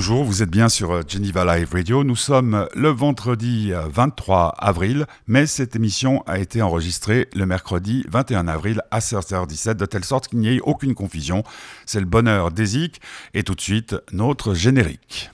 Bonjour, 0.00 0.24
vous 0.24 0.42
êtes 0.42 0.48
bien 0.48 0.70
sur 0.70 0.92
euh, 0.92 1.02
Geneva 1.06 1.44
Live 1.44 1.74
Radio. 1.74 2.04
Nous 2.04 2.16
sommes 2.16 2.66
le 2.74 2.88
vendredi 2.88 3.72
23 3.74 4.46
euh, 4.46 4.66
avril, 4.66 5.04
mais 5.26 5.44
cette 5.44 5.76
émission 5.76 6.22
a 6.26 6.38
été 6.38 6.62
enregistrée 6.62 7.28
le 7.34 7.44
mercredi 7.44 8.06
21 8.08 8.48
avril 8.48 8.80
à 8.90 9.00
16h17, 9.00 9.74
de 9.74 9.84
telle 9.84 10.06
sorte 10.06 10.28
qu'il 10.28 10.38
n'y 10.38 10.56
ait 10.56 10.60
aucune 10.62 10.94
confusion. 10.94 11.44
C'est 11.84 12.00
le 12.00 12.06
bonheur 12.06 12.50
d'Ezik 12.50 12.98
et 13.34 13.42
tout 13.42 13.54
de 13.54 13.60
suite 13.60 13.94
notre 14.10 14.54
générique. 14.54 15.30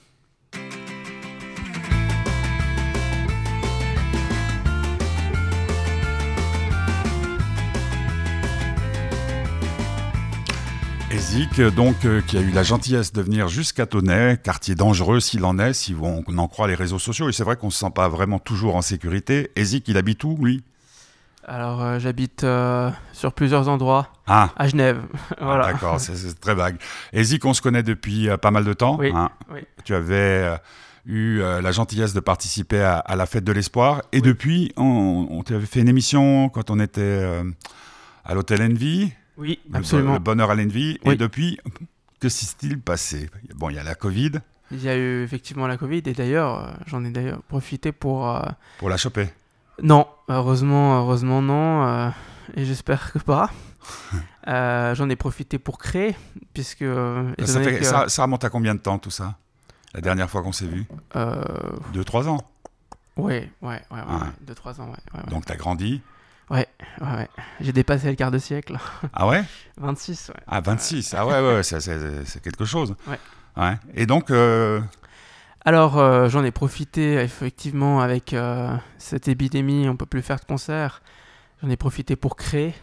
Ezik, 11.29 11.59
donc, 11.59 12.05
euh, 12.05 12.21
qui 12.21 12.37
a 12.37 12.41
eu 12.41 12.51
la 12.51 12.63
gentillesse 12.63 13.11
de 13.11 13.21
venir 13.21 13.49
jusqu'à 13.49 13.85
Tonnet, 13.85 14.37
quartier 14.41 14.75
dangereux 14.75 15.19
s'il 15.19 15.43
en 15.43 15.59
est, 15.59 15.73
si 15.73 15.93
on, 16.01 16.23
en 16.25 16.47
croit 16.47 16.69
les 16.69 16.73
réseaux 16.73 16.99
sociaux. 16.99 17.27
Et 17.27 17.33
c'est 17.33 17.43
vrai 17.43 17.57
qu'on 17.57 17.67
ne 17.67 17.71
se 17.71 17.79
sent 17.79 17.91
pas 17.93 18.07
vraiment 18.07 18.39
toujours 18.39 18.77
en 18.77 18.81
sécurité. 18.81 19.51
Ezik, 19.57 19.89
il 19.89 19.97
habite 19.97 20.23
où, 20.23 20.37
lui? 20.41 20.63
Alors, 21.45 21.83
euh, 21.83 21.99
j'habite 21.99 22.45
euh, 22.45 22.91
sur 23.11 23.33
plusieurs 23.33 23.67
endroits. 23.67 24.07
Ah. 24.25 24.51
À 24.55 24.69
Genève. 24.69 25.01
voilà. 25.41 25.73
D'accord, 25.73 25.99
c'est 25.99 26.39
très 26.39 26.55
vague. 26.55 26.77
Ezik, 27.11 27.43
on 27.43 27.53
se 27.53 27.61
connaît 27.61 27.83
depuis 27.83 28.29
pas 28.41 28.51
mal 28.51 28.63
de 28.63 28.73
temps. 28.73 28.95
Oui. 28.97 29.11
Hein. 29.13 29.29
Tu 29.83 29.93
avais 29.93 30.57
eu 31.05 31.39
la 31.39 31.71
gentillesse 31.73 32.13
de 32.13 32.21
participer 32.21 32.79
à, 32.79 33.15
la 33.17 33.25
fête 33.25 33.43
de 33.43 33.51
l'espoir. 33.51 34.01
Et 34.13 34.21
depuis, 34.21 34.71
on, 34.77 35.27
on 35.29 35.43
t'avait 35.43 35.65
fait 35.65 35.81
une 35.81 35.89
émission 35.89 36.47
quand 36.47 36.69
on 36.69 36.79
était 36.79 37.21
à 38.23 38.33
l'hôtel 38.33 38.61
Envy. 38.61 39.11
Oui, 39.37 39.59
absolument. 39.73 40.13
Le 40.13 40.19
bonheur 40.19 40.51
à 40.51 40.55
l'envie. 40.55 40.99
Et 41.03 41.15
depuis, 41.15 41.59
que 42.19 42.29
s'est-il 42.29 42.79
passé? 42.79 43.29
Bon, 43.55 43.69
il 43.69 43.75
y 43.75 43.79
a 43.79 43.83
la 43.83 43.95
Covid. 43.95 44.31
Il 44.71 44.83
y 44.83 44.89
a 44.89 44.97
eu 44.97 45.23
effectivement 45.23 45.67
la 45.67 45.77
Covid 45.77 46.01
et 46.05 46.13
d'ailleurs, 46.13 46.59
euh, 46.59 46.71
j'en 46.87 47.05
ai 47.05 47.11
d'ailleurs 47.11 47.41
profité 47.43 47.91
pour. 47.91 48.29
Euh, 48.29 48.41
pour 48.79 48.89
la 48.89 48.97
choper? 48.97 49.29
Non, 49.81 50.07
heureusement, 50.27 50.99
heureusement 50.99 51.41
non. 51.41 51.85
Euh, 51.85 52.09
et 52.55 52.65
j'espère 52.65 53.13
que 53.13 53.19
pas. 53.19 53.51
j'en 54.95 55.09
ai 55.09 55.15
profité 55.15 55.59
pour 55.59 55.77
créer, 55.77 56.15
puisque. 56.53 56.83
Ça, 57.45 58.09
ça, 58.09 58.23
remonte 58.23 58.43
à 58.43 58.49
combien 58.49 58.75
de 58.75 58.79
temps 58.79 58.97
tout 58.97 59.11
ça? 59.11 59.37
La 59.93 60.01
dernière 60.01 60.29
fois 60.29 60.41
qu'on 60.41 60.51
s'est 60.51 60.67
vu? 60.67 60.85
Deux, 61.93 62.03
trois 62.03 62.27
ans 62.27 62.39
Oui, 63.15 63.35
ouais, 63.35 63.49
ouais, 63.61 63.81
ouais, 63.91 64.27
deux, 64.41 64.55
trois 64.55 64.81
ans, 64.81 64.89
ouais. 64.89 65.29
Donc 65.29 65.45
tu 65.45 65.53
as 65.53 65.55
grandi 65.55 66.01
Ouais, 66.49 66.67
ouais, 67.01 67.27
j'ai 67.59 67.73
dépassé 67.73 68.09
le 68.09 68.15
quart 68.15 68.31
de 68.31 68.37
siècle. 68.37 68.77
Ah 69.13 69.27
ouais? 69.27 69.43
26, 69.77 70.29
ouais. 70.29 70.41
Ah, 70.47 70.61
26, 70.61 71.13
ah 71.13 71.27
ouais, 71.27 71.41
ouais, 71.41 71.63
c'est 71.63 72.41
quelque 72.41 72.65
chose. 72.65 72.95
Ouais. 73.07 73.19
ouais. 73.57 73.77
Et 73.93 74.05
donc. 74.05 74.31
Euh, 74.31 74.81
Alors, 75.65 75.97
euh, 75.97 76.29
j'en 76.29 76.43
ai 76.45 76.51
profité 76.51 77.15
effectivement 77.15 77.99
avec 77.99 78.33
euh, 78.33 78.73
cette 78.97 79.27
épidémie, 79.27 79.89
on 79.89 79.97
peut 79.97 80.05
plus 80.05 80.21
faire 80.21 80.39
de 80.39 80.45
concert. 80.45 81.01
J'en 81.61 81.69
ai 81.69 81.75
profité 81.75 82.15
pour 82.15 82.37
créer 82.37 82.73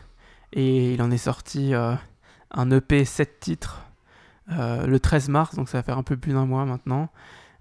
et 0.52 0.92
il 0.92 1.00
en 1.02 1.10
est 1.10 1.16
sorti 1.16 1.72
un 1.74 2.70
EP 2.70 3.04
7 3.04 3.40
titres 3.40 3.80
le 4.48 4.98
13 4.98 5.28
mars, 5.28 5.54
donc 5.54 5.68
ça 5.68 5.78
va 5.78 5.82
faire 5.82 5.96
un 5.96 6.02
peu 6.02 6.16
plus 6.16 6.32
d'un 6.32 6.44
mois 6.44 6.64
maintenant. 6.64 7.08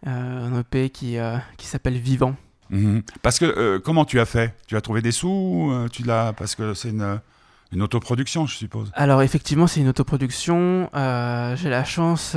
un 0.06 0.60
EP 0.60 0.90
qui, 0.90 1.18
qui 1.58 1.68
s'appelle 1.68 1.98
Vivant. 1.98 2.36
Mhm. 2.70 3.04
Parce 3.22 3.40
que 3.40 3.46
euh, 3.46 3.80
comment 3.80 4.06
tu 4.06 4.20
as 4.20 4.26
fait? 4.26 4.56
Tu 4.68 4.76
as 4.76 4.82
trouvé 4.82 5.02
des 5.02 5.12
sous 5.12 5.70
euh, 5.72 5.88
Tu 5.90 6.04
l'as 6.04 6.34
parce 6.34 6.56
que 6.56 6.74
c'est 6.74 6.90
une, 6.90 7.20
une 7.72 7.82
autoproduction, 7.82 8.46
je 8.46 8.56
suppose. 8.56 8.92
Alors 8.94 9.22
effectivement, 9.22 9.68
c'est 9.68 9.82
une 9.82 9.90
autoproduction. 9.90 10.90
Euh, 10.96 11.56
j'ai 11.56 11.70
la 11.70 11.84
chance. 11.84 12.36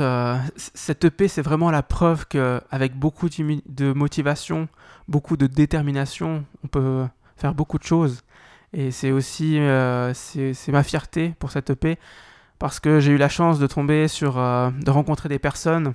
cette 0.55 1.05
EP, 1.05 1.27
c'est 1.27 1.41
vraiment 1.41 1.71
la 1.71 1.83
preuve 1.83 2.27
que 2.27 2.61
avec 2.71 2.95
beaucoup 2.95 3.29
de 3.29 3.93
motivation, 3.93 4.67
beaucoup 5.07 5.37
de 5.37 5.47
détermination, 5.47 6.45
on 6.63 6.67
peut 6.67 7.05
faire 7.35 7.53
beaucoup 7.53 7.77
de 7.77 7.83
choses. 7.83 8.21
Et 8.73 8.91
c'est 8.91 9.11
aussi 9.11 9.59
c'est 10.13 10.71
ma 10.71 10.83
fierté 10.83 11.33
pour 11.39 11.51
cette 11.51 11.69
EP 11.69 11.97
parce 12.59 12.79
que 12.79 12.99
j'ai 12.99 13.11
eu 13.11 13.17
la 13.17 13.29
chance 13.29 13.59
de 13.59 13.67
tomber 13.67 14.07
sur, 14.07 14.35
de 14.35 14.89
rencontrer 14.89 15.29
des 15.29 15.39
personnes 15.39 15.93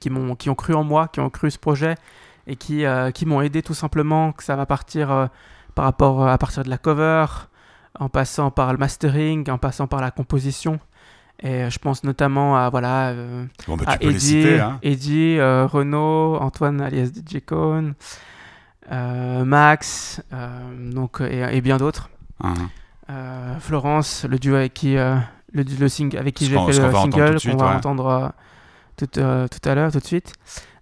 qui 0.00 0.10
m'ont 0.10 0.34
qui 0.34 0.50
ont 0.50 0.54
cru 0.54 0.74
en 0.74 0.82
moi, 0.82 1.08
qui 1.08 1.20
ont 1.20 1.30
cru 1.30 1.50
ce 1.50 1.58
projet 1.58 1.96
et 2.46 2.56
qui, 2.56 2.84
euh, 2.84 3.10
qui 3.10 3.26
m'ont 3.26 3.40
aidé 3.40 3.62
tout 3.62 3.74
simplement, 3.74 4.32
que 4.32 4.44
ça 4.44 4.56
va 4.56 4.66
partir 4.66 5.10
euh, 5.10 5.26
par 5.74 5.84
rapport 5.84 6.22
euh, 6.22 6.28
à 6.28 6.38
partir 6.38 6.64
de 6.64 6.70
la 6.70 6.78
cover, 6.78 7.26
en 7.98 8.08
passant 8.08 8.50
par 8.50 8.72
le 8.72 8.78
mastering, 8.78 9.48
en 9.50 9.58
passant 9.58 9.86
par 9.86 10.00
la 10.00 10.10
composition. 10.10 10.78
Et 11.42 11.68
je 11.68 11.78
pense 11.78 12.04
notamment 12.04 12.56
à 12.56 12.70
voilà 12.70 13.12
bah, 13.66 13.74
à 13.86 13.96
Eddie, 14.00 14.50
hein. 14.50 14.78
Eddie 14.82 15.40
Renaud, 15.40 16.36
Antoine 16.36 16.80
alias 16.80 17.08
DJ 17.08 17.40
Cone, 17.44 17.94
Max, 18.90 20.22
donc 20.92 21.20
et, 21.20 21.60
bien 21.60 21.76
d'autres. 21.78 22.08
Uh-huh. 22.40 23.58
Florence, 23.58 24.24
le 24.30 24.38
duo 24.38 24.54
avec 24.54 24.74
qui 24.74 24.94
le, 24.94 25.22
le 25.52 25.88
sing 25.88 26.16
avec 26.16 26.34
qui 26.34 26.46
j'ai 26.46 26.56
fait 26.56 26.80
le 26.80 26.92
single 26.92 27.40
qu'on 27.40 27.56
va 27.56 27.76
entendre 27.76 28.32
tout, 28.96 29.06
tout 29.06 29.68
à 29.68 29.74
l'heure, 29.74 29.92
tout 29.92 29.98
de 29.98 30.06
suite. 30.06 30.34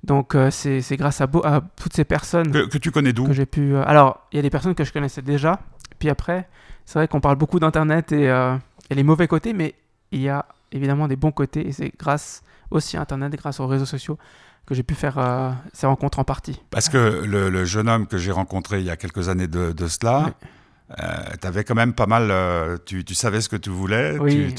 Donc 0.05 0.35
euh, 0.35 0.51
c'est 0.51 0.97
grâce 0.97 1.21
à, 1.21 1.29
à, 1.45 1.61
toutes 1.77 1.95
ces 1.95 2.05
personnes 2.05 2.51
que, 2.51 2.79
tu 2.79 2.91
connais 2.91 3.13
d'où 3.13 3.27
que 3.27 3.33
j'ai 3.33 3.47
pu. 3.47 3.75
Euh, 3.75 3.85
alors 3.87 4.27
il 4.33 4.37
y 4.37 4.39
a 4.41 4.43
des 4.43 4.51
personnes 4.51 4.75
que 4.75 4.85
je 4.85 4.93
connaissais 4.93 5.23
déjà. 5.23 5.61
Puis 5.99 6.11
après, 6.11 6.49
c'est 6.85 6.99
vrai 6.99 7.07
qu'on 7.07 7.21
parle 7.21 7.37
beaucoup 7.37 7.61
d'internet 7.61 8.11
et, 8.11 8.29
euh, 8.29 8.57
et, 8.91 8.95
les 8.97 9.05
mauvais 9.05 9.29
côtés, 9.29 9.53
mais 9.53 9.77
il 10.11 10.21
y 10.21 10.29
a 10.29 10.47
évidemment 10.73 11.07
des 11.07 11.15
bons 11.15 11.31
côtés 11.31 11.69
et 11.69 11.73
c'est 11.73 11.93
grâce 11.97 12.43
aussi 12.71 12.97
à 12.97 13.03
internet, 13.03 13.33
grâce 13.37 13.61
aux 13.61 13.67
réseaux 13.67 13.87
sociaux 13.87 14.19
que 14.67 14.75
j'ai 14.75 14.83
pu 14.83 14.95
faire 14.95 15.57
ces 15.73 15.87
rencontres 15.87 16.21
en 16.21 16.25
partie. 16.25 16.61
Parce 16.71 16.89
que 16.89 17.25
le, 17.25 17.65
jeune 17.65 17.89
homme 17.89 18.07
que 18.07 18.17
j'ai 18.17 18.31
rencontré 18.31 18.79
il 18.79 18.87
y 18.87 18.91
a 18.91 18.97
quelques 18.97 19.29
années 19.29 19.49
de, 19.49 19.73
de 19.73 19.89
cela. 19.89 20.35
Euh, 20.91 21.05
tu 21.41 21.47
avais 21.47 21.65
quand 21.65 21.75
même 21.75 21.95
pas 21.95 22.07
mal. 22.07 22.29
Euh, 22.31 22.77
tu, 22.85 23.05
tu, 23.05 23.15
savais 23.15 23.41
ce 23.41 23.49
que 23.49 23.57
tu 23.57 23.71
voulais. 23.71 24.19
Oui, 24.19 24.55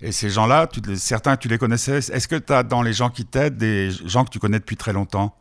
et 0.00 0.12
ces 0.12 0.30
gens-là, 0.30 0.68
certains, 0.96 1.36
tu 1.36 1.48
les 1.48 1.58
connaissais. 1.58 1.98
Est-ce 1.98 2.28
que 2.28 2.36
tu 2.36 2.52
as 2.52 2.62
dans 2.62 2.82
les 2.82 2.92
gens 2.92 3.08
qui 3.08 3.24
t'aident 3.24 3.56
des 3.56 3.90
gens 3.90 4.24
que 4.24 4.30
tu 4.30 4.38
connais 4.38 4.58
depuis 4.58 4.76
très 4.76 4.92
longtemps? 4.92 5.34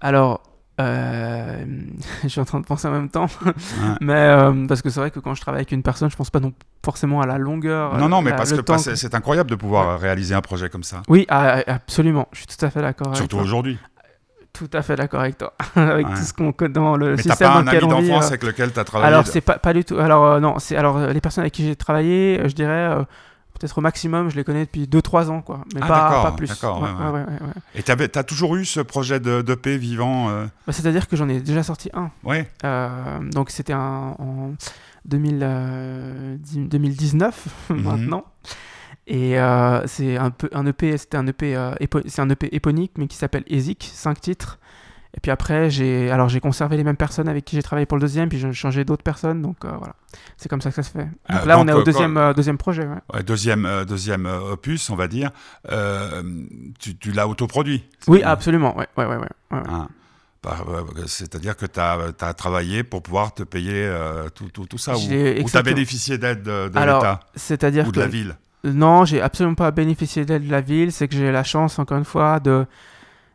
Alors, 0.00 0.42
euh, 0.80 1.64
je 2.24 2.28
suis 2.28 2.40
en 2.40 2.44
train 2.44 2.58
de 2.58 2.66
penser 2.66 2.88
en 2.88 2.92
même 2.92 3.08
temps. 3.08 3.26
mais 4.00 4.36
parce 4.66 4.82
que 4.82 4.90
c'est 4.90 4.98
vrai 4.98 5.12
que 5.12 5.20
quand 5.20 5.34
je 5.34 5.40
travaille 5.40 5.60
avec 5.60 5.72
une 5.72 5.84
personne, 5.84 6.10
je 6.10 6.16
pense 6.16 6.30
pas 6.30 6.40
non 6.40 6.52
forcément 6.84 7.20
à 7.20 7.26
la 7.26 7.38
longueur. 7.38 7.96
Non, 7.98 8.08
non, 8.08 8.20
mais 8.20 8.34
parce 8.34 8.52
que, 8.52 8.96
c'est 8.96 9.14
incroyable 9.14 9.50
de 9.50 9.54
pouvoir 9.56 10.00
réaliser 10.00 10.34
un 10.34 10.40
projet 10.40 10.68
comme 10.68 10.82
ça. 10.82 11.02
Oui, 11.06 11.24
ah, 11.28 11.62
absolument. 11.68 12.26
Je 12.32 12.38
suis 12.38 12.46
tout 12.48 12.64
à 12.64 12.70
fait 12.70 12.82
d'accord. 12.82 13.16
Surtout 13.16 13.38
aujourd'hui. 13.38 13.78
Tout 14.52 14.68
à 14.74 14.82
fait 14.82 14.96
d'accord 14.96 15.20
avec 15.20 15.38
toi. 15.38 15.54
avec 15.76 16.06
tout 16.06 16.16
ce 16.16 16.32
qu'on 16.32 16.52
dans 16.68 16.96
le 16.96 17.16
Mais 17.16 17.22
système 17.22 17.48
pas 17.48 17.54
dans 17.54 17.70
lequel 17.70 17.84
un 17.84 17.90
ami 17.90 18.08
d'enfance 18.08 18.24
euh, 18.24 18.28
avec 18.28 18.42
lequel 18.42 18.72
tu 18.72 18.78
as 18.78 18.84
travaillé 18.84 19.12
Alors, 19.12 19.26
c'est 19.26 19.40
pas, 19.40 19.58
pas 19.58 19.72
du 19.72 19.84
tout. 19.84 19.98
Alors, 19.98 20.24
euh, 20.24 20.40
non, 20.40 20.58
c'est 20.58 20.76
alors 20.76 20.98
les 21.06 21.20
personnes 21.20 21.42
avec 21.42 21.54
qui 21.54 21.64
j'ai 21.64 21.76
travaillé, 21.76 22.38
euh, 22.38 22.48
je 22.48 22.54
dirais 22.54 22.94
peut-être 23.58 23.78
au 23.78 23.80
maximum, 23.80 24.30
je 24.30 24.36
les 24.36 24.44
connais 24.44 24.64
depuis 24.64 24.84
2-3 24.84 25.28
ans, 25.28 25.40
quoi. 25.40 25.60
Mais 25.74 25.80
ah, 25.82 25.86
pas, 25.86 26.22
pas, 26.22 26.32
plus. 26.32 26.48
D'accord. 26.48 26.86
Et 27.74 27.82
tu 27.82 27.92
as 27.92 28.24
toujours 28.24 28.56
eu 28.56 28.64
ce 28.64 28.80
projet 28.80 29.20
de, 29.20 29.40
de 29.40 29.54
paix 29.54 29.78
vivant 29.78 30.28
bah, 30.66 30.72
C'est-à-dire 30.72 31.08
que 31.08 31.16
j'en 31.16 31.28
ai 31.28 31.40
déjà 31.40 31.62
sorti 31.62 31.90
un. 31.94 32.10
Ouais. 32.24 32.50
donc, 33.32 33.50
c'était 33.50 33.74
en 33.74 34.54
2000, 35.06 36.38
2019, 36.56 37.46
mhm. 37.70 37.82
maintenant. 37.82 38.24
Et 39.06 39.38
euh, 39.38 39.84
c'est 39.86 40.16
un 40.16 40.30
peu 40.30 40.48
un 40.52 40.64
EP, 40.66 40.96
c'était 40.96 41.16
un 41.16 41.26
EP, 41.26 41.56
euh, 41.56 41.74
c'est 42.06 42.22
un 42.22 42.30
EP 42.30 42.54
éponique, 42.54 42.92
mais 42.98 43.08
qui 43.08 43.16
s'appelle 43.16 43.44
Ezik, 43.48 43.90
5 43.92 44.20
titres. 44.20 44.58
Et 45.14 45.20
puis 45.20 45.30
après, 45.30 45.68
j'ai 45.70 46.10
alors 46.10 46.30
j'ai 46.30 46.40
conservé 46.40 46.78
les 46.78 46.84
mêmes 46.84 46.96
personnes 46.96 47.28
avec 47.28 47.44
qui 47.44 47.56
j'ai 47.56 47.62
travaillé 47.62 47.84
pour 47.84 47.98
le 47.98 48.00
deuxième, 48.00 48.30
puis 48.30 48.38
j'ai 48.38 48.52
changé 48.52 48.84
d'autres 48.84 49.02
personnes, 49.02 49.42
donc 49.42 49.56
euh, 49.64 49.70
voilà. 49.76 49.94
C'est 50.38 50.48
comme 50.48 50.62
ça 50.62 50.70
que 50.70 50.76
ça 50.76 50.82
se 50.82 50.90
fait. 50.90 51.06
Donc 51.28 51.44
là, 51.44 51.58
on 51.58 51.68
est 51.68 51.72
au 51.72 51.82
deuxième, 51.82 52.32
deuxième 52.34 52.56
projet. 52.56 52.86
Ouais. 53.12 53.22
deuxième, 53.22 53.84
deuxième 53.86 54.26
opus, 54.26 54.88
on 54.88 54.96
va 54.96 55.08
dire. 55.08 55.30
tu, 56.78 56.96
tu 56.96 57.12
l'as 57.12 57.28
autoproduit. 57.28 57.84
Oui, 58.06 58.22
absolument. 58.22 58.76
Ouais, 58.78 58.86
ouais, 58.96 59.04
ouais, 59.04 59.16
ouais, 59.16 59.28
ah. 59.50 59.88
bah, 60.42 60.56
C'est-à-dire 61.06 61.56
que 61.56 61.66
tu 61.66 61.80
as, 61.80 61.98
as, 62.20 62.34
travaillé 62.34 62.82
pour 62.84 63.02
pouvoir 63.02 63.34
te 63.34 63.42
payer 63.42 63.92
tout, 64.34 64.48
tout, 64.48 64.64
tout, 64.64 64.78
ça 64.78 64.96
Ou 64.96 65.00
tu 65.00 65.56
as 65.56 65.62
bénéficié 65.62 66.16
d'aide 66.16 66.42
de, 66.42 66.68
de 66.68 66.78
l'État 66.78 67.20
Ou 67.86 67.92
de 67.92 68.00
la 68.00 68.06
ville? 68.06 68.36
Non, 68.64 69.04
j'ai 69.04 69.20
absolument 69.20 69.54
pas 69.54 69.70
bénéficié 69.70 70.24
d'aide 70.24 70.46
de 70.46 70.50
la 70.50 70.60
ville. 70.60 70.92
C'est 70.92 71.08
que 71.08 71.14
j'ai 71.14 71.32
la 71.32 71.44
chance, 71.44 71.78
encore 71.78 71.98
une 71.98 72.04
fois, 72.04 72.40
de 72.40 72.66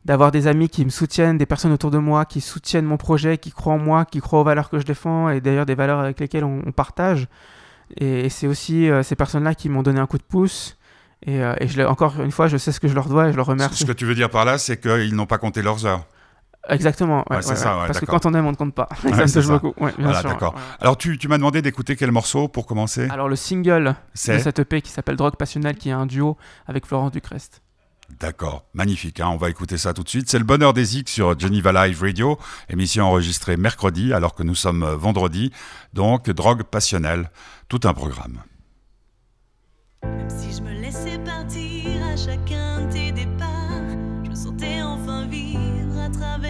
d'avoir 0.06 0.32
des 0.32 0.48
amis 0.48 0.70
qui 0.70 0.86
me 0.86 0.90
soutiennent, 0.90 1.38
des 1.38 1.46
personnes 1.46 1.74
autour 1.74 1.92
de 1.92 1.98
moi 1.98 2.24
qui 2.24 2.40
soutiennent 2.40 2.86
mon 2.86 2.96
projet, 2.96 3.38
qui 3.38 3.52
croient 3.52 3.74
en 3.74 3.78
moi, 3.78 4.06
qui 4.06 4.22
croient 4.22 4.40
aux 4.40 4.46
valeurs 4.46 4.70
que 4.70 4.80
je 4.80 4.86
défends 4.86 5.28
et 5.28 5.42
d'ailleurs 5.42 5.66
des 5.66 5.76
valeurs 5.76 6.00
avec 6.00 6.18
lesquelles 6.22 6.46
on, 6.46 6.72
partage. 6.72 7.28
Et, 7.98 8.30
c'est 8.30 8.48
aussi 8.48 8.90
euh, 8.90 9.04
ces 9.04 9.18
personnes-là 9.18 9.54
qui 9.54 9.68
m'ont 9.68 9.84
donné 9.84 10.00
un 10.00 10.08
coup 10.08 10.18
de 10.18 10.24
pouce. 10.24 10.78
Et, 11.26 11.44
euh, 11.44 11.56
et 11.60 11.68
je, 11.68 11.82
encore 11.82 12.22
une 12.22 12.32
fois, 12.32 12.48
je 12.48 12.56
sais 12.56 12.72
ce 12.72 12.80
que 12.80 12.88
je 12.88 12.94
leur 12.94 13.10
dois 13.10 13.28
et 13.28 13.32
je 13.34 13.38
leur 13.38 13.48
remercie. 13.48 13.84
Ce 13.84 13.86
que 13.86 13.92
tu 13.92 14.06
veux 14.06 14.16
dire 14.16 14.30
par 14.30 14.46
là, 14.46 14.58
c'est 14.58 14.80
qu'ils 14.80 15.14
n'ont 15.14 15.26
pas 15.26 15.40
compté 15.40 15.62
leurs 15.62 15.86
heures. 15.86 16.06
Exactement, 16.70 17.24
ouais, 17.30 17.42
ça, 17.42 17.84
parce 17.88 18.00
que 18.00 18.06
quand 18.06 18.26
on 18.26 18.34
aime, 18.34 18.46
on 18.46 18.52
ne 18.52 18.56
compte 18.56 18.74
pas. 18.74 18.90
ça 19.02 19.10
me 19.10 19.34
touche 19.34 19.48
beaucoup. 19.48 19.74
Voilà, 19.78 20.24
d'accord. 20.24 20.56
Alors, 20.80 20.98
tu, 20.98 21.18
tu 21.18 21.28
m'as 21.28 21.38
demandé 21.38 21.62
d'écouter 21.62 21.96
quel 21.96 22.12
morceau 22.12 22.48
pour 22.48 22.66
commencer 22.66 23.08
Alors, 23.10 23.30
le 23.30 23.36
single 23.36 23.96
de 24.28 24.40
cette 24.40 24.60
EP 24.60 24.82
qui 24.82 24.92
s'appelle 24.92 25.16
Drogue 25.16 25.36
Passionnelle, 25.36 25.78
qui 25.78 25.90
est 25.90 25.94
un 25.94 26.06
duo 26.06 26.38
avec 26.68 26.86
Florence 26.86 27.12
Ducrest. 27.12 27.62
D'accord, 28.20 28.66
magnifique, 28.74 29.20
hein. 29.20 29.28
on 29.30 29.38
va 29.38 29.50
écouter 29.50 29.78
ça 29.78 29.94
tout 29.94 30.02
de 30.02 30.10
suite. 30.10 30.30
C'est 30.30 30.40
le 30.40 30.46
bonheur 30.46 30.74
des 30.74 30.86
Zik 30.86 31.10
sur 31.10 31.38
Geneva 31.38 31.88
Live 31.88 32.02
Radio, 32.02 32.40
émission 32.70 33.06
enregistrée 33.06 33.58
mercredi 33.58 34.14
alors 34.14 34.34
que 34.34 34.44
nous 34.44 34.56
sommes 34.56 34.86
vendredi, 34.86 35.52
donc 35.94 36.30
drogue 36.30 36.64
passionnelle, 36.64 37.30
tout 37.68 37.82
un 37.84 37.94
programme. 37.94 38.42
Même 40.04 40.30
si 40.30 40.56
je 40.56 40.62
me 40.62 40.72
laissais 40.82 41.20
partir 41.20 41.90
à 42.12 42.16
chacun 42.16 42.88
de 42.88 42.92
tes 42.92 43.12
départs, 43.12 44.24
je 44.24 44.30
me 44.30 44.36
sentais 44.36 44.82
enfin 44.82 45.28
vivre 45.28 46.00
à 46.00 46.10
travers 46.10 46.47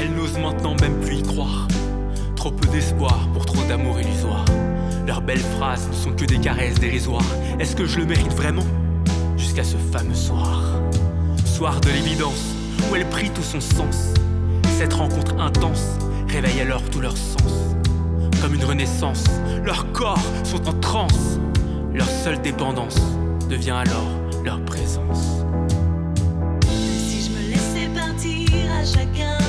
elle 0.00 0.14
n'ose 0.14 0.38
maintenant 0.38 0.74
même 0.80 1.00
plus 1.00 1.16
y 1.16 1.22
croire. 1.22 1.66
Trop 2.36 2.52
peu 2.52 2.68
d'espoir 2.68 3.28
pour 3.32 3.46
trop 3.46 3.62
d'amour 3.68 4.00
illusoire. 4.00 4.44
Leurs 5.06 5.22
belles 5.22 5.38
phrases 5.38 5.88
ne 5.88 5.94
sont 5.94 6.12
que 6.12 6.24
des 6.24 6.38
caresses 6.38 6.78
dérisoires. 6.78 7.34
Est-ce 7.58 7.74
que 7.74 7.84
je 7.84 7.98
le 7.98 8.06
mérite 8.06 8.32
vraiment? 8.34 8.66
Jusqu'à 9.36 9.64
ce 9.64 9.76
fameux 9.76 10.14
soir. 10.14 10.62
Soir 11.44 11.80
de 11.80 11.88
l'évidence, 11.88 12.54
où 12.90 12.96
elle 12.96 13.08
prit 13.08 13.30
tout 13.30 13.42
son 13.42 13.60
sens. 13.60 14.14
Cette 14.78 14.92
rencontre 14.92 15.36
intense 15.40 15.98
réveille 16.28 16.60
alors 16.60 16.82
tout 16.82 17.00
leur 17.00 17.16
sens. 17.16 17.74
Comme 18.40 18.54
une 18.54 18.64
renaissance, 18.64 19.24
leurs 19.64 19.90
corps 19.92 20.22
sont 20.44 20.68
en 20.68 20.74
transe. 20.74 21.40
Leur 21.92 22.08
seule 22.08 22.40
dépendance 22.40 23.00
devient 23.50 23.72
alors 23.72 24.06
leur 24.44 24.64
présence. 24.64 25.47
Chacun 28.92 29.47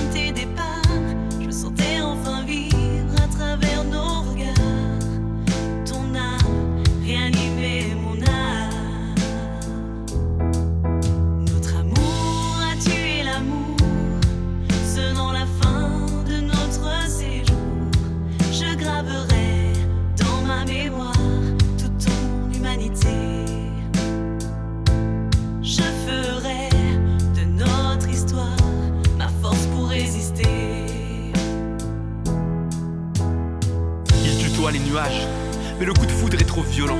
mais 35.80 35.86
le 35.86 35.94
coup 35.94 36.06
de 36.06 36.12
foudre 36.12 36.38
est 36.40 36.46
trop 36.46 36.64
violent. 36.64 36.98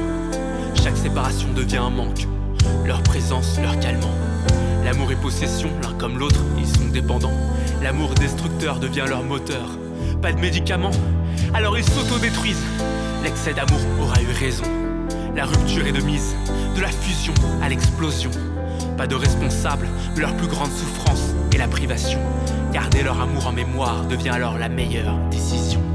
Chaque 0.76 0.98
séparation 0.98 1.48
devient 1.56 1.78
un 1.78 1.90
manque. 1.90 2.28
Leur 2.86 3.02
présence 3.02 3.60
leur 3.60 3.80
calmant. 3.80 4.14
L'amour 4.84 5.12
et 5.12 5.16
possession, 5.16 5.70
l'un 5.82 5.94
comme 5.94 6.20
l'autre, 6.20 6.42
ils 6.60 6.68
sont 6.68 6.88
dépendants. 6.92 7.34
L'amour 7.82 8.14
destructeur 8.14 8.80
devient 8.80 9.06
leur 9.08 9.24
moteur. 9.24 9.70
Pas 10.22 10.32
de 10.34 10.40
médicaments, 10.40 10.92
alors 11.54 11.78
ils 11.78 11.84
s'autodétruisent. 11.84 12.64
L'excès 13.24 13.54
d'amour 13.54 13.80
aura 14.00 14.22
eu 14.22 14.32
raison. 14.40 14.66
La 15.36 15.46
rupture 15.46 15.88
est 15.88 15.92
de 15.92 16.02
mise, 16.02 16.36
de 16.76 16.82
la 16.82 16.90
fusion 16.90 17.34
à 17.62 17.70
l'explosion. 17.70 18.32
Pas 18.98 19.08
de 19.08 19.16
responsable 19.16 19.88
de 20.16 20.22
leur 20.22 20.36
plus 20.36 20.48
grande 20.48 20.72
souffrance 20.72 21.34
et 21.54 21.58
la 21.58 21.68
privation. 21.68 22.20
Garder 22.72 23.02
leur 23.02 23.20
amour 23.20 23.48
en 23.48 23.52
mémoire 23.52 24.06
devient 24.06 24.30
alors 24.30 24.60
la 24.60 24.70
meilleure 24.70 25.18
décision. 25.32 25.89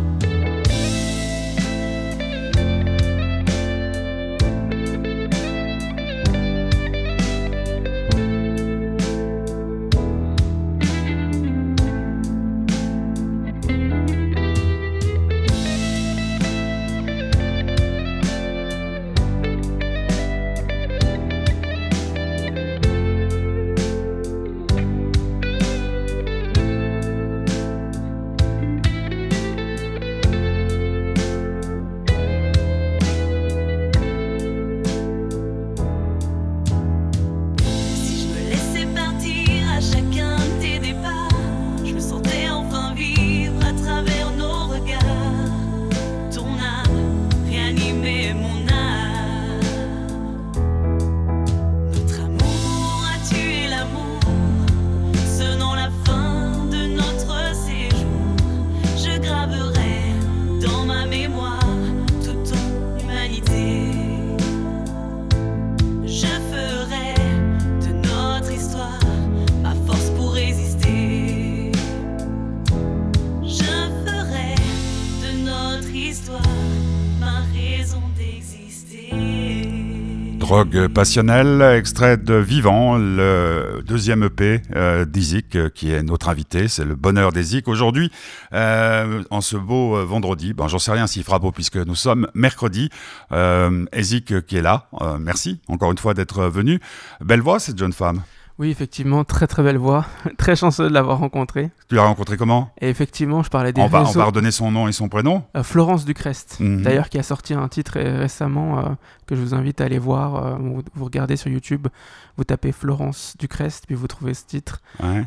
Drogue 80.65 80.89
passionnelle, 80.89 81.61
extrait 81.61 82.17
de 82.17 82.35
Vivant, 82.35 82.97
le 82.97 83.83
deuxième 83.87 84.23
EP 84.23 84.63
euh, 84.75 85.05
d'Izik, 85.05 85.57
euh, 85.57 85.69
qui 85.69 85.93
est 85.93 86.03
notre 86.03 86.31
invité, 86.31 86.69
c'est 86.69 86.85
le 86.87 86.95
bonheur 86.95 87.33
d'Izik. 87.33 87.69
Aujourd'hui, 87.69 88.11
euh, 88.55 89.23
en 89.31 89.43
ce 89.43 89.57
beau 89.59 89.97
euh, 89.97 90.05
vendredi, 90.05 90.55
ben, 90.55 90.67
j'en 90.69 90.79
sais 90.79 90.93
rien 90.93 91.07
s'il 91.07 91.23
fera 91.23 91.39
beau 91.39 91.53
puisque 91.53 91.77
nous 91.77 91.95
sommes 91.95 92.29
mercredi, 92.35 92.89
euh, 93.33 93.85
euh, 93.95 94.41
qui 94.41 94.57
est 94.57 94.63
là, 94.63 94.89
merci 95.21 95.61
encore 95.69 95.91
une 95.91 95.99
fois 95.99 96.15
d'être 96.15 96.45
venu. 96.45 96.81
Belle 97.21 97.41
voix 97.41 97.59
cette 97.59 97.79
jeune 97.79 97.93
femme, 97.93 98.23
Oui, 98.61 98.71
effectivement, 98.71 99.25
très 99.25 99.49
très 99.49 99.65
belle 99.65 99.79
voix. 99.79 100.07
très 100.39 100.55
chanceux 100.55 100.89
de 100.89 100.95
l'avoir 100.95 101.19
rencontrée. 101.19 101.71
tu 101.89 101.97
l'as 101.97 102.05
rencontrée 102.05 102.37
comment? 102.37 102.71
Et 102.81 102.89
effectivement, 102.89 103.43
je 103.43 103.51
parlais 103.51 103.73
des 103.73 103.81
on 103.81 103.89
va, 103.89 104.03
on 104.03 104.13
va 104.13 104.25
redonner 104.27 104.53
son 104.53 104.71
nom 104.71 104.87
et 104.87 104.93
son 104.93 105.09
prénom 105.09 105.43
Euh, 105.57 105.65
Florence 105.65 106.05
Ducrest, 106.05 106.59
Mhm. 106.61 106.83
d'ailleurs, 106.83 107.09
qui 107.09 107.19
a 107.19 107.25
sorti 107.25 107.53
un 107.55 107.67
titre 107.67 107.99
récemment 107.99 108.79
euh, 108.79 108.83
que 109.27 109.35
je 109.35 109.41
vous 109.41 109.55
invite 109.55 109.81
à 109.81 109.85
aller 109.87 109.99
voir. 109.99 110.37
euh, 110.37 110.57
vous, 110.95 111.05
regardez 111.05 111.37
sur 111.37 111.51
YouTube, 111.51 111.89
vous 112.37 112.45
tapez 112.45 112.71
Florence 112.71 113.35
Ducrest, 113.41 113.87
puis 113.87 113.97
vous 113.97 114.07
trouvez 114.07 114.35
ce 114.35 114.45
titre. 114.47 114.81
Ouais. 115.03 115.25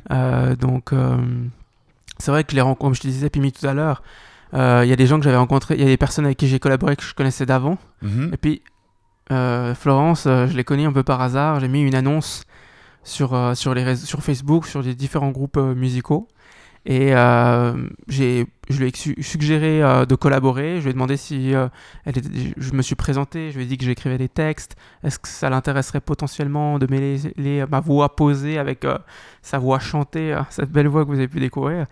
Donc, 0.55 0.91
c'est 2.19 2.31
vrai 2.31 2.43
que 2.45 2.55
les 2.55 2.61
rencontres, 2.61 2.79
comme 2.81 2.95
je 2.95 3.01
te 3.01 3.07
disais, 3.07 3.29
Pimi 3.29 3.51
tout 3.51 3.67
à 3.67 3.73
l'heure, 3.73 4.03
il 4.53 4.87
y 4.87 4.93
a 4.93 4.95
des 4.95 5.05
gens 5.05 5.17
que 5.17 5.23
j'avais 5.25 5.35
rencontrés, 5.37 5.75
il 5.75 5.81
y 5.81 5.83
a 5.83 5.87
des 5.87 5.97
personnes 5.97 6.23
avec 6.25 6.37
qui 6.37 6.47
j'ai 6.47 6.59
collaboré 6.59 6.95
que 6.95 7.03
je 7.03 7.13
connaissais 7.13 7.45
d'avant. 7.45 7.77
Mhm. 8.01 8.29
Et 8.33 8.37
puis, 8.37 8.61
Florence, 9.29 10.23
je 10.25 10.55
l'ai 10.55 10.63
connue 10.63 10.85
un 10.87 10.93
peu 10.93 11.03
par 11.03 11.21
hasard. 11.21 11.59
J'ai 11.59 11.67
mis 11.67 11.81
une 11.81 11.95
annonce 11.95 12.43
sur, 13.07 13.33
euh, 13.33 13.55
sur, 13.55 13.73
les 13.73 13.83
réseaux, 13.83 14.05
sur 14.05 14.21
Facebook, 14.21 14.67
sur 14.67 14.81
les 14.81 14.93
différents 14.95 15.31
groupes 15.31 15.57
euh, 15.57 15.73
musicaux. 15.73 16.27
Et 16.85 17.13
euh, 17.15 17.73
j'ai, 18.07 18.45
je 18.69 18.79
lui 18.79 18.87
ai 18.87 18.95
su- 18.95 19.21
suggéré 19.21 19.81
de 20.07 20.15
collaborer. 20.15 20.77
Je 20.77 20.83
lui 20.83 20.91
ai 20.91 20.93
demandé 20.93 21.17
si 21.17 21.51
elle 22.05 22.17
était- 22.17 22.53
je 22.55 22.71
me 22.73 22.81
suis 22.81 22.95
présenté. 22.95 23.51
Je 23.51 23.57
lui 23.57 23.65
ai 23.65 23.67
dit 23.67 23.77
que 23.77 23.83
j'écrivais 23.83 24.17
des 24.17 24.29
textes. 24.29 24.77
Est-ce 25.03 25.19
que 25.19 25.27
ça 25.27 25.49
l'intéresserait 25.49 25.99
potentiellement 25.99 26.79
de 26.79 26.87
mêler 26.89 27.65
ma 27.69 27.81
voix 27.81 28.15
posée 28.15 28.57
avec 28.57 28.85
sa 29.41 29.57
voix 29.57 29.79
chantée, 29.79 30.39
cette 30.49 30.71
belle 30.71 30.87
voix 30.87 31.03
que 31.03 31.09
vous 31.09 31.17
avez 31.17 31.27
pu 31.27 31.41
découvrir? 31.41 31.87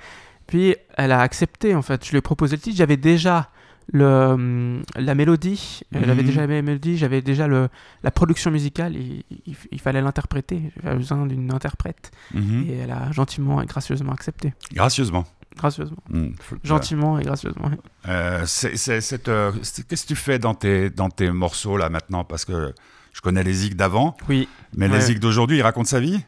Puis 0.47 0.77
elle 0.95 1.11
a 1.11 1.19
accepté 1.19 1.75
en 1.75 1.81
fait. 1.81 2.05
Je 2.05 2.11
lui 2.11 2.19
ai 2.19 2.21
proposé 2.21 2.55
le 2.55 2.61
titre. 2.61 2.77
J'avais 2.77 2.95
déjà 2.97 3.49
le, 3.93 4.05
hum, 4.05 4.83
la 4.95 5.15
mélodie, 5.15 5.81
euh, 5.95 5.99
j'avais 6.05 6.21
Mhm. 6.21 6.27
déjà 6.27 6.47
la 6.47 6.61
mélodie, 6.61 6.97
j'avais 6.97 7.21
déjà 7.21 7.47
le, 7.47 7.69
la 8.03 8.11
production 8.11 8.51
musicale, 8.51 8.95
il, 8.95 9.23
il- 9.45 9.55
il 9.71 9.79
fallait 9.79 10.01
l'interpréter, 10.01 10.71
j'avais 10.83 10.97
besoin 10.97 11.25
d'une 11.25 11.53
interprète, 11.53 12.11
Mhm. 12.33 12.65
et 12.67 12.73
elle 12.77 12.91
a 12.91 13.11
gentiment 13.11 13.61
et 13.61 13.65
gracieusement 13.65 14.11
accepté. 14.11 14.53
Gracieusement. 14.73 15.25
Gracieusement. 15.55 15.97
Mm. 16.09 16.31
Gentiment 16.65 17.17
et 17.17 17.23
gracieusement. 17.23 17.71
Euh, 18.09 18.45
euh, 18.45 19.51
Qu'est-ce 19.87 20.03
que 20.03 20.07
tu 20.07 20.15
fais 20.15 20.37
dans 20.37 20.53
tes, 20.53 20.89
dans 20.89 21.09
tes 21.09 21.31
morceaux 21.31 21.77
là 21.77 21.89
maintenant? 21.89 22.25
Parce 22.25 22.43
que 22.43 22.73
je 23.13 23.21
connais 23.21 23.41
les 23.43 23.53
Zig 23.53 23.75
d'avant, 23.75 24.17
Oui. 24.27 24.49
mais 24.75 24.87
Ouais. 24.89 24.95
les 24.97 25.01
Zig 25.01 25.19
d'aujourd'hui, 25.19 25.57
il 25.57 25.61
raconte 25.61 25.87
sa 25.87 26.01
vie? 26.01 26.21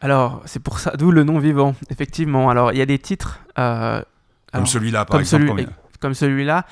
Alors, 0.00 0.42
c'est 0.46 0.60
pour 0.62 0.80
ça, 0.80 0.96
d'où 0.96 1.12
le 1.12 1.22
nom 1.22 1.38
vivant, 1.38 1.76
effectivement. 1.90 2.50
Alors, 2.50 2.72
il 2.72 2.78
y 2.78 2.82
a 2.82 2.86
des 2.86 2.98
titres. 2.98 3.38
euh, 3.58 4.02
Comme 4.52 4.66
celui-là, 4.66 5.04
par 5.04 5.12
comme 5.12 5.20
exemple. 5.20 5.46
celui- 5.46 5.66
comme 6.00 6.14
celui-là. 6.14 6.66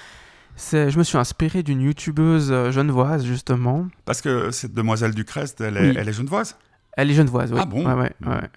Je 0.73 0.99
me 0.99 1.05
suis 1.05 1.19
inspiré 1.19 1.63
d'une 1.63 1.81
youtubeuse 1.81 2.51
euh, 2.51 2.73
genevoise, 2.73 3.25
justement. 3.25 3.87
Parce 4.05 4.21
que 4.21 4.51
cette 4.51 4.75
demoiselle 4.75 5.15
du 5.15 5.25
Crest, 5.25 5.61
elle 5.61 5.77
est, 5.77 5.91
Oui. 5.91 5.97
elle 5.97 6.09
est 6.09 6.13
genevoise? 6.13 6.57
Elle 6.97 7.11
est 7.11 7.15
genevoise, 7.15 7.53
oui. 7.53 7.61
Ah 7.63 7.67
bon? 7.67 7.87
Ouais, 7.87 7.95
ouais, 7.95 8.13
ouais. 8.27 8.51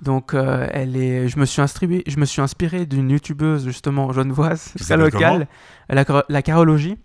Donc, 0.00 0.34
euh, 0.34 0.66
elle 0.72 0.96
est, 0.96 1.28
je, 1.28 1.38
me 1.38 1.44
suis 1.44 1.62
inspiré, 1.62 2.02
je 2.08 2.18
me 2.18 2.24
suis 2.24 2.40
inspiré 2.42 2.86
d'une 2.86 3.08
youtubeuse, 3.10 3.64
justement, 3.64 4.12
genevoise, 4.12 4.72
très 4.80 4.96
locale, 4.96 5.46
la, 5.88 6.04
la 6.28 6.42
carologie. 6.42 6.98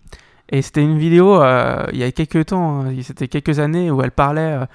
Et 0.50 0.62
c'était 0.62 0.82
une 0.82 0.98
vidéo, 0.98 1.40
euh, 1.40 1.86
il 1.92 1.98
y 1.98 2.02
a 2.02 2.10
quelques 2.10 2.46
temps, 2.46 2.80
hein, 2.86 2.94
c'était 3.02 3.28
quelques 3.28 3.60
années, 3.60 3.90
où 3.90 4.02
elle 4.02 4.10
parlait 4.10 4.66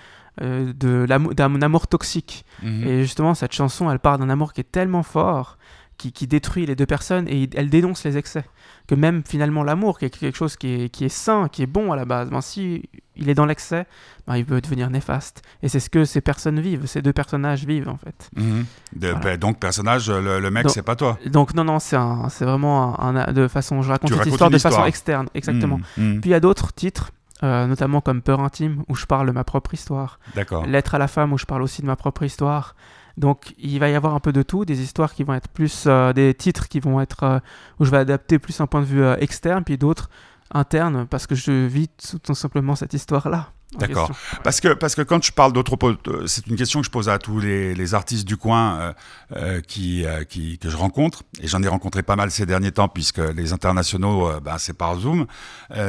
euh, 0.41 0.71
d'un 0.73 1.61
amour 1.61 1.87
toxique. 1.87 2.45
Mhm. 2.61 2.87
Et 2.87 3.01
justement, 3.01 3.33
cette 3.33 3.53
chanson, 3.53 3.91
elle 3.91 3.99
part 3.99 4.19
d'un 4.19 4.29
amour 4.29 4.53
qui 4.53 4.61
est 4.61 4.71
tellement 4.71 5.03
fort, 5.03 5.57
qui, 5.97 6.11
qui 6.11 6.27
détruit 6.27 6.65
les 6.65 6.75
deux 6.75 6.85
personnes, 6.85 7.27
et 7.27 7.49
elle 7.55 7.69
dénonce 7.69 8.03
les 8.03 8.17
excès. 8.17 8.43
Que 8.87 8.95
même 8.95 9.23
finalement, 9.25 9.63
l'amour, 9.63 9.97
qui 9.99 10.05
est 10.05 10.09
quelque 10.09 10.35
chose 10.37 10.55
qui 10.57 10.67
est, 10.83 10.89
qui 10.89 11.05
est 11.05 11.09
sain, 11.09 11.47
qui 11.49 11.63
est 11.63 11.67
bon 11.67 11.91
à 11.91 11.95
la 11.95 12.03
base, 12.05 12.29
ben, 12.29 12.41
si 12.41 12.89
il 13.15 13.29
est 13.29 13.33
dans 13.35 13.45
l'excès, 13.45 13.85
ben, 14.27 14.35
il 14.37 14.45
peut 14.45 14.59
devenir 14.59 14.89
néfaste. 14.89 15.41
Et 15.61 15.69
c'est 15.69 15.79
ce 15.79 15.89
que 15.89 16.03
ces 16.03 16.19
personnes 16.19 16.59
vivent, 16.59 16.85
ces 16.85 17.01
deux 17.01 17.13
personnages 17.13 17.65
vivent 17.65 17.87
en 17.87 17.97
fait. 17.97 18.29
Mhm. 18.35 18.65
De- 18.95 19.07
Voilà. 19.09 19.19
ben, 19.23 19.37
donc, 19.37 19.59
personnage, 19.59 20.09
le, 20.09 20.39
le 20.39 20.51
mec, 20.51 20.69
c'est 20.69 20.81
pas 20.81 20.95
toi. 20.97 21.17
Donc 21.27 21.53
non, 21.53 21.63
non, 21.63 21.79
c'est 21.79 21.95
vraiment 22.41 22.99
un, 22.99 23.15
un- 23.15 23.31
de 23.31 23.47
façon, 23.47 23.81
je 23.81 23.89
raconte 23.89 24.11
cette 24.13 24.25
histoire 24.25 24.49
de 24.49 24.57
façon 24.57 24.83
externe, 24.85 25.27
exactement. 25.33 25.79
Mhm. 25.97 26.13
Mhm. 26.15 26.21
Puis 26.21 26.29
il 26.31 26.33
y 26.33 26.35
a 26.35 26.39
d'autres 26.41 26.73
titres, 26.73 27.11
euh, 27.43 27.67
notamment 27.67 28.01
comme 28.01 28.21
Peur 28.21 28.41
intime, 28.41 28.83
où 28.89 28.95
je 28.95 29.05
parle 29.05 29.27
de 29.27 29.31
ma 29.31 29.43
propre 29.45 29.73
histoire. 29.73 30.19
D'accord. 30.35 30.65
Lettre 30.65 30.95
à 30.95 30.97
la 30.97 31.07
femme 31.07 31.31
où 31.33 31.37
je 31.37 31.45
parle 31.45 31.61
aussi 31.61 31.81
de 31.81 31.87
ma 31.87 31.95
propre 31.95 32.23
histoire. 32.23 32.75
Donc 33.17 33.53
il 33.57 33.79
va 33.79 33.89
y 33.89 33.95
avoir 33.95 34.15
un 34.15 34.19
peu 34.19 34.31
de 34.31 34.41
tout, 34.41 34.65
des 34.65 34.81
histoires 34.81 35.13
qui 35.13 35.23
vont 35.23 35.33
être 35.33 35.47
plus, 35.49 35.85
euh, 35.87 36.13
des 36.13 36.33
titres 36.33 36.67
qui 36.67 36.79
vont 36.79 36.99
être, 36.99 37.23
euh, 37.23 37.39
où 37.79 37.85
je 37.85 37.91
vais 37.91 37.97
adapter 37.97 38.39
plus 38.39 38.59
un 38.59 38.67
point 38.67 38.81
de 38.81 38.85
vue 38.85 39.03
euh, 39.03 39.15
externe, 39.19 39.63
puis 39.63 39.77
d'autres 39.77 40.09
internes, 40.53 41.07
parce 41.09 41.27
que 41.27 41.35
je 41.35 41.51
vis 41.51 41.89
tout, 42.23 42.33
simplement 42.33 42.75
cette 42.75 42.93
histoire-là. 42.93 43.49
D'accord. 43.77 44.11
Parce 44.43 44.61
que, 44.61 44.73
parce 44.73 44.93
que 44.93 45.01
quand 45.01 45.19
tu 45.19 45.31
parles 45.31 45.51
d'anthropo, 45.51 45.93
euh, 46.07 46.27
c'est 46.27 46.45
une 46.45 46.55
question 46.55 46.81
que 46.81 46.85
je 46.85 46.91
pose 46.91 47.09
à 47.09 47.17
tous 47.17 47.39
les, 47.39 47.73
les 47.73 47.95
artistes 47.95 48.27
du 48.27 48.37
coin 48.37 48.93
euh, 49.35 49.61
qui, 49.61 50.05
euh, 50.05 50.23
qui, 50.25 50.59
que 50.59 50.69
je 50.69 50.77
rencontre, 50.77 51.23
et 51.41 51.47
j'en 51.47 51.63
ai 51.63 51.67
rencontré 51.67 52.03
pas 52.03 52.15
mal 52.15 52.29
ces 52.29 52.45
derniers 52.45 52.71
temps, 52.71 52.87
puisque 52.87 53.17
les 53.17 53.51
internationaux, 53.51 54.27
euh, 54.27 54.39
ben, 54.39 54.59
c'est 54.59 54.77
par 54.77 54.99
Zoom, 54.99 55.25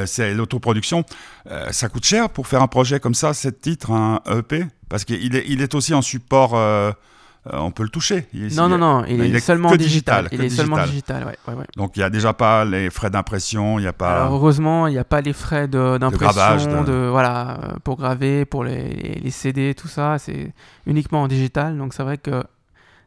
c'est 0.05 0.33
l'autoproduction. 0.33 1.03
Ça 1.69 1.89
coûte 1.89 2.05
cher 2.05 2.29
pour 2.29 2.47
faire 2.47 2.63
un 2.63 2.67
projet 2.67 2.99
comme 2.99 3.13
ça, 3.13 3.33
sept 3.33 3.61
titres, 3.61 3.91
un 3.91 4.19
EP 4.25 4.65
Parce 4.89 5.05
qu'il 5.05 5.35
est, 5.35 5.45
il 5.47 5.61
est 5.61 5.75
aussi 5.75 5.93
en 5.93 6.01
support, 6.01 6.55
euh, 7.53 7.57
on 7.59 7.71
peut 7.71 7.83
le 7.83 7.89
toucher. 7.89 8.27
Il- 8.33 8.55
Non, 8.55 8.65
il- 8.67 8.69
non, 8.71 8.77
non, 8.77 9.05
il, 9.07 9.21
est, 9.21 9.29
est 9.37 9.39
seulement 9.39 9.69
que 9.69 9.75
digital. 9.75 10.23
digital, 10.25 10.39
Il 10.39 10.45
est 10.45 10.49
seulement 10.55 10.77
digital. 10.77 11.19
digital, 11.19 11.37
ouais, 11.47 11.53
ouais, 11.53 11.59
ouais. 11.61 11.67
Donc 11.77 11.95
il 11.95 11.99
n'y 11.99 12.03
a 12.05 12.09
déjà 12.09 12.33
pas 12.33 12.65
les 12.65 12.89
frais 12.89 13.09
d'impression, 13.09 13.77
il 13.79 13.83
n'y 13.83 13.87
a 13.87 13.93
pas... 13.93 14.21
Alors 14.23 14.33
heureusement, 14.33 14.87
il 14.87 14.93
n'y 14.93 14.97
a 14.99 15.03
pas 15.03 15.21
les 15.21 15.33
frais 15.33 15.67
de- 15.67 15.97
d'impression, 15.97 16.81
de- 16.83 16.87
de, 16.91 17.07
voilà, 17.09 17.59
euh, 17.63 17.73
pour 17.83 17.97
graver, 17.97 18.45
pour 18.45 18.63
les, 18.63 19.19
les 19.23 19.31
CD, 19.31 19.73
tout 19.75 19.87
ça, 19.87 20.17
c'est 20.17 20.53
uniquement 20.85 21.21
en 21.23 21.27
digital, 21.27 21.77
donc 21.77 21.93
c'est 21.93 22.03
vrai 22.03 22.17
que 22.17 22.43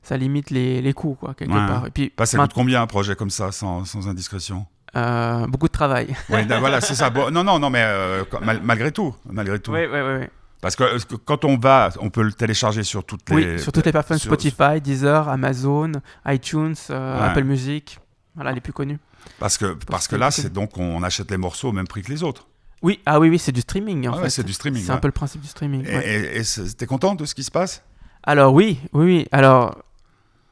ça 0.03 0.17
limite 0.17 0.51
les, 0.51 0.81
les 0.81 0.93
coûts, 0.93 1.17
quoi, 1.19 1.35
quelque 1.35 1.53
part. 1.53 1.87
Et 1.87 1.91
puis, 1.91 2.09
Pas, 2.11 2.25
ça 2.27 2.39
coûte 2.39 2.53
combien 2.55 2.81
un 2.81 2.87
projet 2.87 3.15
comme 3.17 3.31
ça, 3.31 3.53
sans, 3.53 3.85
sans 3.85 4.09
indiscrétion? 4.09 4.67
Euh, 4.97 5.47
beaucoup 5.49 5.67
de 5.67 5.73
travail. 5.73 6.15
Oui, 6.31 6.39
voilà, 6.47 6.81
c'est 6.81 6.95
ça. 6.95 7.11
Bon, 7.19 7.31
non, 7.31 7.45
non, 7.45 7.59
non, 7.59 7.69
mais 7.69 7.83
euh, 7.85 8.25
mal- 8.41 8.61
malgré 8.63 8.91
tout, 8.91 9.15
malgré 9.31 9.59
tout. 9.59 9.73
Oui, 9.73 9.81
oui, 9.93 9.99
oui. 10.01 10.27
Parce 10.61 10.75
que 10.77 10.83
euh, 10.83 10.99
quand 11.25 11.45
on 11.45 11.57
va, 11.57 11.91
on 12.01 12.11
peut 12.11 12.23
le 12.23 12.33
télécharger 12.33 12.83
sur 12.83 13.05
toutes 13.05 13.29
les. 13.31 13.37
Oui, 13.55 13.59
sur 13.61 13.71
toutes 13.73 13.87
les 13.87 13.93
plateformes 13.93 14.19
sur- 14.19 14.29
Spotify, 14.33 14.81
Deezer, 14.81 15.29
Amazon, 15.29 15.93
iTunes, 16.27 16.75
euh, 16.91 17.19
Ouais. 17.21 17.27
Apple 17.27 17.45
Music, 17.45 17.99
voilà 18.35 18.53
les 18.53 18.61
plus 18.61 18.73
connus. 18.73 18.99
Parce 19.39 19.57
que, 19.59 19.75
parce 19.87 20.09
que 20.09 20.17
que- 20.17 20.21
là, 20.21 20.31
c'est 20.31 20.53
donc 20.53 20.77
on 20.79 21.03
achète 21.03 21.31
les 21.31 21.37
morceaux 21.37 21.69
au 21.69 21.73
même 21.73 21.87
prix 21.87 22.03
que 22.03 22.11
les 22.11 22.23
autres. 22.23 22.47
Oui, 22.83 23.01
ah 23.07 23.19
oui, 23.21 23.29
oui, 23.29 23.39
c'est 23.39 23.53
du 23.53 23.61
streaming 23.61 24.07
en 24.09 24.13
Ah 24.13 24.17
ouais, 24.17 24.23
fait. 24.25 24.31
c'est 24.31 24.45
du 24.45 24.53
streaming. 24.53 24.83
C'est 24.85 24.93
un 24.93 24.99
peu 24.99 25.09
le 25.09 25.13
principe 25.13 25.41
du 25.43 25.49
streaming. 25.49 25.85
Et- 25.87 26.43
t'es 26.77 26.87
content 26.87 27.15
de 27.15 27.25
ce 27.25 27.35
qui 27.35 27.43
se 27.45 27.51
passe? 27.51 27.83
Alors 28.25 28.53
oui, 28.53 28.79
oui, 28.93 29.05
oui. 29.05 29.29
Alors 29.33 29.77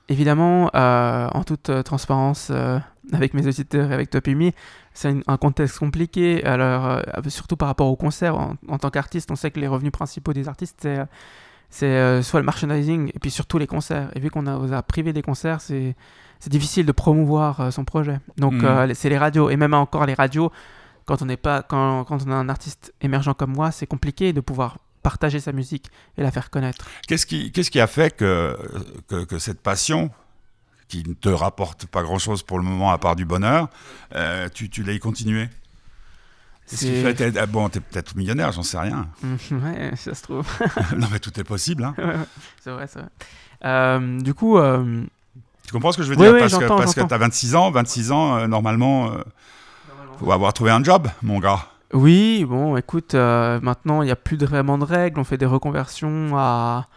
évidemment, 0.08 0.70
euh, 0.75 1.28
en 1.32 1.42
toute 1.44 1.70
transparence 1.84 2.48
euh, 2.50 2.78
avec 3.12 3.34
mes 3.34 3.46
auditeurs 3.46 3.90
et 3.90 3.94
avec 3.94 4.10
Topimi, 4.10 4.52
c'est 4.97 5.15
un, 5.26 5.37
contexte 5.37 5.79
compliqué. 5.79 6.45
Alors 6.45 6.87
euh, 6.87 7.03
surtout 7.29 7.57
par 7.57 7.69
rapport 7.69 7.88
aux 7.88 7.97
concerts, 7.97 8.37
en, 8.37 8.57
en 8.69 8.79
tant 8.79 8.91
qu'artiste, 8.91 9.31
on 9.31 9.37
sait 9.37 9.50
que 9.50 9.61
les 9.61 9.69
revenus 9.69 9.93
principaux 9.93 10.33
des 10.33 10.49
artistes 10.49 10.79
c'est 10.83 10.99
euh, 10.99 11.05
c'est 11.71 11.87
euh, 11.87 12.23
soit 12.23 12.41
le 12.41 12.47
merchandising 12.47 13.11
et 13.15 13.19
puis 13.19 13.31
surtout 13.31 13.59
les 13.59 13.67
concerts. 13.67 14.11
Et 14.15 14.21
vu 14.21 14.31
qu'on 14.31 14.47
a, 14.47 14.76
a 14.76 14.83
privé 14.83 15.12
des 15.12 15.23
concerts, 15.23 15.61
c'est 15.61 15.95
c'est 16.38 16.50
difficile 16.50 16.87
de 16.87 16.93
promouvoir 16.93 17.61
euh, 17.61 17.71
son 17.71 17.85
projet. 17.85 18.21
Donc 18.37 18.62
euh, 18.62 18.93
c'est 18.95 19.09
les 19.09 19.19
radios 19.19 19.50
et 19.50 19.57
même 19.57 19.75
encore 19.75 20.07
les 20.07 20.15
radios. 20.15 20.53
Quand 21.07 21.23
on 21.23 21.26
n'est 21.26 21.37
pas, 21.37 21.62
quand, 21.62 22.05
quand 22.05 22.26
on 22.26 22.31
a 22.31 22.35
un 22.35 22.49
artiste 22.49 22.93
émergent 23.00 23.35
comme 23.35 23.53
moi, 23.53 23.71
c'est 23.71 23.87
compliqué 23.87 24.33
de 24.33 24.41
pouvoir 24.41 24.79
partager 25.03 25.38
sa 25.38 25.53
musique 25.53 25.88
et 26.19 26.23
la 26.23 26.33
faire 26.33 26.50
connaître. 26.50 26.88
Qu'est-ce 27.07 27.26
qui, 27.26 27.53
qu'est-ce 27.53 27.71
qui 27.71 27.81
a 27.81 27.87
fait 27.87 28.17
que, 28.17 28.59
que, 29.07 29.25
que 29.25 29.38
cette 29.38 29.61
passion, 29.61 30.11
qui 30.88 31.02
ne 31.07 31.14
te 31.14 31.28
rapporte 31.28 31.87
pas 31.87 32.02
grand-chose 32.02 32.43
pour 32.43 32.59
le 32.59 32.64
moment 32.64 32.90
à 32.93 32.99
part 32.99 33.16
du 33.16 33.25
bonheur, 33.25 33.69
euh, 34.14 34.49
tu, 34.52 34.71
tu 34.71 34.83
l'as 34.83 34.99
continué 34.99 35.49
fait 36.69 37.14
t'es- 37.14 37.38
ah 37.38 37.47
Bon, 37.47 37.69
t'es 37.69 37.81
peut-être 37.81 38.16
millionnaire, 38.16 38.50
j'en 38.52 38.62
sais 38.64 38.78
rien. 38.78 39.07
ouais, 39.52 39.93
ça 39.97 40.14
se 40.14 40.23
trouve. 40.23 40.47
non, 40.97 41.07
mais 41.12 41.19
tout 41.21 41.38
est 41.38 41.45
possible. 41.45 41.85
Hein. 41.85 41.95
c'est 42.61 42.71
vrai, 42.71 42.87
c'est 42.88 42.99
vrai. 42.99 43.09
Euh, 43.64 44.21
du 44.21 44.35
coup, 44.35 44.59
euh, 44.59 45.05
Tu 45.64 45.73
comprends 45.73 45.93
ce 45.93 45.99
que 45.99 46.02
je 46.02 46.11
veux 46.11 46.16
Oui, 46.16 46.23
dire 46.25 46.35
oui, 46.35 46.40
Parce 46.40 46.59
que, 46.59 46.66
parce 46.66 46.95
que 46.95 47.00
t'as 47.02 47.19
26 47.19 47.55
ans, 47.55 47.71
26 47.71 48.11
ans, 48.12 48.37
euh, 48.37 48.47
normalement, 48.49 49.12
euh, 49.12 49.23
faut 50.19 50.33
avoir 50.33 50.52
trouvé 50.52 50.71
un 50.73 50.83
job, 50.83 51.09
mon 51.23 51.38
gars. 51.38 51.66
oui, 51.93 52.45
bon, 52.45 52.76
écoute, 52.76 53.14
maintenant, 53.14 54.02
il 54.02 54.07
n'y 54.07 54.11
a 54.12 54.16
plus 54.16 54.37
vraiment 54.38 54.76
de 54.78 54.85
règles. 54.85 55.21
On 55.21 55.25
fait 55.25 55.38
des 55.38 55.47
reconversions 55.47 56.37
à, 56.37 56.88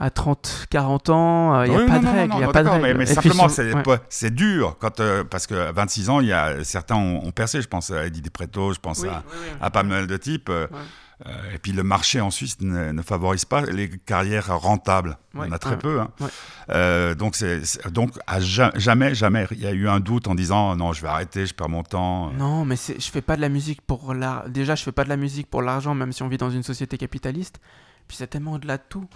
à 0.00 0.10
30, 0.10 0.66
40 0.70 1.10
ans. 1.10 1.54
euh, 1.54 1.66
Il 1.66 1.72
n'y 1.72 1.76
a 1.76 1.86
pas 1.86 1.98
de 1.98 2.06
il 2.34 2.40
y 2.40 2.44
a 2.44 2.48
pas 2.48 2.64
de. 2.64 2.94
Mais, 2.94 3.06
simplement, 3.06 3.48
c'est 3.48 3.72
ouais. 3.74 4.30
dur 4.30 4.76
quand, 4.80 4.98
euh, 5.00 5.24
parce 5.24 5.46
que 5.46 5.54
à 5.54 5.72
26 5.72 6.08
ans, 6.10 6.20
il 6.20 6.28
y 6.28 6.32
a 6.32 6.64
certains 6.64 6.96
ont, 6.96 7.24
ont 7.24 7.30
percé. 7.32 7.60
Je 7.62 7.68
pense 7.68 7.90
à 7.90 8.06
Eddie 8.06 8.22
Depreto, 8.22 8.72
je 8.72 8.80
pense 8.80 9.00
Oui, 9.00 9.08
à, 9.08 9.22
oui, 9.30 9.36
oui. 9.42 9.56
à 9.60 9.70
pas 9.70 9.82
mal 9.82 10.06
de 10.06 10.16
types. 10.16 10.48
euh, 10.48 10.66
Ouais. 10.70 10.78
euh, 11.26 11.54
et 11.54 11.58
puis 11.58 11.72
le 11.72 11.82
marché 11.82 12.18
en 12.22 12.30
Suisse 12.30 12.56
ne, 12.62 12.92
ne 12.92 13.02
favorise 13.02 13.44
pas 13.44 13.60
les 13.62 13.90
carrières 13.90 14.58
rentables. 14.58 15.18
Il 15.34 15.36
y 15.36 15.40
en 15.42 15.46
Ouais, 15.48 15.54
a 15.54 15.58
très 15.58 15.72
ouais, 15.72 15.76
peu. 15.76 16.00
hein. 16.00 16.08
ouais. 16.20 16.28
Euh, 16.70 17.14
donc, 17.14 17.36
c'est, 17.36 17.60
donc 17.92 18.12
à 18.26 18.40
jamais, 18.40 19.14
jamais, 19.14 19.46
il 19.50 19.60
y 19.60 19.66
a 19.66 19.72
eu 19.72 19.86
un 19.86 20.00
doute 20.00 20.28
en 20.28 20.34
disant 20.34 20.74
non, 20.76 20.94
je 20.94 21.02
vais 21.02 21.08
arrêter, 21.08 21.44
je 21.44 21.52
perds 21.52 21.68
mon 21.68 21.82
temps. 21.82 22.30
Non, 22.32 22.64
mais 22.64 22.76
je 22.76 23.10
fais 23.10 23.20
pas 23.20 23.36
de 23.36 23.42
la 23.42 23.50
musique 23.50 23.82
pour 23.82 24.14
l'art. 24.14 24.48
Déjà, 24.48 24.74
je 24.76 24.82
fais 24.82 24.92
pas 24.92 25.04
de 25.04 25.10
la 25.10 25.18
musique 25.18 25.50
pour 25.50 25.60
l'argent, 25.60 25.94
même 25.94 26.12
si 26.12 26.22
on 26.22 26.28
vit 26.28 26.38
dans 26.38 26.48
une 26.50 26.62
société 26.62 26.96
capitaliste. 26.96 27.60
Puis 28.08 28.16
c'est 28.16 28.26
tellement 28.28 28.52
au-delà 28.52 28.78
de 28.78 28.82
tout. 28.88 29.06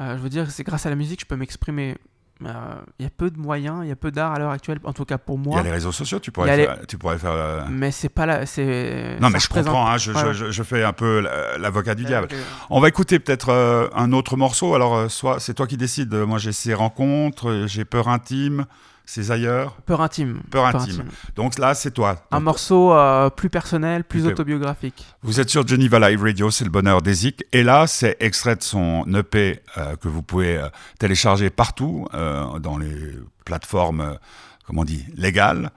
Euh, 0.00 0.16
je 0.16 0.22
veux 0.22 0.28
dire, 0.30 0.50
c'est 0.50 0.64
grâce 0.64 0.86
à 0.86 0.90
la 0.90 0.96
musique 0.96 1.18
que 1.20 1.24
je 1.24 1.28
peux 1.28 1.36
m'exprimer. 1.36 1.96
Euh, 2.44 2.50
Il 2.98 3.04
y 3.04 3.06
a 3.06 3.10
peu 3.10 3.30
de 3.30 3.38
moyens, 3.38 3.80
il 3.84 3.88
y 3.88 3.92
a 3.92 3.96
peu 3.96 4.10
d'art 4.10 4.32
à 4.32 4.38
l'heure 4.40 4.50
actuelle, 4.50 4.80
en 4.82 4.92
tout 4.92 5.04
cas 5.04 5.16
pour 5.16 5.36
Il 5.38 5.42
y 5.44 5.48
moi. 5.48 5.60
a 5.60 5.62
les 5.62 5.70
réseaux 5.70 5.92
sociaux, 5.92 6.18
tu 6.18 6.32
pourrais 6.32 6.50
a 6.50 6.56
les- 6.56 6.64
faire. 6.64 6.78
Tu 6.88 6.98
pourrais 6.98 7.18
faire 7.18 7.30
euh, 7.30 7.60
Mais 7.70 7.92
c'est 7.92 8.08
pas 8.08 8.26
la. 8.26 8.46
c'est- 8.46 9.16
Non, 9.20 9.28
ça 9.28 9.32
mais 9.34 9.38
je 9.38 9.46
représente- 9.46 9.66
comprends, 9.72 9.86
hein, 9.88 9.96
je, 9.98 10.10
Ouais. 10.12 10.34
je- 10.34 10.50
je 10.50 10.62
fais 10.64 10.82
un 10.82 10.92
peu 10.92 11.20
la- 11.20 11.56
l'avocat 11.58 11.94
du 11.94 12.04
diable. 12.04 12.28
On 12.68 12.80
va 12.80 12.88
écouter 12.88 13.20
peut-être 13.20 13.50
un 13.94 14.12
autre 14.12 14.36
morceau. 14.36 14.74
Alors, 14.74 15.08
soit 15.10 15.38
c'est 15.38 15.54
toi 15.54 15.68
qui 15.68 15.76
décides. 15.76 16.12
Moi, 16.14 16.38
j'ai 16.38 16.52
ces 16.52 16.74
rencontres, 16.74 17.64
j'ai 17.66 17.84
peur 17.84 18.08
intime, 18.08 18.64
ces 19.04 19.30
ailleurs. 19.30 19.76
Peur 19.86 20.00
intime. 20.00 20.42
Peur 20.50 20.66
intime. 20.66 21.04
Donc 21.36 21.58
là, 21.58 21.74
c'est 21.74 21.90
toi. 21.90 22.24
Un 22.30 22.40
morceau 22.40 22.92
euh, 22.92 23.30
plus 23.30 23.50
personnel, 23.50 24.04
plus 24.04 24.26
autobiographique. 24.26 25.04
vous 25.22 25.40
êtes 25.40 25.50
sur 25.50 25.66
Geneva 25.66 25.98
Live 26.10 26.22
Radio, 26.22 26.50
c'est 26.50 26.64
le 26.64 26.70
bonheur 26.70 27.02
des 27.02 27.14
Zik. 27.14 27.44
Et 27.52 27.62
là, 27.62 27.86
c'est 27.86 28.16
extrait 28.20 28.56
de 28.56 28.62
son 28.62 29.04
EP 29.14 29.60
euh, 29.76 29.96
que 29.96 30.08
vous 30.08 30.22
pouvez 30.22 30.56
euh, 30.56 30.68
télécharger 30.98 31.50
partout 31.50 32.06
dans 32.12 32.78
les 32.78 33.18
plateformes, 33.44 34.18
comment 34.66 34.82
on 34.82 34.84
dit, 34.84 35.04
légales. 35.14 35.70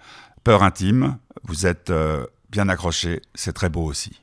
Peur 0.43 0.63
intime. 0.63 1.17
Vous 1.43 1.65
êtes 1.65 1.91
bien 2.49 2.69
accrochés. 2.69 3.21
C'est 3.33 3.53
très 3.53 3.69
beau 3.69 3.83
aussi. 3.83 4.21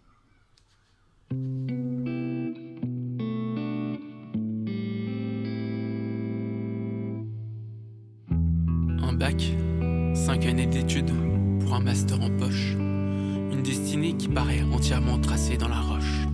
Bac, 9.23 9.53
cinq 10.15 10.47
années 10.47 10.67
d'études 10.67 11.13
pour 11.61 11.75
un 11.75 11.81
master 11.81 12.21
en 12.21 12.29
poche. 12.29 12.75
Une 12.75 13.63
destinée 13.63 14.15
qui 14.15 14.27
paraît 14.27 14.65
entièrement 14.75 15.17
tracée 15.21 15.57
dans 15.57 15.69
la 15.69 15.79
roche. 15.79 16.27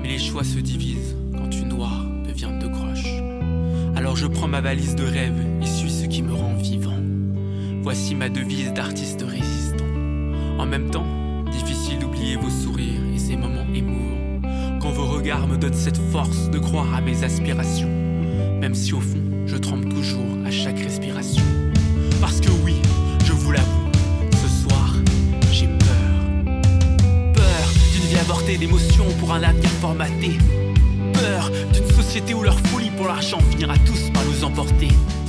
Mais 0.00 0.08
les 0.08 0.18
choix 0.18 0.42
se 0.42 0.58
divisent 0.58 1.14
quand 1.36 1.54
une 1.54 1.68
noire 1.68 2.06
devient 2.26 2.58
de 2.58 2.68
croche. 2.68 3.06
Alors 3.96 4.16
je 4.16 4.26
prends 4.26 4.48
ma 4.48 4.62
valise 4.62 4.94
de 4.94 5.04
rêve 5.04 5.38
et 5.60 5.66
suis 5.66 5.90
ce 5.90 6.06
qui 6.06 6.22
me 6.22 6.32
rend 6.32 6.54
vivant. 6.54 7.02
Voici 7.82 8.14
ma 8.14 8.30
devise 8.30 8.72
d'artiste 8.72 9.22
résistant. 9.28 9.84
En 10.58 10.64
même 10.64 10.88
temps, 10.88 11.06
difficile 11.50 11.98
d'oublier 11.98 12.36
vos 12.36 12.48
sourires 12.48 13.02
et 13.14 13.18
ces 13.18 13.36
moments 13.36 13.70
émouvants. 13.74 14.40
Quand 14.80 14.92
vos 14.92 15.06
regards 15.06 15.48
me 15.48 15.58
donnent 15.58 15.74
cette 15.74 16.00
force 16.10 16.48
de 16.48 16.58
croire 16.58 16.94
à 16.94 17.02
mes 17.02 17.24
aspirations. 17.24 17.92
Même 18.58 18.74
si 18.74 18.94
au 18.94 19.00
fond, 19.00 19.20
je 19.44 19.58
tremble 19.58 19.90
toujours 19.90 20.46
à 20.46 20.50
chaque 20.50 20.80
respiration. 20.80 21.42
Parce 22.22 22.40
que 22.40 22.50
oui, 22.64 22.76
je 23.26 23.32
vous 23.32 23.50
l'avoue, 23.50 23.90
ce 24.30 24.62
soir, 24.62 24.94
j'ai 25.50 25.66
peur. 25.66 26.54
Peur 27.34 27.72
d'une 27.92 28.08
vie 28.08 28.16
avortée 28.16 28.56
d'émotions 28.56 29.06
pour 29.18 29.32
un 29.32 29.42
avenir 29.42 29.68
formaté. 29.80 30.38
Peur 31.12 31.50
d'une 31.72 31.90
société 31.90 32.32
où 32.32 32.44
leur 32.44 32.60
folie 32.68 32.90
pour 32.90 33.08
l'argent 33.08 33.40
finira 33.50 33.74
tous 33.78 34.10
par 34.14 34.24
nous 34.24 34.44
emporter. 34.44 34.86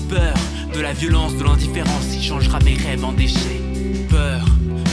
Peur 0.08 0.36
de 0.72 0.80
la 0.82 0.94
violence, 0.94 1.36
de 1.36 1.44
l'indifférence 1.44 2.06
qui 2.14 2.24
changera 2.24 2.60
mes 2.60 2.76
rêves 2.76 3.04
en 3.04 3.12
déchets. 3.12 3.62
Peur 4.10 4.46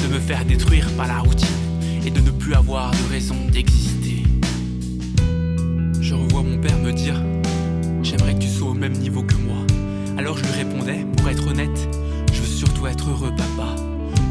de 0.02 0.14
me 0.14 0.21
faire 0.21 0.47
détruire 0.47 0.88
par 0.97 1.07
la 1.07 1.19
routine 1.19 1.49
et 2.07 2.11
de 2.11 2.21
ne 2.21 2.30
plus 2.30 2.54
avoir 2.54 2.92
de 2.92 3.12
raison 3.12 3.37
d'exister. 3.52 4.23
Je 6.00 6.14
revois 6.14 6.42
mon 6.42 6.57
père 6.57 6.78
me 6.78 6.92
dire 6.92 7.23
J'aimerais 8.02 8.33
que 8.37 8.40
tu 8.40 8.49
sois 8.49 8.71
au 8.71 8.75
même 8.75 8.95
niveau 8.95 9.23
que 9.23 9.35
moi. 9.35 9.66
Alors 10.16 10.37
je 10.37 10.45
lui 10.45 10.52
répondais, 10.52 11.07
pour 11.16 11.28
être 11.30 11.47
honnête, 11.47 11.88
surtout 12.80 12.87
être 12.87 13.10
heureux, 13.10 13.32
papa. 13.37 13.75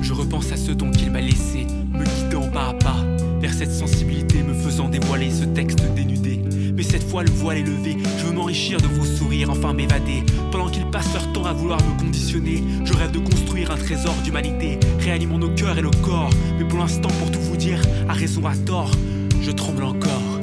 Je 0.01 0.13
repense 0.13 0.51
à 0.51 0.57
ce 0.57 0.71
don 0.71 0.91
qu'il 0.91 1.11
m'a 1.11 1.21
laissé, 1.21 1.67
me 1.91 2.03
guidant 2.03 2.47
pas 2.47 2.69
à 2.69 2.73
pas 2.73 2.95
vers 3.39 3.53
cette 3.53 3.71
sensibilité, 3.71 4.43
me 4.43 4.53
faisant 4.53 4.89
dévoiler 4.89 5.29
ce 5.29 5.45
texte 5.45 5.79
dénudé. 5.95 6.41
Mais 6.75 6.83
cette 6.83 7.03
fois, 7.03 7.23
le 7.23 7.29
voile 7.29 7.57
est 7.57 7.63
levé, 7.63 7.97
je 8.17 8.25
veux 8.25 8.33
m'enrichir 8.33 8.79
de 8.81 8.87
vos 8.87 9.05
sourires, 9.05 9.49
enfin 9.49 9.73
m'évader. 9.73 10.23
Pendant 10.51 10.69
qu'ils 10.69 10.85
passent 10.85 11.13
leur 11.13 11.31
temps 11.31 11.45
à 11.45 11.53
vouloir 11.53 11.79
me 11.83 11.99
conditionner, 11.99 12.63
je 12.85 12.93
rêve 12.93 13.11
de 13.11 13.19
construire 13.19 13.71
un 13.71 13.77
trésor 13.77 14.15
d'humanité, 14.23 14.79
réanimant 14.99 15.37
nos 15.37 15.53
cœurs 15.53 15.77
et 15.77 15.83
nos 15.83 15.91
corps. 15.91 16.31
Mais 16.57 16.65
pour 16.65 16.79
l'instant, 16.79 17.09
pour 17.19 17.31
tout 17.31 17.41
vous 17.41 17.57
dire, 17.57 17.81
à 18.07 18.13
raison, 18.13 18.45
à 18.45 18.55
tort, 18.55 18.91
je 19.41 19.51
tremble 19.51 19.83
encore. 19.83 20.39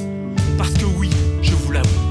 Parce 0.57 0.73
que 0.73 0.85
oui, 0.85 1.09
je 1.41 1.53
vous 1.53 1.71
l'avoue, 1.71 2.06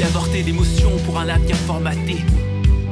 vie 0.00 0.06
avortée 0.06 0.42
d'émotions 0.42 0.96
pour 1.04 1.18
un 1.18 1.28
avenir 1.28 1.56
formaté. 1.56 2.16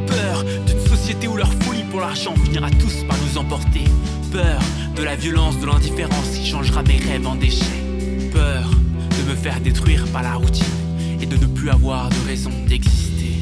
Peur 0.07 0.45
d'une 0.67 0.81
société 0.87 1.27
où 1.27 1.37
leur 1.37 1.53
folie 1.63 1.85
pour 1.85 2.01
l'argent 2.01 2.35
finira 2.37 2.71
tous 2.71 3.05
par 3.05 3.17
nous 3.19 3.39
emporter. 3.39 3.85
Peur 4.31 4.61
de 4.95 5.03
la 5.03 5.17
violence, 5.17 5.59
de 5.59 5.67
l'indifférence 5.67 6.37
qui 6.37 6.47
changera 6.47 6.83
mes 6.83 6.99
rêves 6.99 7.27
en 7.27 7.35
déchets. 7.35 7.83
Peur 8.31 8.69
de 8.71 9.31
me 9.31 9.35
faire 9.35 9.61
détruire 9.61 10.07
par 10.13 10.23
la 10.23 10.35
routine 10.35 10.65
et 11.21 11.27
de 11.27 11.37
ne 11.37 11.47
plus 11.47 11.71
avoir 11.71 12.11
de 12.11 12.27
raison 12.27 12.51
d'exister. 12.67 13.39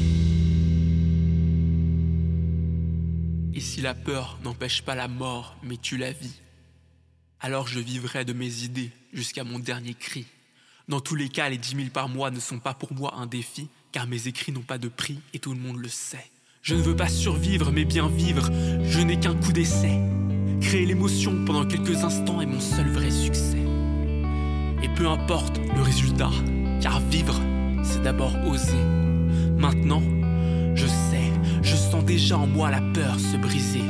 Et 3.55 3.61
si 3.61 3.81
la 3.81 3.95
peur 3.95 4.39
n'empêche 4.45 4.83
pas 4.83 4.95
la 4.95 5.09
mort, 5.09 5.57
mais 5.65 5.77
tue 5.77 5.97
la 5.97 6.13
vie, 6.13 6.41
alors 7.41 7.67
je 7.67 7.81
vivrai 7.81 8.25
de 8.25 8.33
mes 8.33 8.63
idées 8.63 8.93
jusqu'à 9.13 9.43
mon 9.43 9.59
dernier 9.59 9.95
cri. 9.95 10.27
Dans 10.89 11.01
tous 11.01 11.17
les 11.17 11.29
cas, 11.29 11.49
les 11.49 11.59
dix 11.59 11.75
mille 11.75 11.91
par 11.91 12.09
mois 12.09 12.31
ne 12.31 12.39
sont 12.39 12.61
pas 12.61 12.73
pour 12.73 12.93
moi 12.95 13.15
un 13.19 13.27
défi, 13.27 13.67
car 13.91 14.07
mes 14.07 14.29
écrits 14.29 14.53
n'ont 14.53 14.61
pas 14.61 14.79
de 14.79 14.87
prix 14.87 15.19
et 15.35 15.41
tout 15.41 15.53
le 15.53 15.59
monde 15.59 15.79
le 15.79 15.89
sait. 15.89 16.31
Je 16.63 16.77
ne 16.77 16.81
veux 16.81 16.95
pas 16.95 17.09
survivre, 17.09 17.73
mais 17.73 17.85
bien 17.85 18.07
vivre, 18.09 18.49
je 18.85 19.01
n'ai 19.01 19.19
qu'un 19.19 19.35
coup 19.35 19.51
d'essai. 19.51 19.99
Créer 20.61 20.87
l'émotion 20.87 21.45
pendant 21.45 21.67
quelques 21.67 22.05
instants 22.05 22.41
est 22.41 22.47
mon 22.47 22.61
seul 22.61 22.89
vrai 22.89 23.11
succès. 23.11 23.65
Et 24.81 24.89
peu 24.91 25.09
importe 25.09 25.59
le 25.75 25.83
résultat, 25.83 26.31
car 26.81 27.01
vivre, 27.01 27.41
c'est 27.83 28.03
d'abord 28.03 28.37
oser. 28.47 28.85
Maintenant, 29.59 30.03
je 30.77 30.87
sais, 30.87 31.33
je 31.63 31.75
sens 31.75 32.05
déjà 32.05 32.39
en 32.39 32.47
moi 32.47 32.71
la 32.71 32.81
peur 32.81 33.19
se 33.19 33.37
briser. 33.37 33.83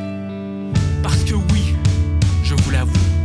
Parce 1.02 1.24
que 1.24 1.34
oui, 1.34 1.74
je 2.42 2.54
vous 2.54 2.70
l'avoue, 2.70 3.15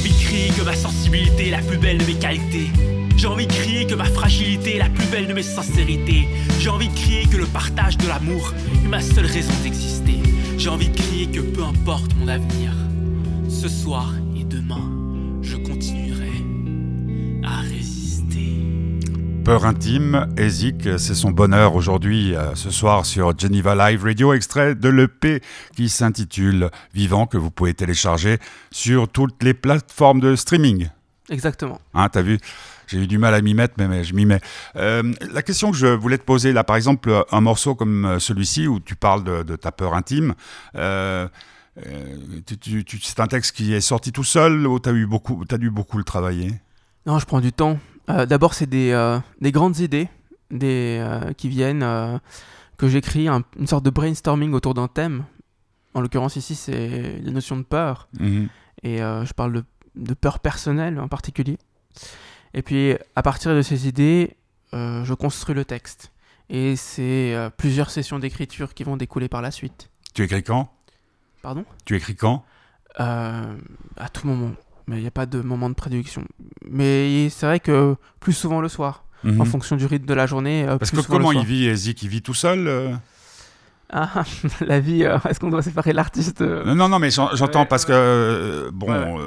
envie 0.00 0.12
de 0.12 0.24
crier 0.24 0.50
que 0.50 0.62
ma 0.62 0.74
sensibilité 0.74 1.48
est 1.48 1.50
la 1.50 1.60
plus 1.60 1.76
belle 1.76 1.98
de 1.98 2.04
mes 2.04 2.14
qualités. 2.14 2.70
J'ai 3.18 3.26
envie 3.26 3.46
de 3.46 3.52
crier 3.52 3.86
que 3.86 3.94
ma 3.94 4.06
fragilité 4.06 4.76
est 4.76 4.78
la 4.78 4.88
plus 4.88 5.04
belle 5.08 5.26
de 5.26 5.34
mes 5.34 5.42
sincérités. 5.42 6.26
J'ai 6.58 6.70
envie 6.70 6.88
de 6.88 6.94
crier 6.94 7.26
que 7.26 7.36
le 7.36 7.44
partage 7.44 7.98
de 7.98 8.08
l'amour 8.08 8.54
est 8.82 8.88
ma 8.88 9.02
seule 9.02 9.26
raison 9.26 9.52
d'exister. 9.62 10.22
J'ai 10.56 10.70
envie 10.70 10.88
de 10.88 10.96
crier 10.96 11.26
que 11.26 11.40
peu 11.40 11.62
importe 11.62 12.14
mon 12.16 12.28
avenir, 12.28 12.72
ce 13.50 13.68
soir 13.68 14.14
et 14.38 14.44
demain, 14.44 14.90
je 15.42 15.56
continuerai 15.56 16.19
Peur 19.44 19.64
intime, 19.64 20.32
Ezik, 20.36 20.98
c'est 20.98 21.14
son 21.14 21.30
bonheur 21.30 21.74
aujourd'hui, 21.74 22.34
euh, 22.34 22.54
ce 22.54 22.70
soir 22.70 23.06
sur 23.06 23.36
Geneva 23.38 23.74
Live 23.74 24.04
Radio, 24.04 24.32
extrait 24.32 24.74
de 24.74 24.88
l'EP 24.88 25.42
qui 25.74 25.88
s'intitule 25.88 26.70
Vivant, 26.94 27.26
que 27.26 27.38
vous 27.38 27.50
pouvez 27.50 27.74
télécharger 27.74 28.38
sur 28.70 29.08
toutes 29.08 29.42
les 29.42 29.54
plateformes 29.54 30.20
de 30.20 30.36
streaming. 30.36 30.88
Exactement. 31.30 31.80
Hein, 31.94 32.08
T'as 32.10 32.22
vu? 32.22 32.38
J'ai 32.86 32.98
eu 32.98 33.06
du 33.06 33.18
mal 33.18 33.34
à 33.34 33.40
m'y 33.40 33.54
mettre, 33.54 33.74
mais, 33.78 33.88
mais 33.88 34.04
je 34.04 34.14
m'y 34.14 34.26
mets. 34.26 34.40
Euh, 34.76 35.02
la 35.32 35.42
question 35.42 35.70
que 35.70 35.76
je 35.76 35.86
voulais 35.86 36.18
te 36.18 36.24
poser, 36.24 36.52
là, 36.52 36.64
par 36.64 36.76
exemple, 36.76 37.24
un 37.30 37.40
morceau 37.40 37.74
comme 37.74 38.18
celui-ci, 38.18 38.66
où 38.66 38.80
tu 38.80 38.96
parles 38.96 39.24
de, 39.24 39.42
de 39.42 39.56
ta 39.56 39.72
peur 39.72 39.94
intime, 39.94 40.34
euh, 40.74 41.28
euh, 41.86 42.16
tu, 42.60 42.84
tu, 42.84 43.00
c'est 43.00 43.20
un 43.20 43.26
texte 43.26 43.54
qui 43.54 43.72
est 43.74 43.80
sorti 43.80 44.12
tout 44.12 44.24
seul 44.24 44.66
ou 44.66 44.80
tu 44.80 44.88
as, 44.88 44.92
eu 44.92 45.06
beaucoup, 45.06 45.42
as 45.50 45.58
dû 45.58 45.70
beaucoup 45.70 45.98
le 45.98 46.04
travailler? 46.04 46.52
Non, 47.06 47.18
je 47.18 47.26
prends 47.26 47.40
du 47.40 47.52
temps. 47.52 47.78
Euh, 48.10 48.26
D'abord, 48.26 48.54
c'est 48.54 48.66
des, 48.66 48.90
euh, 48.92 49.18
des, 49.40 49.52
grandes 49.52 49.78
idées 49.78 50.08
des, 50.50 50.98
euh, 51.00 51.32
qui 51.32 51.48
viennent, 51.48 51.86
que 52.76 52.88
j'écris, 52.88 53.28
un, 53.28 53.42
une 53.58 53.66
sorte 53.66 53.84
de 53.84 53.90
brainstorming 53.90 54.52
autour 54.52 54.74
d'un 54.74 54.88
thème. 54.88 55.24
En 55.94 56.00
l'occurrence, 56.00 56.36
ici, 56.36 56.54
c'est 56.54 57.18
la 57.22 57.32
notion 57.32 57.56
de 57.56 57.62
peur. 57.62 58.08
Mhm. 58.18 58.48
Et 58.82 58.98
je 58.98 59.32
parle 59.32 59.52
de, 59.52 59.64
de 59.96 60.14
peur 60.14 60.38
personnelle 60.38 60.98
en 61.00 61.08
particulier. 61.08 61.58
Et 62.54 62.62
puis, 62.62 62.96
à 63.16 63.22
partir 63.22 63.54
de 63.54 63.62
ces 63.62 63.86
idées, 63.86 64.36
euh, 64.74 65.04
je 65.04 65.14
construis 65.14 65.54
le 65.54 65.64
texte. 65.64 66.12
Et 66.48 66.76
c'est 66.76 67.34
euh, 67.34 67.50
plusieurs 67.50 67.90
sessions 67.90 68.18
d'écriture 68.18 68.74
qui 68.74 68.82
vont 68.84 68.96
découler 68.96 69.28
par 69.28 69.42
la 69.42 69.50
suite. 69.50 69.90
Tu 70.14 70.22
écris 70.24 70.42
quand? 70.42 70.72
Pardon? 71.42 71.64
Tu 71.84 71.96
écris 71.96 72.16
quand? 72.16 72.44
Euh, 72.98 73.56
À 73.96 74.08
tout 74.08 74.26
moment. 74.26 74.52
Mais 74.90 74.96
il 74.98 75.02
n'y 75.02 75.06
a 75.06 75.12
pas 75.12 75.26
de 75.26 75.40
moment 75.40 75.68
de 75.70 75.74
prédiction. 75.74 76.24
Mais 76.68 77.28
c'est 77.30 77.46
vrai 77.46 77.60
que 77.60 77.94
plus 78.18 78.32
souvent 78.32 78.60
le 78.60 78.68
soir, 78.68 79.04
Mhm. 79.22 79.40
en 79.40 79.44
fonction 79.44 79.76
du 79.76 79.86
rythme 79.86 80.06
de 80.06 80.14
la 80.14 80.26
journée. 80.26 80.66
euh, 80.66 80.78
Parce 80.78 80.90
que 80.90 81.00
comment 81.06 81.30
il 81.30 81.44
vit, 81.44 81.66
Ezik? 81.68 82.02
Il 82.02 82.08
vit 82.08 82.22
tout 82.22 82.34
seul 82.34 82.66
euh? 82.66 82.92
Ah, 83.92 84.24
la 84.66 84.80
vie, 84.80 85.04
euh, 85.04 85.18
est-ce 85.28 85.38
qu'on 85.40 85.50
doit 85.50 85.62
séparer 85.62 85.92
l'artiste 85.92 86.40
euh, 86.42 86.74
Non, 86.74 86.88
non, 86.88 86.98
mais 86.98 87.10
j'en- 87.10 87.34
j'entends 87.34 87.60
Ouais, 87.60 87.66
parce 87.66 87.84
que, 87.84 87.92
euh, 87.92 88.70
bon, 88.72 88.86
Ouais, 88.88 89.22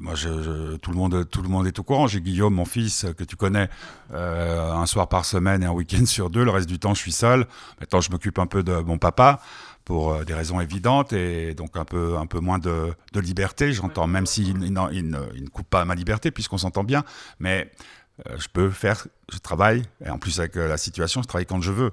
moi, 0.00 0.14
je, 0.14 0.28
je- 0.42 0.76
tout, 0.76 0.90
le 0.90 0.96
monde, 0.96 1.26
tout 1.30 1.40
le 1.42 1.48
monde 1.48 1.66
est 1.66 1.78
au 1.78 1.82
courant. 1.82 2.06
J'ai 2.08 2.20
Guillaume, 2.20 2.54
mon 2.54 2.64
fils, 2.64 3.06
que 3.16 3.24
tu 3.24 3.36
connais, 3.36 3.68
un 4.12 4.86
soir 4.86 5.08
par 5.08 5.24
semaine 5.24 5.62
et 5.62 5.66
un 5.66 5.72
week-end 5.72 6.04
sur 6.04 6.30
deux. 6.30 6.44
Le 6.44 6.50
reste 6.50 6.68
du 6.68 6.78
temps, 6.78 6.94
je 6.94 7.00
suis 7.00 7.12
seul. 7.12 7.46
Maintenant, 7.80 8.00
je 8.00 8.10
m'occupe 8.10 8.38
un 8.38 8.46
peu 8.46 8.62
de 8.62 8.72
mon 8.82 8.98
papa 8.98 9.40
pour 9.84 10.12
euh, 10.12 10.24
des 10.24 10.34
raisons 10.34 10.60
évidentes 10.60 11.12
et 11.12 11.54
donc 11.54 11.76
un 11.76 11.84
peu, 11.84 12.16
un 12.16 12.26
peu 12.26 12.40
moins 12.40 12.58
de, 12.58 12.92
de 13.12 13.20
liberté. 13.20 13.72
J'entends, 13.72 14.06
même 14.06 14.26
s'il 14.26 14.62
il, 14.62 14.72
ne, 14.72 14.92
il 14.92 15.10
ne 15.44 15.48
coupe 15.48 15.68
pas 15.68 15.84
ma 15.84 15.94
liberté 15.94 16.30
puisqu'on 16.30 16.58
s'entend 16.58 16.84
bien, 16.84 17.04
mais 17.38 17.70
euh, 18.26 18.36
je 18.38 18.48
peux 18.52 18.70
faire, 18.70 19.06
je 19.32 19.38
travaille, 19.38 19.82
et 20.04 20.10
en 20.10 20.18
plus 20.18 20.38
avec 20.38 20.56
euh, 20.56 20.68
la 20.68 20.76
situation, 20.76 21.22
je 21.22 21.28
travaille 21.28 21.46
quand 21.46 21.60
je 21.60 21.72
veux. 21.72 21.92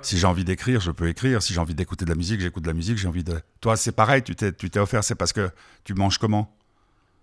Si 0.00 0.18
j'ai 0.18 0.26
envie 0.26 0.44
d'écrire, 0.44 0.80
je 0.80 0.92
peux 0.92 1.08
écrire. 1.08 1.42
Si 1.42 1.52
j'ai 1.52 1.60
envie 1.60 1.74
d'écouter 1.74 2.04
de 2.04 2.10
la 2.10 2.16
musique, 2.16 2.40
j'écoute 2.40 2.62
de 2.62 2.68
la 2.68 2.74
musique. 2.74 2.98
J'ai 2.98 3.08
envie 3.08 3.24
de. 3.24 3.40
Toi, 3.60 3.76
c'est 3.76 3.92
pareil. 3.92 4.22
Tu 4.22 4.36
t'es 4.36 4.78
offert. 4.78 5.02
C'est 5.02 5.14
parce 5.14 5.32
que 5.32 5.50
tu 5.84 5.94
manges 5.94 6.18
comment? 6.18 6.54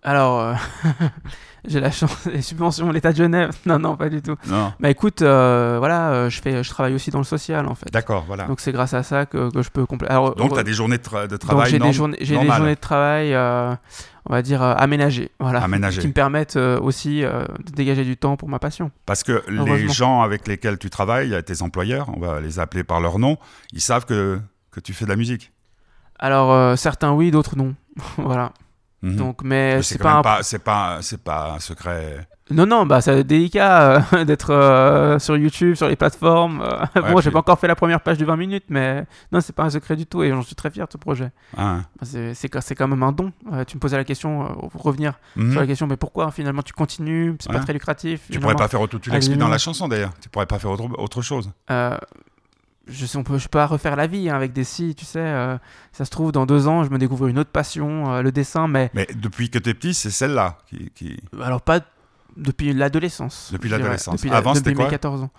Alors, 0.04 0.40
euh, 0.42 0.54
j'ai 1.66 1.80
la 1.80 1.92
chance, 1.92 2.26
les 2.32 2.42
subventions, 2.42 2.92
l'État 2.92 3.12
de 3.12 3.18
Genève. 3.18 3.52
Non, 3.66 3.80
non, 3.80 3.96
pas 3.96 4.10
du 4.10 4.22
tout. 4.22 4.36
Non. 4.48 4.74
Bah 4.80 4.90
écoute, 4.90 5.22
euh, 5.22 5.78
voilà, 5.80 6.10
euh, 6.12 6.30
je, 6.30 6.42
fais, 6.42 6.62
je 6.64 6.70
travaille 6.70 6.94
aussi 6.94 7.10
dans 7.10 7.20
le 7.20 7.24
social 7.24 7.66
en 7.68 7.76
fait. 7.76 7.90
D'accord, 7.92 8.26
voilà. 8.28 8.44
Donc, 8.44 8.50
Donc 8.50 8.60
c'est 8.60 8.72
grâce 8.74 8.94
à 8.94 9.04
ça 9.04 9.26
que, 9.26 9.50
que 9.52 9.62
je 9.62 9.70
peux 9.70 9.86
compléter. 9.86 10.12
Alors, 10.14 10.36
tu 10.36 10.60
as 10.60 10.64
des 10.64 10.74
journées 10.74 10.98
de, 10.98 11.04
tra- 11.04 11.24
de 11.24 11.28
donc, 11.28 11.40
travail 11.40 11.72
j'ai 11.72 11.80
des 11.80 11.94
journées, 11.94 12.18
j'ai 12.22 12.38
des 12.38 12.48
journées 12.48 12.76
de 12.76 12.80
travail, 12.80 13.34
euh, 13.34 13.74
on 14.26 14.34
va 14.34 14.42
dire 14.42 14.62
aménagées, 14.62 15.32
voilà, 15.40 15.62
Aménagées. 15.64 16.02
qui 16.02 16.08
me 16.08 16.14
permettent 16.14 16.58
aussi 16.58 17.22
de 17.22 17.72
dégager 17.74 18.04
du 18.04 18.18
temps 18.18 18.36
pour 18.36 18.50
ma 18.50 18.60
passion. 18.60 18.92
Parce 19.06 19.24
que 19.24 19.44
les 19.50 19.88
gens 19.88 20.22
avec 20.22 20.48
lesquels 20.48 20.78
tu 20.78 20.90
travailles, 20.90 21.42
tes 21.46 21.62
employeurs, 21.62 22.10
on 22.16 22.20
va 22.20 22.42
les 22.42 22.60
appeler 22.60 22.84
par 22.84 23.00
leur 23.00 23.20
nom, 23.20 23.38
ils 23.72 23.82
savent 23.82 24.06
que, 24.06 24.40
que 24.72 24.80
tu 24.82 24.94
fais 24.94 25.06
de 25.06 25.10
la 25.10 25.16
musique. 25.16 25.52
Alors 26.20 26.78
certains 26.78 27.12
oui, 27.14 27.32
d'autres 27.32 27.56
non, 27.58 27.74
voilà. 28.18 28.52
Mhm. 29.04 29.16
Donc, 29.18 29.42
mais 29.44 29.76
Mais 29.76 29.82
c'est 29.84 29.98
pas 30.02 30.22
pas, 30.24 30.42
c'est 30.44 30.60
pas, 30.60 30.98
c'est 31.02 31.22
pas 31.24 31.54
un 31.56 31.60
secret. 31.60 32.26
Non, 32.52 32.66
non, 32.66 32.86
bah 32.86 33.00
c'est 33.02 33.24
délicat 33.24 34.04
euh, 34.14 34.24
d'être 34.26 34.52
euh, 34.52 35.18
sur 35.20 35.38
YouTube, 35.38 35.76
sur 35.76 35.88
les 35.88 35.96
plateformes. 35.96 36.62
euh. 36.62 37.02
bon, 37.12 37.20
j'ai 37.22 37.32
pas 37.32 37.40
encore 37.40 37.60
fait 37.60 37.68
la 37.68 37.76
première 37.76 38.02
page 38.02 38.18
de 38.18 38.26
20 38.26 38.36
minutes, 38.38 38.66
mais 38.70 39.06
non, 39.32 39.40
c'est 39.42 39.54
pas 39.54 39.64
un 39.64 39.70
secret 39.70 39.96
du 39.96 40.06
tout 40.06 40.24
et 40.24 40.30
j'en 40.30 40.42
suis 40.42 40.56
très 40.56 40.70
fier 40.70 40.86
de 40.88 40.92
ce 40.92 40.98
projet. 40.98 41.32
Bah, 41.58 41.80
C'est 42.04 42.76
quand 42.76 42.88
même 42.88 43.04
un 43.04 43.12
don. 43.12 43.32
Euh, 43.54 43.64
tu 43.66 43.76
me 43.78 43.80
posais 43.80 43.98
la 43.98 44.04
question, 44.04 44.56
pour 44.72 44.82
revenir 44.84 45.14
Mhm. 45.36 45.52
sur 45.52 45.62
la 45.62 45.68
question, 45.68 45.88
mais 45.88 45.98
pourquoi 45.98 46.32
finalement 46.32 46.62
tu 46.62 46.74
continues? 46.74 47.36
C'est 47.40 47.50
Ouais. 47.50 47.58
pas 47.58 47.64
très 47.64 47.74
lucratif. 47.74 48.22
Tu 48.32 48.40
pourrais 48.40 48.56
pas 48.56 48.68
faire 48.68 48.82
autre. 48.82 48.98
Tu 49.00 49.10
l'expliques 49.10 49.38
dans 49.40 49.48
la 49.50 49.58
chanson 49.58 49.88
d'ailleurs. 49.88 50.12
Tu 50.22 50.30
pourrais 50.30 50.46
pas 50.46 50.60
faire 50.60 50.72
autre, 50.72 50.88
autre 50.98 51.22
chose. 51.22 51.50
Je 52.88 53.06
sais, 53.06 53.18
on 53.18 53.24
peut, 53.24 53.38
je 53.38 53.46
peux 53.46 53.52
pas 53.60 53.66
refaire 53.66 53.96
la 53.96 54.08
vie 54.08 54.30
hein, 54.30 54.36
avec 54.36 54.52
des 54.52 54.66
si, 54.66 54.94
tu 54.94 55.06
sais. 55.06 55.20
euh, 55.20 55.58
ça 55.94 56.04
se 56.04 56.10
trouve, 56.10 56.32
dans 56.34 56.46
deux 56.46 56.68
ans, 56.68 56.84
je 56.84 56.90
me 56.90 56.98
découvre 56.98 57.28
une 57.28 57.40
autre 57.40 57.50
passion, 57.50 58.12
euh, 58.14 58.22
le 58.22 58.32
dessin, 58.34 58.68
mais 58.68 58.92
Mais 58.94 59.08
depuis 59.16 59.50
que 59.50 59.58
t'es 59.58 59.74
petit, 59.74 59.94
c'est 59.94 60.12
celle-là 60.12 60.58
qui. 60.68 60.92
qui- 60.94 61.18
alors 61.42 61.62
pas 61.62 61.80
depuis 62.36 62.74
l'adolescence. 62.74 63.52
Depuis 63.54 63.70
l'adolescence. 63.70 64.26
Avant, 64.32 64.54
c'était 64.54 64.72
depuis 64.72 64.80
mes 64.80 64.84
quoi 64.86 64.92
14 64.92 65.24
ans. 65.24 65.30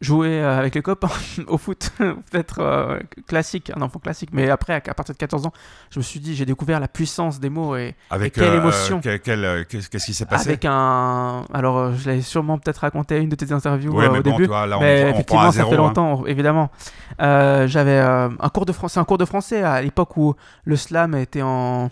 Jouer 0.00 0.40
euh, 0.40 0.58
avec 0.58 0.74
les 0.74 0.82
copains 0.82 1.08
au 1.48 1.58
foot, 1.58 1.90
peut-être 1.98 2.60
euh, 2.60 2.98
classique, 3.26 3.70
un 3.74 3.82
enfant 3.82 3.98
classique. 3.98 4.30
Mais 4.32 4.48
après, 4.50 4.74
à, 4.74 4.94
partir 4.94 5.14
de 5.14 5.18
14 5.18 5.46
ans, 5.46 5.52
je 5.90 5.98
me 5.98 6.02
suis 6.02 6.20
dit, 6.20 6.34
j'ai 6.34 6.46
découvert 6.46 6.80
la 6.80 6.88
puissance 6.88 7.40
des 7.40 7.50
mots 7.50 7.76
et 7.76 7.94
Avec 8.10 8.34
quelle 8.34 8.44
euh, 8.44 8.60
émotion. 8.60 9.00
quel, 9.00 9.20
Qu'est-ce 9.66 10.06
qui 10.06 10.14
s'est 10.14 10.26
passé? 10.26 10.48
Avec 10.48 10.64
un. 10.64 11.44
Alors, 11.52 11.94
je 11.94 12.08
l'avais 12.08 12.22
sûrement 12.22 12.58
peut-être 12.58 12.78
raconté 12.78 13.16
à 13.16 13.18
une 13.18 13.28
de 13.28 13.36
tes 13.36 13.52
interviews 13.52 13.92
Oui, 13.94 14.04
euh, 14.04 14.10
mais 14.10 14.18
au 14.18 14.22
bon, 14.22 14.30
début. 14.30 14.42
tu 14.44 14.48
vois, 14.48 14.66
là, 14.66 14.78
on, 14.78 14.80
Mais 14.80 15.00
on 15.00 15.04
prend 15.04 15.14
effectivement, 15.14 15.42
à 15.42 15.52
ça 15.52 15.64
fait 15.64 15.74
hein. 15.74 15.76
longtemps, 15.76 16.26
évidemment. 16.26 16.70
J'avais 17.18 17.98
un 17.98 18.48
cours 18.52 18.66
de 18.66 18.72
français, 18.72 19.00
un 19.00 19.04
cours 19.04 19.18
de 19.18 19.24
français 19.24 19.62
à 19.62 19.80
l'époque 19.82 20.16
où 20.16 20.34
le 20.64 20.76
slam 20.76 21.14
était 21.14 21.42
en, 21.42 21.90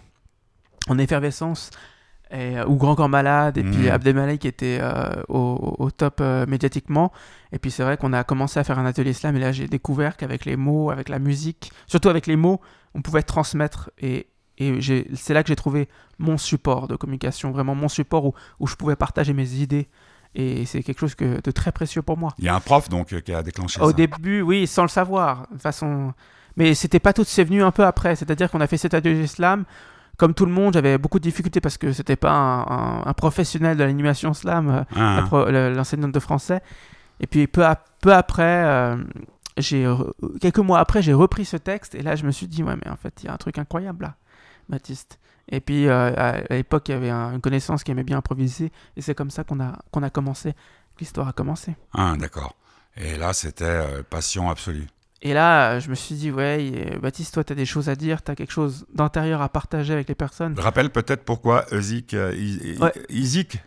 en 0.89 0.99
effervescence, 0.99 1.71
et, 2.31 2.59
euh, 2.59 2.67
ou 2.67 2.77
Grand 2.77 2.95
Corps 2.95 3.09
Malade, 3.09 3.57
et 3.59 3.62
puis 3.62 3.87
Mhm. 3.87 3.91
Abdelmalek 3.91 4.41
qui 4.41 4.49
était 4.49 4.79
euh, 4.81 5.23
au, 5.29 5.77
au 5.79 5.91
top 5.91 6.19
euh, 6.21 6.45
médiatiquement. 6.47 7.12
Et 7.53 7.59
puis 7.59 7.71
c'est 7.71 7.83
vrai 7.83 7.97
qu'on 7.97 8.12
a 8.12 8.25
commencé 8.25 8.59
à 8.61 8.64
faire 8.64 8.79
un 8.79 8.87
atelier 8.87 9.12
slam, 9.12 9.37
et 9.37 9.41
là 9.41 9.53
j'ai 9.53 9.67
découvert 9.69 10.17
qu'avec 10.17 10.45
les 10.45 10.57
mots, 10.57 10.91
avec 10.91 11.09
la 11.09 11.19
musique, 11.19 11.73
surtout 11.87 12.09
avec 12.09 12.27
les 12.27 12.37
mots, 12.37 12.61
on 12.95 13.03
pouvait 13.03 13.23
transmettre. 13.23 13.91
Et, 13.99 14.27
et 14.59 14.79
c'est 15.14 15.35
là 15.35 15.43
que 15.43 15.49
j'ai 15.49 15.57
trouvé 15.57 15.88
mon 16.19 16.37
support 16.37 16.88
de 16.88 16.97
communication, 16.97 17.51
vraiment 17.53 17.75
mon 17.75 17.88
support 17.88 18.25
où, 18.27 18.35
où 18.61 18.67
je 18.67 18.75
pouvais 18.77 18.97
partager 18.97 19.33
mes 19.33 19.55
idées. 19.55 19.88
Et 20.35 20.67
c'est 20.67 20.83
quelque 20.83 20.99
chose 21.01 21.14
que, 21.14 21.41
de 21.41 21.51
très 21.51 21.73
précieux 21.73 22.03
pour 22.03 22.19
moi. 22.19 22.35
Il 22.38 22.45
y 22.45 22.49
a 22.49 22.55
un 22.55 22.61
prof 22.61 22.88
donc 22.91 23.19
qui 23.23 23.33
a 23.33 23.43
déclenché 23.43 23.81
Au 23.81 23.88
ça. 23.88 23.93
début, 23.95 24.43
oui, 24.43 24.67
sans 24.67 24.83
le 24.83 24.88
savoir, 24.88 25.47
de 25.53 25.59
façon. 25.59 26.12
Mais 26.57 26.75
c'était 26.75 27.01
pas 27.01 27.12
tout, 27.14 27.25
c'est 27.25 27.45
venu 27.45 27.62
un 27.62 27.71
peu 27.71 27.85
après. 27.85 28.14
C'est-à-dire 28.14 28.51
qu'on 28.51 28.61
a 28.61 28.67
fait 28.67 28.77
cet 28.77 28.93
atelier 28.95 29.27
slam. 29.27 29.64
Comme 30.19 30.35
tout 30.35 30.45
le 30.45 30.53
monde, 30.53 30.75
j'avais 30.75 30.99
beaucoup 30.99 31.19
de 31.19 31.23
difficultés 31.23 31.61
parce 31.61 31.79
que 31.79 31.93
c'était 31.93 32.17
pas 32.17 32.33
un, 32.33 32.61
un- 32.63 33.03
un 33.07 33.13
professionnel 33.15 33.77
de 33.79 33.85
l'animation 33.85 34.35
slam, 34.35 34.85
euh, 34.97 35.51
le- 35.51 35.75
l'enseignante 35.75 36.13
de 36.13 36.19
français. 36.21 36.61
Et 37.21 37.27
puis 37.27 37.47
peu, 37.47 37.65
à- 37.65 37.83
peu 38.01 38.13
après, 38.13 38.65
euh, 38.65 38.97
j'ai 39.57 39.87
quelques 40.41 40.59
mois 40.59 40.81
après, 40.81 41.03
j'ai 41.03 41.13
repris 41.15 41.45
ce 41.45 41.57
texte 41.57 41.95
et 41.95 42.03
là, 42.03 42.15
je 42.17 42.25
me 42.27 42.31
suis 42.33 42.47
dit, 42.49 42.63
ouais, 42.63 42.75
mais 42.85 42.91
en 42.91 42.97
fait, 42.97 43.15
il 43.23 43.27
y 43.27 43.29
a 43.29 43.33
un 43.33 43.37
truc 43.39 43.59
incroyable 43.59 44.05
là, 44.05 44.15
Baptiste. 44.69 45.19
Et 45.51 45.61
puis 45.61 45.87
euh, 45.89 46.13
à, 46.17 46.55
l'époque, 46.55 46.89
il 46.89 46.93
y 46.93 46.95
avait 46.95 47.11
un- 47.11 47.33
une 47.33 47.41
connaissance 47.41 47.83
qui 47.85 47.91
aimait 47.93 48.05
bien 48.05 48.19
improviser 48.19 48.71
et 48.97 49.01
c'est 49.03 49.15
comme 49.15 49.31
ça 49.31 49.45
qu'on 49.45 49.61
a, 49.61 49.73
qu'on 49.93 50.03
a 50.03 50.11
commencé, 50.11 50.53
que 50.53 51.01
l'histoire 51.01 51.29
a 51.29 51.33
commencé. 51.33 51.75
hein, 51.95 52.17
D'accord. 52.17 52.55
Et 52.97 53.17
là, 53.17 53.33
c'était 53.33 53.65
euh, 53.65 54.03
passion 54.03 54.51
absolue. 54.51 54.89
Et 55.21 55.35
là, 55.35 55.81
je 55.81 55.91
me 55.91 55.97
suis 55.97 56.15
dit, 56.15 56.31
ouais, 56.31 56.97
Baptiste, 57.03 57.35
toi, 57.35 57.43
tu 57.43 57.53
as 57.53 57.57
des 57.57 57.67
choses 57.67 57.89
à 57.89 57.97
dire, 57.97 58.23
tu 58.23 58.31
as 58.31 58.37
quelque 58.37 58.53
chose 58.53 58.87
d'intérieur 58.95 59.43
à 59.43 59.49
partager 59.49 59.93
avec 59.93 60.09
les 60.09 60.15
personnes. 60.15 60.55
Je 60.57 60.61
rappelle 60.63 60.91
peut-être 60.91 61.25
pourquoi 61.25 61.65
Ezik. 61.75 62.15
euh, 62.15 62.33
ézik. 63.09 63.61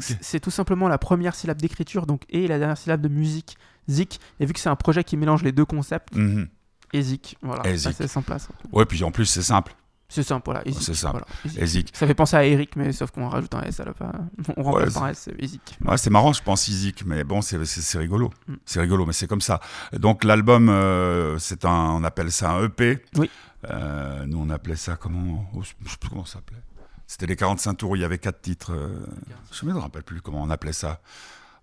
que 0.00 0.14
c'est 0.22 0.40
tout 0.40 0.50
simplement 0.50 0.88
la 0.88 0.96
première 0.98 1.34
syllabe 1.34 1.60
d'écriture, 1.60 2.06
donc 2.06 2.22
et 2.30 2.48
la 2.48 2.58
dernière 2.58 2.78
syllabe 2.78 3.02
de 3.02 3.08
musique, 3.08 3.58
zik. 3.90 4.20
Et 4.40 4.46
vu 4.46 4.54
que 4.54 4.60
c'est 4.60 4.70
un 4.70 4.76
projet 4.76 5.04
qui 5.04 5.18
mélange 5.18 5.42
les 5.42 5.52
deux 5.52 5.66
concepts, 5.66 6.14
Mhm. 6.16 6.48
ézik, 6.94 7.36
voilà, 7.42 7.62
c'est 7.76 8.06
sans 8.08 8.22
place. 8.22 8.48
Ouais, 8.72 8.86
puis 8.86 9.04
en 9.04 9.10
plus, 9.10 9.26
c'est 9.26 9.42
simple. 9.42 9.74
C'est 10.10 10.22
simple, 10.24 10.42
voilà, 10.44 10.62
C'est 10.78 10.92
simple. 10.94 11.22
voilà. 11.44 11.62
Ezik. 11.64 11.90
Ça 11.96 12.06
fait 12.06 12.14
penser 12.14 12.36
à 12.36 12.44
Eric, 12.44 12.76
mais 12.76 12.92
sauf 12.92 13.10
qu'on 13.12 13.28
rajoute 13.28 13.54
un 13.54 13.62
S 13.62 13.80
à 13.80 13.84
la 13.86 13.94
fin. 13.94 14.12
On 14.56 14.62
remplace 14.64 14.88
Ouais, 14.88 14.92
par 14.94 15.04
un 15.04 15.08
S, 15.10 15.20
c'est 15.24 15.42
ézik. 15.42 15.78
Ouais, 15.84 15.96
c'est 15.96 16.10
marrant, 16.10 16.32
je 16.32 16.42
pense 16.42 16.68
Izik, 16.68 17.04
mais 17.06 17.24
bon, 17.24 17.40
c'est 17.40 17.64
c'est- 17.64 17.80
c'est 17.80 17.98
rigolo. 17.98 18.30
Mm. 18.48 18.54
C'est 18.66 18.80
rigolo, 18.80 19.06
mais 19.06 19.12
c'est 19.12 19.26
comme 19.28 19.40
ça. 19.40 19.60
Donc 19.92 20.24
l'album, 20.24 20.68
euh, 20.68 21.38
c'est 21.38 21.64
un, 21.64 21.70
on 21.92 22.04
appelle 22.04 22.30
ça 22.32 22.50
un 22.50 22.64
EP. 22.66 23.02
Oui. 23.16 23.30
Euh, 23.70 24.24
nous, 24.26 24.38
on 24.38 24.50
appelait 24.50 24.76
ça 24.76 24.96
comment? 24.96 25.46
Oh, 25.54 25.62
Je 25.62 25.68
sais 25.68 25.96
plus 25.98 26.08
comment 26.08 26.24
ça 26.24 26.34
s'appelait. 26.34 26.58
C'était 27.06 27.26
les 27.26 27.36
45 27.36 27.74
tours, 27.74 27.96
il 27.96 28.00
y 28.00 28.04
avait 28.04 28.18
quatre 28.18 28.40
titres. 28.40 28.72
euh, 28.72 29.04
je 29.52 29.64
ne 29.66 29.72
me 29.72 29.78
rappelle 29.78 30.02
plus 30.04 30.20
comment 30.20 30.42
on 30.42 30.50
appelait 30.50 30.72
ça. 30.72 31.00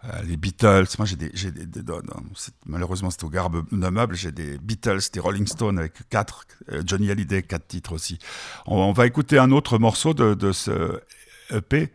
Euh, 0.05 0.21
les 0.27 0.38
Beatles, 0.38 0.86
moi 0.99 1.05
j'ai 1.07 1.15
des, 1.15 1.31
j'ai 1.33 1.51
des, 1.51 1.65
des- 1.65 1.81
non, 1.81 1.97
non, 1.97 2.21
c'est- 2.36 2.53
malheureusement 2.67 3.10
c'était 3.10 3.25
au 3.25 3.29
garde 3.29 3.63
de 3.71 3.89
meubles, 3.89 4.15
j'ai 4.15 4.31
des 4.31 4.57
Beatles, 4.60 4.99
des 5.12 5.19
Rolling 5.19 5.47
Stones 5.47 5.79
avec 5.79 6.07
quatre, 6.10 6.45
euh, 6.71 6.83
Johnny 6.86 7.10
Hallyday 7.10 7.41
quatre 7.41 7.67
titres 7.67 7.93
aussi. 7.93 8.19
On, 8.67 8.75
on 8.77 8.93
va 8.93 9.07
écouter 9.07 9.39
un 9.39 9.49
autre 9.51 9.79
morceau 9.79 10.13
de, 10.13 10.36
de 10.36 10.51
ce 10.51 11.01
EP 11.49 11.91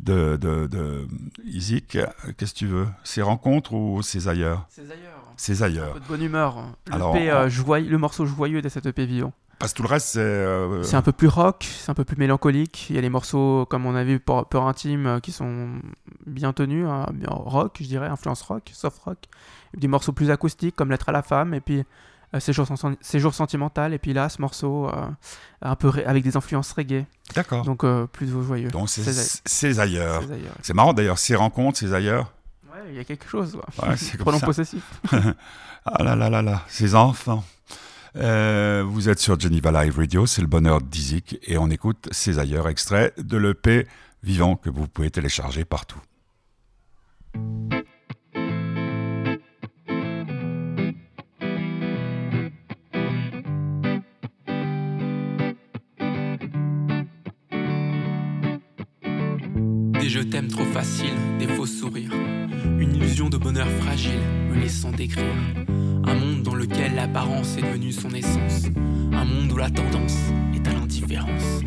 de, 0.00 0.36
de, 0.36 0.66
de 0.68 1.08
Izik. 1.44 1.98
Qu'est-ce 2.38 2.52
que 2.54 2.58
tu 2.58 2.66
veux? 2.66 2.86
C'est 3.02 3.22
Rencontres 3.22 3.72
ou 3.72 4.00
C'est 4.02 4.28
ailleurs? 4.28 4.66
C'est 4.70 4.82
ailleurs. 4.90 5.24
C'est 5.36 5.62
Un 5.62 5.66
ailleurs. 5.66 5.92
peu 5.94 6.00
de 6.00 6.06
bonne 6.06 6.22
humeur. 6.22 6.62
Le, 6.86 6.94
Alors, 6.94 7.16
EP, 7.16 7.32
en- 7.32 7.36
euh, 7.36 7.48
joyeux- 7.48 7.90
le 7.90 7.98
morceau 7.98 8.26
joyeux 8.26 8.62
de 8.62 8.68
cette 8.68 8.86
EP 8.86 9.06
vivant. 9.06 9.32
Parce 9.60 9.72
que 9.72 9.76
tout 9.76 9.82
le 9.84 9.88
reste, 9.88 10.08
c'est. 10.08 10.18
euh, 10.20 10.82
C'est 10.82 10.96
un 10.96 11.02
peu 11.02 11.12
plus 11.12 11.28
rock, 11.28 11.64
c'est 11.64 11.90
un 11.90 11.94
peu 11.94 12.04
plus 12.04 12.16
mélancolique. 12.16 12.86
Il 12.90 12.96
y 12.96 12.98
a 12.98 13.02
les 13.02 13.10
morceaux, 13.10 13.66
comme 13.70 13.86
on 13.86 13.94
a 13.94 14.02
vu, 14.02 14.18
Peur, 14.18 14.46
Peur 14.46 14.66
Intime, 14.66 15.06
euh, 15.06 15.20
qui 15.20 15.30
sont 15.30 15.68
bien 16.26 16.52
tenus, 16.52 16.86
hein, 16.88 17.06
rock, 17.28 17.76
je 17.80 17.86
dirais, 17.86 18.08
influence 18.08 18.42
rock, 18.42 18.68
soft 18.72 18.98
rock. 19.04 19.18
Des 19.76 19.86
morceaux 19.86 20.12
plus 20.12 20.30
acoustiques, 20.30 20.74
comme 20.74 20.90
Lettre 20.90 21.10
à 21.10 21.12
la 21.12 21.22
femme, 21.22 21.54
et 21.54 21.60
puis 21.60 21.84
euh, 22.34 22.40
Séjour, 22.40 22.66
sen- 22.66 22.96
Séjour 23.00 23.34
sentimental, 23.34 23.92
et 23.94 23.98
puis 23.98 24.12
là, 24.12 24.28
ce 24.28 24.40
morceau, 24.40 24.88
euh, 24.88 25.06
un 25.62 25.76
peu 25.76 25.92
avec 26.06 26.24
des 26.24 26.36
influences 26.36 26.72
reggae, 26.72 27.04
D'accord. 27.34 27.64
donc 27.64 27.84
euh, 27.84 28.06
plus 28.06 28.28
joyeux. 28.28 28.68
Donc 28.70 28.88
c'est 28.88 29.06
ailleurs. 29.78 30.22
C'est 30.24 30.32
ailleurs. 30.32 30.54
C'est 30.62 30.74
marrant 30.74 30.92
d'ailleurs, 30.94 31.18
ces 31.18 31.34
rencontres, 31.36 31.78
c'est 31.78 31.92
ailleurs. 31.92 32.32
Ouais, 32.72 32.80
il 32.90 32.96
y 32.96 32.98
a 32.98 33.04
quelque 33.04 33.28
chose. 33.28 33.56
Ouais, 33.82 33.96
c'est 33.96 34.16
Pronom 34.18 34.40
possessif. 34.40 34.82
Ah 35.86 36.02
là 36.04 36.14
là 36.14 36.28
là 36.28 36.42
là, 36.42 36.62
ces 36.68 36.94
enfants. 36.94 37.42
Euh, 38.16 38.84
vous 38.86 39.08
êtes 39.08 39.20
sur 39.20 39.38
Geneva 39.38 39.84
Live 39.84 39.98
Radio, 39.98 40.26
c'est 40.26 40.40
le 40.40 40.48
bonheur 40.48 40.80
d'Izik 40.80 41.38
et 41.44 41.58
on 41.58 41.70
écoute 41.70 42.08
ces 42.10 42.38
ailleurs 42.38 42.68
extraits 42.68 43.18
de 43.20 43.36
l'EP 43.36 43.86
vivant 44.22 44.56
que 44.56 44.68
vous 44.68 44.88
pouvez 44.88 45.10
télécharger 45.10 45.64
partout. 45.64 46.00
Des 60.00 60.08
je 60.08 60.20
t'aime 60.20 60.48
trop 60.48 60.64
facile, 60.64 61.14
des 61.38 61.46
faux 61.46 61.66
sourires. 61.66 62.12
Une 62.78 62.96
illusion 62.96 63.28
de 63.28 63.36
bonheur 63.36 63.68
fragile, 63.80 64.20
me 64.50 64.56
laissant 64.56 64.90
décrire. 64.90 65.34
Un 66.04 66.14
monde 66.14 66.42
dans 66.42 66.54
lequel 66.54 66.94
l'apparence 66.94 67.56
est 67.56 67.62
devenue 67.62 67.92
son 67.92 68.10
essence. 68.10 68.66
Un 69.12 69.24
monde 69.24 69.52
où 69.52 69.56
la 69.56 69.70
tendance 69.70 70.16
est 70.54 70.66
à 70.66 70.72
l'indifférence. 70.72 71.60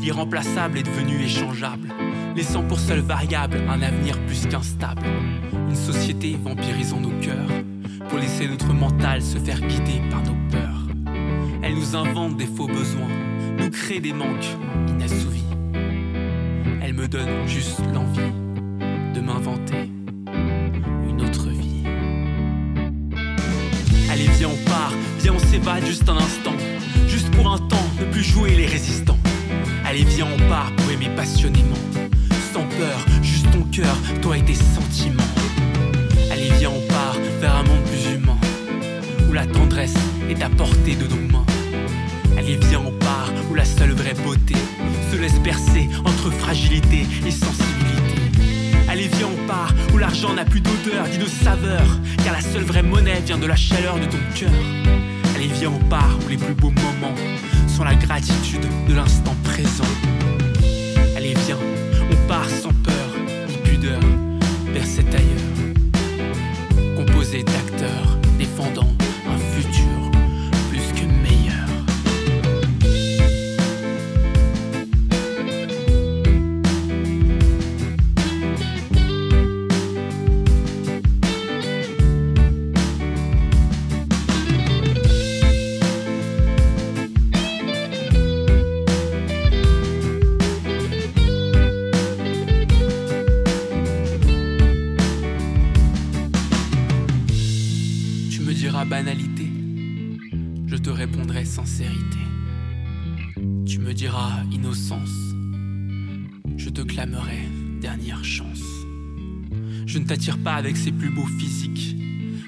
L'irremplaçable 0.00 0.78
est 0.78 0.82
devenu 0.82 1.22
échangeable, 1.22 1.88
laissant 2.36 2.62
pour 2.62 2.78
seule 2.78 3.00
variable 3.00 3.62
un 3.68 3.80
avenir 3.80 4.20
plus 4.26 4.46
qu'instable. 4.46 5.02
Une 5.52 5.74
société 5.74 6.36
vampirisant 6.42 7.00
nos 7.00 7.18
cœurs, 7.20 7.48
pour 8.08 8.18
laisser 8.18 8.46
notre 8.46 8.72
mental 8.72 9.22
se 9.22 9.38
faire 9.38 9.60
guider 9.60 10.02
par 10.10 10.22
nos 10.22 10.36
peurs. 10.50 10.86
Elle 11.62 11.74
nous 11.74 11.96
invente 11.96 12.36
des 12.36 12.46
faux 12.46 12.66
besoins, 12.66 13.08
nous 13.58 13.70
crée 13.70 14.00
des 14.00 14.12
manques 14.12 14.56
inassouvis. 14.88 15.44
Elle 16.82 16.94
me 16.94 17.08
donne 17.08 17.46
juste 17.46 17.80
l'envie 17.94 18.32
de 19.14 19.20
m'inventer 19.20 19.90
viens, 25.20 25.32
on 25.34 25.38
s'évade 25.38 25.84
juste 25.86 26.08
un 26.08 26.16
instant. 26.16 26.54
Juste 27.08 27.30
pour 27.30 27.52
un 27.52 27.58
temps, 27.58 27.88
ne 28.00 28.04
plus 28.06 28.22
jouer 28.22 28.54
les 28.54 28.66
résistants. 28.66 29.18
Allez, 29.84 30.04
viens, 30.04 30.26
on 30.26 30.48
part 30.48 30.72
pour 30.76 30.90
aimer 30.90 31.10
passionnément. 31.16 31.78
Sans 32.52 32.64
peur, 32.78 32.98
juste 33.22 33.50
ton 33.50 33.62
cœur, 33.62 33.96
toi 34.22 34.38
et 34.38 34.44
tes 34.44 34.54
sentiments. 34.54 35.22
Allez, 36.30 36.50
viens, 36.58 36.70
on 36.70 36.88
part 36.88 37.16
vers 37.40 37.56
un 37.56 37.62
monde 37.62 37.82
plus 37.84 38.14
humain. 38.14 38.38
Où 39.28 39.32
la 39.32 39.46
tendresse 39.46 39.94
est 40.28 40.42
à 40.42 40.48
portée 40.48 40.96
de 40.96 41.06
nos 41.06 41.32
mains. 41.32 41.46
Allez, 42.36 42.58
viens, 42.68 42.82
on 42.86 42.92
part 42.92 43.30
où 43.50 43.54
la 43.54 43.64
seule 43.64 43.92
vraie 43.92 44.14
beauté 44.14 44.54
se 45.10 45.16
laisse 45.16 45.38
percer 45.40 45.88
entre 46.04 46.30
fragilité 46.30 47.06
et 47.26 47.30
sensibilité. 47.30 47.74
Allez, 48.88 49.08
viens, 49.16 49.28
on 49.28 49.46
part 49.46 49.72
où 49.92 49.98
l'argent 49.98 50.34
n'a 50.34 50.44
plus 50.44 50.60
d'odeur 50.60 51.06
ni 51.10 51.18
de 51.18 51.26
saveur, 51.26 51.98
seule 52.54 52.62
vraie 52.62 52.82
monnaie 52.84 53.20
vient 53.26 53.36
de 53.36 53.46
la 53.46 53.56
chaleur 53.56 53.96
de 53.96 54.04
ton 54.04 54.18
cœur. 54.32 54.50
Allez, 55.34 55.48
viens, 55.48 55.72
on 55.72 55.84
part 55.88 56.16
où 56.24 56.28
les 56.28 56.36
plus 56.36 56.54
beaux 56.54 56.70
moments 56.70 57.16
sont 57.66 57.82
la 57.82 57.96
gratitude 57.96 58.64
de 58.88 58.94
l'instant 58.94 59.34
présent. 59.42 59.82
Avec 110.64 110.78
ses 110.78 110.92
plus 110.92 111.10
beaux 111.10 111.26
physiques, 111.26 111.94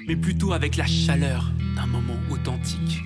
mais 0.07 0.15
plutôt 0.15 0.51
avec 0.51 0.75
la 0.75 0.87
chaleur 0.87 1.51
d'un 1.75 1.85
moment 1.85 2.17
authentique. 2.31 3.03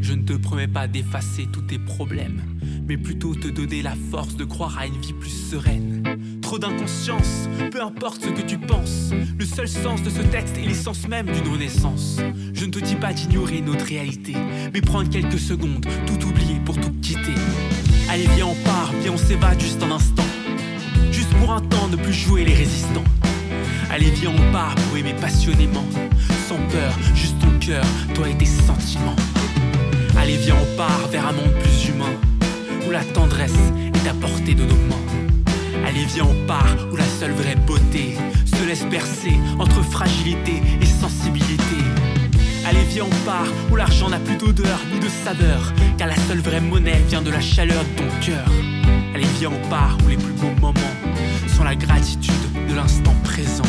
Je 0.00 0.14
ne 0.14 0.22
te 0.22 0.32
promets 0.32 0.66
pas 0.66 0.88
d'effacer 0.88 1.46
tous 1.52 1.60
tes 1.60 1.78
problèmes, 1.78 2.40
mais 2.88 2.96
plutôt 2.96 3.34
te 3.34 3.48
donner 3.48 3.82
la 3.82 3.94
force 4.10 4.34
de 4.34 4.44
croire 4.44 4.78
à 4.78 4.86
une 4.86 4.98
vie 4.98 5.12
plus 5.12 5.50
sereine. 5.50 6.02
Trop 6.40 6.58
d'inconscience, 6.58 7.50
peu 7.70 7.82
importe 7.82 8.24
ce 8.24 8.30
que 8.30 8.40
tu 8.40 8.56
penses. 8.56 9.10
Le 9.38 9.44
seul 9.44 9.68
sens 9.68 10.02
de 10.02 10.08
ce 10.08 10.22
texte 10.22 10.56
est 10.56 10.66
l'essence 10.66 11.06
même 11.06 11.26
d'une 11.26 11.52
renaissance. 11.52 12.18
Je 12.54 12.64
ne 12.64 12.70
te 12.70 12.78
dis 12.78 12.96
pas 12.96 13.12
d'ignorer 13.12 13.60
notre 13.60 13.84
réalité, 13.84 14.36
mais 14.72 14.80
prendre 14.80 15.10
quelques 15.10 15.38
secondes, 15.38 15.84
tout 16.06 16.26
oublier 16.26 16.60
pour 16.64 16.80
tout 16.80 16.92
quitter. 17.02 17.34
Allez, 18.08 18.28
viens, 18.34 18.46
on 18.46 18.64
part, 18.64 18.90
viens, 19.02 19.12
on 19.12 19.18
s'évade 19.18 19.60
juste 19.60 19.82
un 19.82 19.90
instant. 19.90 20.24
Juste 21.12 21.34
pour 21.34 21.52
un 21.52 21.60
temps, 21.60 21.88
ne 21.88 21.96
plus 21.96 22.14
jouer 22.14 22.46
les 22.46 22.54
résistants. 22.54 23.04
Allez, 23.90 24.10
viens, 24.10 24.30
on 24.30 24.52
part 24.52 24.74
pour 24.74 24.98
aimer 24.98 25.14
passionnément. 25.20 25.84
Sans 26.48 26.56
peur, 26.70 26.92
juste 27.14 27.38
ton 27.40 27.50
cœur, 27.58 27.84
toi 28.14 28.28
et 28.28 28.36
tes 28.36 28.46
sentiments. 28.46 29.16
Allez, 30.18 30.36
viens, 30.36 30.56
on 30.60 30.76
part 30.76 31.08
vers 31.10 31.26
un 31.28 31.32
monde 31.32 31.52
plus 31.62 31.88
humain, 31.88 32.12
où 32.86 32.90
la 32.90 33.04
tendresse 33.04 33.52
est 33.94 34.08
à 34.08 34.14
portée 34.14 34.54
de 34.54 34.64
nos 34.64 34.74
mains. 34.74 35.86
Allez, 35.86 36.04
viens, 36.04 36.24
on 36.24 36.46
part 36.46 36.76
où 36.92 36.96
la 36.96 37.04
seule 37.04 37.32
vraie 37.32 37.54
beauté 37.54 38.16
se 38.44 38.66
laisse 38.66 38.84
percer 38.90 39.34
entre 39.58 39.82
fragilité 39.82 40.62
et 40.80 40.86
sensibilité. 40.86 41.76
Allez, 42.66 42.84
viens, 42.90 43.04
on 43.04 43.24
part 43.24 43.46
où 43.70 43.76
l'argent 43.76 44.08
n'a 44.08 44.18
plus 44.18 44.36
d'odeur 44.36 44.80
ni 44.92 44.98
de 44.98 45.08
saveur, 45.08 45.72
car 45.96 46.08
la 46.08 46.16
seule 46.28 46.40
vraie 46.40 46.60
monnaie 46.60 47.00
vient 47.08 47.22
de 47.22 47.30
la 47.30 47.40
chaleur 47.40 47.84
de 47.84 48.02
ton 48.02 48.08
cœur. 48.20 48.46
Allez, 49.14 49.26
viens, 49.38 49.50
on 49.50 49.68
part 49.68 49.96
où 50.04 50.08
les 50.08 50.16
plus 50.16 50.32
beaux 50.32 50.60
moments 50.60 50.80
sont 51.56 51.64
la 51.64 51.76
gratitude 51.76 52.45
de 52.68 52.74
l'instant 52.74 53.14
présent. 53.22 53.62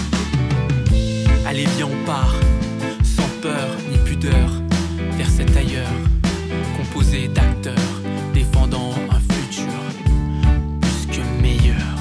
Allez, 1.46 1.66
viens, 1.78 1.88
on 1.88 2.06
part 2.06 2.36
sans 3.04 3.30
peur 3.42 3.70
ni 3.90 3.98
pudeur 4.00 4.50
vers 5.18 5.30
cet 5.30 5.56
ailleurs, 5.56 5.88
composé 6.78 7.28
d'acteurs 7.28 8.02
défendant 8.34 8.94
un 9.10 9.20
futur 9.20 9.74
plus 10.82 11.18
que 11.18 11.42
meilleur. 11.42 11.98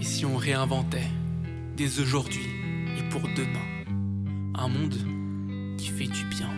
Et 0.00 0.04
si 0.04 0.24
on 0.24 0.36
réinventait 0.36 1.10
dès 1.76 2.00
aujourd'hui 2.00 2.46
et 2.98 3.02
pour 3.10 3.22
demain 3.22 3.68
un 4.54 4.68
monde 4.68 4.96
qui 5.76 5.88
fait 5.88 6.08
du 6.08 6.24
bien, 6.24 6.50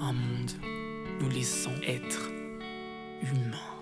un 0.00 0.12
monde 0.12 0.52
nous 1.20 1.28
laissant 1.28 1.74
être 1.86 2.30
humains? 3.22 3.79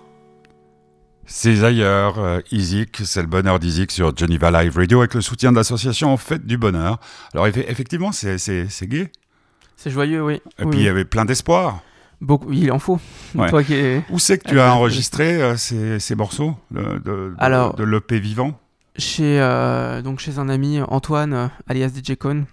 C'est 1.31 1.63
ailleurs, 1.63 2.17
euh, 2.17 2.39
Izik, 2.51 3.01
c'est 3.03 3.21
le 3.21 3.27
bonheur 3.27 3.59
d'Izik 3.59 3.91
sur 3.91 4.17
Geneva 4.17 4.49
Live 4.49 4.75
Radio 4.75 4.99
avec 4.99 5.13
le 5.13 5.21
soutien 5.21 5.51
de 5.51 5.57
l'association 5.57 6.17
Fête 6.17 6.47
du 6.47 6.57
Bonheur. 6.57 6.99
Alors 7.33 7.45
effe- 7.47 7.65
effectivement, 7.67 8.11
c'est 8.11 8.39
c'est- 8.39 8.65
c'est 8.67 8.87
gai. 8.87 9.11
C'est 9.77 9.91
joyeux, 9.91 10.23
oui. 10.23 10.41
Et 10.57 10.63
Oui, 10.63 10.71
puis 10.71 10.79
il 10.79 10.85
y 10.85 10.89
avait 10.89 11.05
plein 11.05 11.25
d'espoir. 11.25 11.81
Beaucoup, 12.19 12.51
il 12.51 12.71
en 12.71 12.79
faut. 12.79 12.99
Ouais. 13.35 13.47
Toi 13.49 13.63
qui 13.63 13.75
es 13.75 14.03
Où 14.09 14.17
c'est 14.17 14.39
que 14.39 14.49
tu 14.49 14.59
as 14.59 14.73
enregistré 14.75 15.39
euh, 15.41 15.55
ces, 15.55 15.99
ces 15.99 16.15
morceaux 16.15 16.55
de, 16.71 16.97
de, 16.97 17.33
Alors- 17.37 17.75
de 17.75 17.83
l'EP 17.83 18.19
vivant? 18.19 18.59
chez, 18.97 19.39
euh, 19.39 20.01
donc 20.01 20.19
chez 20.19 20.39
un 20.39 20.49
ami, 20.49 20.81
Antoine, 20.81 21.51
alias 21.69 21.89
DJ 21.89 22.15
Cone, 22.17 22.45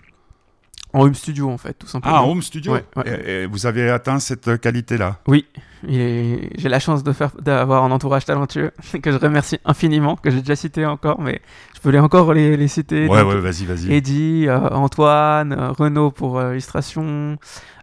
en 0.97 1.03
home 1.05 1.15
studio 1.15 1.51
en 1.51 1.59
fait, 1.59 1.75
tout 1.75 1.87
simplement. 1.87 2.17
Ah, 2.17 2.23
Home 2.25 2.43
Studio 2.43 2.73
Ouais, 2.73 2.85
ouais. 2.97 3.23
Et, 3.27 3.43
et 3.43 3.47
vous 3.47 3.67
avez 3.67 3.91
atteint 3.91 4.19
cette 4.19 4.61
qualité-là 4.61 5.19
Oui, 5.27 5.45
est- 5.89 6.51
j'ai 6.59 6.69
la 6.69 6.79
chance 6.81 7.03
d'avoir 7.05 7.85
un 7.85 7.91
entourage 7.91 8.25
talentueux 8.25 8.71
que 9.03 9.13
je 9.13 9.19
remercie 9.19 9.59
infiniment, 9.65 10.17
que 10.17 10.31
j'ai 10.31 10.41
déjà 10.41 10.57
cité 10.57 10.87
encore, 10.87 11.21
mais 11.21 11.41
je 11.77 11.81
voulais 11.83 11.99
encore 11.99 12.33
les, 12.35 12.57
les 12.57 12.69
citer. 12.69 13.09
Ouais, 13.09 13.21
Donc, 13.23 13.33
ouais, 13.35 13.41
vas-y, 13.41 13.65
vas-y. 13.65 13.93
Eddie, 13.93 14.47
euh, 14.49 14.59
Antoine, 14.71 15.53
euh, 15.53 15.71
Renaud 15.73 16.11
pour 16.11 16.39
euh, 16.39 16.51
l'illustration, 16.51 17.37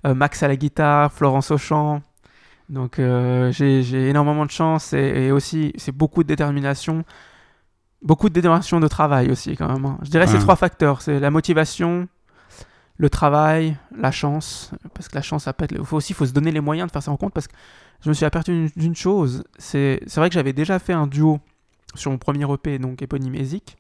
euh, 0.06 0.14
Max 0.14 0.42
à 0.44 0.48
la 0.48 0.56
guitare, 0.56 1.12
Florence 1.12 1.52
au 1.52 1.58
chant. 1.58 2.02
Donc 2.70 2.98
euh, 2.98 3.52
j'ai 3.52 4.10
énormément 4.10 4.46
de 4.46 4.52
chance 4.52 4.94
et, 4.94 5.26
et 5.26 5.32
aussi 5.32 5.74
c'est 5.76 5.92
beaucoup 5.96 6.24
de 6.24 6.30
détermination, 6.30 7.04
beaucoup 8.02 8.30
de 8.30 8.34
détermination 8.34 8.80
de 8.80 8.88
travail 8.88 9.30
aussi 9.32 9.56
quand 9.56 9.68
même. 9.72 9.86
hein. 9.86 9.98
Je 10.02 10.10
dirais 10.10 10.26
Ouais. 10.26 10.32
ces 10.32 10.40
trois 10.40 10.56
facteurs, 10.56 11.02
c'est 11.02 11.20
la 11.20 11.30
motivation, 11.30 12.08
le 13.04 13.10
travail, 13.10 13.76
la 13.98 14.12
chance, 14.12 14.72
parce 14.94 15.10
que 15.10 15.16
la 15.16 15.22
chance, 15.22 15.44
ça 15.44 15.52
peut 15.52 15.66
être... 15.66 15.74
Il 15.74 15.84
faut 15.86 15.98
aussi 15.98 16.14
faut 16.14 16.26
se 16.26 16.32
donner 16.32 16.52
les 16.52 16.62
moyens 16.62 16.88
de 16.88 16.92
faire 16.94 17.04
ça 17.04 17.12
en 17.12 17.18
compte, 17.18 17.34
parce 17.34 17.48
que 17.50 17.54
je 18.02 18.08
me 18.08 18.14
suis 18.14 18.24
aperçu 18.26 18.72
d'une- 18.78 18.96
chose, 18.96 19.44
c'est 19.58 20.00
vrai 20.16 20.30
que 20.30 20.34
j'avais 20.34 20.54
déjà 20.54 20.80
fait 20.80 20.94
un 20.94 21.06
duo 21.06 21.40
sur 21.96 22.12
mon 22.12 22.18
premier 22.18 22.46
EP, 22.52 22.80
donc 22.80 23.02
éponyme 23.02 23.36
Ezik, 23.36 23.76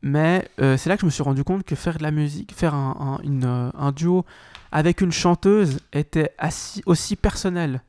mais 0.00 0.48
euh, 0.60 0.76
c'est 0.76 0.88
là 0.90 0.96
que 0.96 1.00
je 1.00 1.06
me 1.06 1.10
suis 1.10 1.22
rendu 1.24 1.42
compte 1.42 1.64
que 1.64 1.74
faire 1.74 1.98
de 1.98 2.04
la 2.04 2.12
musique, 2.12 2.54
faire 2.54 2.74
un, 2.74 3.18
euh, 3.24 3.92
duo 3.92 4.24
avec 4.70 5.00
une 5.00 5.12
chanteuse 5.12 5.80
était 5.92 6.30
aussi 6.86 7.16
personnel. 7.16 7.82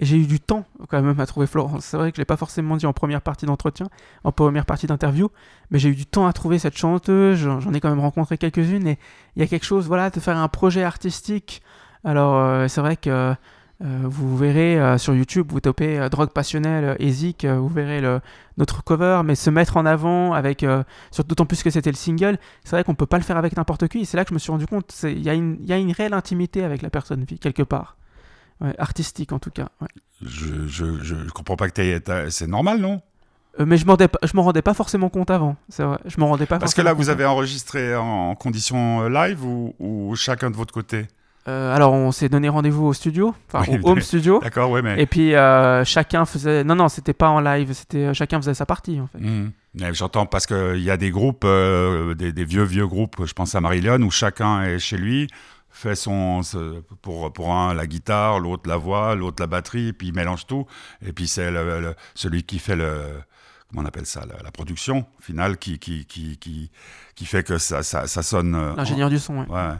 Et 0.00 0.06
j'ai 0.06 0.16
eu 0.16 0.26
du 0.26 0.40
temps 0.40 0.64
quand 0.88 1.00
même 1.00 1.20
à 1.20 1.26
trouver 1.26 1.46
Florence. 1.46 1.84
C'est 1.84 1.96
vrai 1.96 2.10
que 2.10 2.16
je 2.16 2.20
l'ai 2.20 2.26
pas 2.26 2.38
forcément 2.38 2.76
dit 2.76 2.86
en 2.86 2.92
première 2.92 3.20
partie 3.20 3.46
d'entretien, 3.46 3.86
en 4.24 4.32
première 4.32 4.66
partie 4.66 4.86
d'interview, 4.86 5.30
mais 5.70 5.78
j'ai 5.78 5.90
eu 5.90 5.94
du 5.94 6.06
temps 6.06 6.26
à 6.26 6.32
trouver 6.32 6.58
cette 6.58 6.76
chanteuse. 6.76 7.38
J'en 7.38 7.72
ai 7.72 7.80
quand 7.80 7.90
même 7.90 8.00
rencontré 8.00 8.38
quelques-unes 8.38 8.88
et 8.88 8.98
il 9.36 9.40
y 9.40 9.44
a 9.44 9.46
quelque 9.46 9.66
chose, 9.66 9.86
voilà, 9.86 10.10
de 10.10 10.18
faire 10.18 10.38
un 10.38 10.48
projet 10.48 10.82
artistique. 10.82 11.62
Alors 12.02 12.34
euh, 12.36 12.66
c'est 12.66 12.80
vrai 12.80 12.96
que 12.96 13.36
euh, 13.82 14.02
vous 14.04 14.36
verrez 14.36 14.78
euh, 14.78 14.98
sur 14.98 15.14
YouTube, 15.14 15.46
vous 15.50 15.60
tapez 15.60 15.98
euh, 15.98 16.10
Drogue 16.10 16.30
passionnelle, 16.30 16.96
Ezik, 16.98 17.46
vous 17.46 17.68
verrez 17.68 18.02
notre 18.58 18.84
cover, 18.84 19.22
mais 19.24 19.34
se 19.34 19.48
mettre 19.48 19.76
en 19.78 19.86
avant 19.86 20.34
avec, 20.34 20.64
d'autant 21.28 21.46
plus 21.46 21.62
que 21.62 21.70
c'était 21.70 21.90
le 21.90 21.96
single, 21.96 22.38
c'est 22.64 22.76
vrai 22.76 22.84
qu'on 22.84 22.94
peut 22.94 23.06
pas 23.06 23.16
le 23.16 23.24
faire 23.24 23.38
avec 23.38 23.56
n'importe 23.56 23.88
qui. 23.88 24.04
C'est 24.04 24.16
là 24.16 24.24
que 24.24 24.30
je 24.30 24.34
me 24.34 24.38
suis 24.38 24.52
rendu 24.52 24.66
compte, 24.66 24.94
il 25.04 25.22
y 25.22 25.30
a 25.30 25.34
une 25.34 25.92
réelle 25.92 26.14
intimité 26.14 26.62
avec 26.64 26.82
la 26.82 26.90
personne, 26.90 27.24
quelque 27.24 27.62
part. 27.62 27.96
Ouais, 28.60 28.74
artistique 28.78 29.32
en 29.32 29.38
tout 29.38 29.50
cas. 29.50 29.68
ouais. 29.80 29.88
Je, 30.22 30.66
je, 30.66 31.02
je 31.02 31.14
comprends 31.30 31.56
pas 31.56 31.70
que 31.70 32.30
C'est 32.30 32.46
normal, 32.46 32.78
non? 32.80 33.00
Euh, 33.58 33.64
mais 33.66 33.76
je 33.76 33.86
m'en 33.86 33.96
je 33.96 34.36
m'en 34.36 34.42
rendais 34.42 34.62
pas 34.62 34.74
forcément 34.74 35.08
compte 35.08 35.30
avant. 35.30 35.56
C'est 35.68 35.82
vrai. 35.82 35.98
Je 36.04 36.20
m'en 36.20 36.28
rendais 36.28 36.46
pas. 36.46 36.58
Parce 36.58 36.74
que 36.74 36.82
là, 36.82 36.92
vous 36.92 37.02
compte. 37.02 37.08
avez 37.10 37.24
enregistré 37.24 37.96
en 37.96 38.34
condition 38.34 39.02
euh, 39.02 39.08
live 39.08 39.44
ou, 39.44 39.74
ou 39.78 40.14
chacun 40.14 40.50
de 40.50 40.56
votre 40.56 40.72
côté? 40.72 41.06
Euh, 41.48 41.74
alors 41.74 41.94
on 41.94 42.12
s'est 42.12 42.28
donné 42.28 42.50
rendez-vous 42.50 42.84
au 42.84 42.92
studio, 42.92 43.34
enfin 43.50 43.64
Oui, 43.68 43.78
au 43.82 43.88
home 43.88 44.00
studio. 44.02 44.40
D'accord, 44.42 44.70
ouais, 44.70 44.82
mais. 44.82 45.02
Et 45.02 45.06
puis 45.06 45.34
euh, 45.34 45.84
chacun 45.84 46.26
faisait. 46.26 46.64
Non 46.64 46.74
non, 46.74 46.88
c'était 46.88 47.14
pas 47.14 47.30
en 47.30 47.40
live. 47.40 47.72
C'était 47.72 48.12
chacun 48.14 48.38
faisait 48.40 48.54
sa 48.54 48.66
partie 48.66 49.00
en 49.00 49.06
fait. 49.06 49.18
Mais 49.74 49.94
J'entends 49.94 50.26
parce 50.26 50.46
qu'il 50.46 50.80
y 50.82 50.90
a 50.90 50.96
des 50.96 51.10
groupes, 51.10 51.46
des, 51.46 52.32
des 52.32 52.44
vieux, 52.44 52.64
vieux 52.64 52.86
groupes, 52.86 53.24
je 53.24 53.32
pense 53.32 53.54
à 53.54 53.60
Marilyn, 53.60 54.02
où 54.02 54.10
chacun 54.10 54.62
est 54.64 54.78
chez 54.78 54.96
lui, 54.98 55.28
fait 55.70 55.94
son. 55.94 56.40
Pour, 57.02 57.32
pour 57.32 57.52
un, 57.52 57.74
la 57.74 57.86
guitare, 57.86 58.40
l'autre 58.40 58.68
la 58.68 58.76
voix, 58.76 59.14
l'autre 59.14 59.42
la 59.42 59.46
batterie, 59.46 59.88
et 59.88 59.92
puis 59.92 60.08
il 60.08 60.14
mélange 60.14 60.46
tout. 60.46 60.66
Et 61.04 61.12
puis 61.12 61.26
c'est 61.28 61.50
le- 61.50 61.80
le- 61.80 61.94
celui 62.14 62.42
qui 62.42 62.58
fait 62.58 62.76
le. 62.76 63.02
Comment 63.68 63.82
on 63.82 63.86
appelle 63.86 64.06
ça 64.06 64.22
La, 64.26 64.42
la 64.42 64.50
production 64.50 65.06
finale 65.20 65.56
qui, 65.56 65.78
qui, 65.78 66.04
qui, 66.04 66.36
qui, 66.38 66.70
qui 67.14 67.24
fait 67.24 67.44
que 67.44 67.56
ça, 67.58 67.82
ça, 67.84 68.06
ça 68.08 68.22
sonne. 68.22 68.54
euh, 68.56 68.74
L'ingénieur 68.76 69.08
du 69.10 69.18
son. 69.20 69.38
ouais. 69.38 69.46
Ouais. 69.48 69.74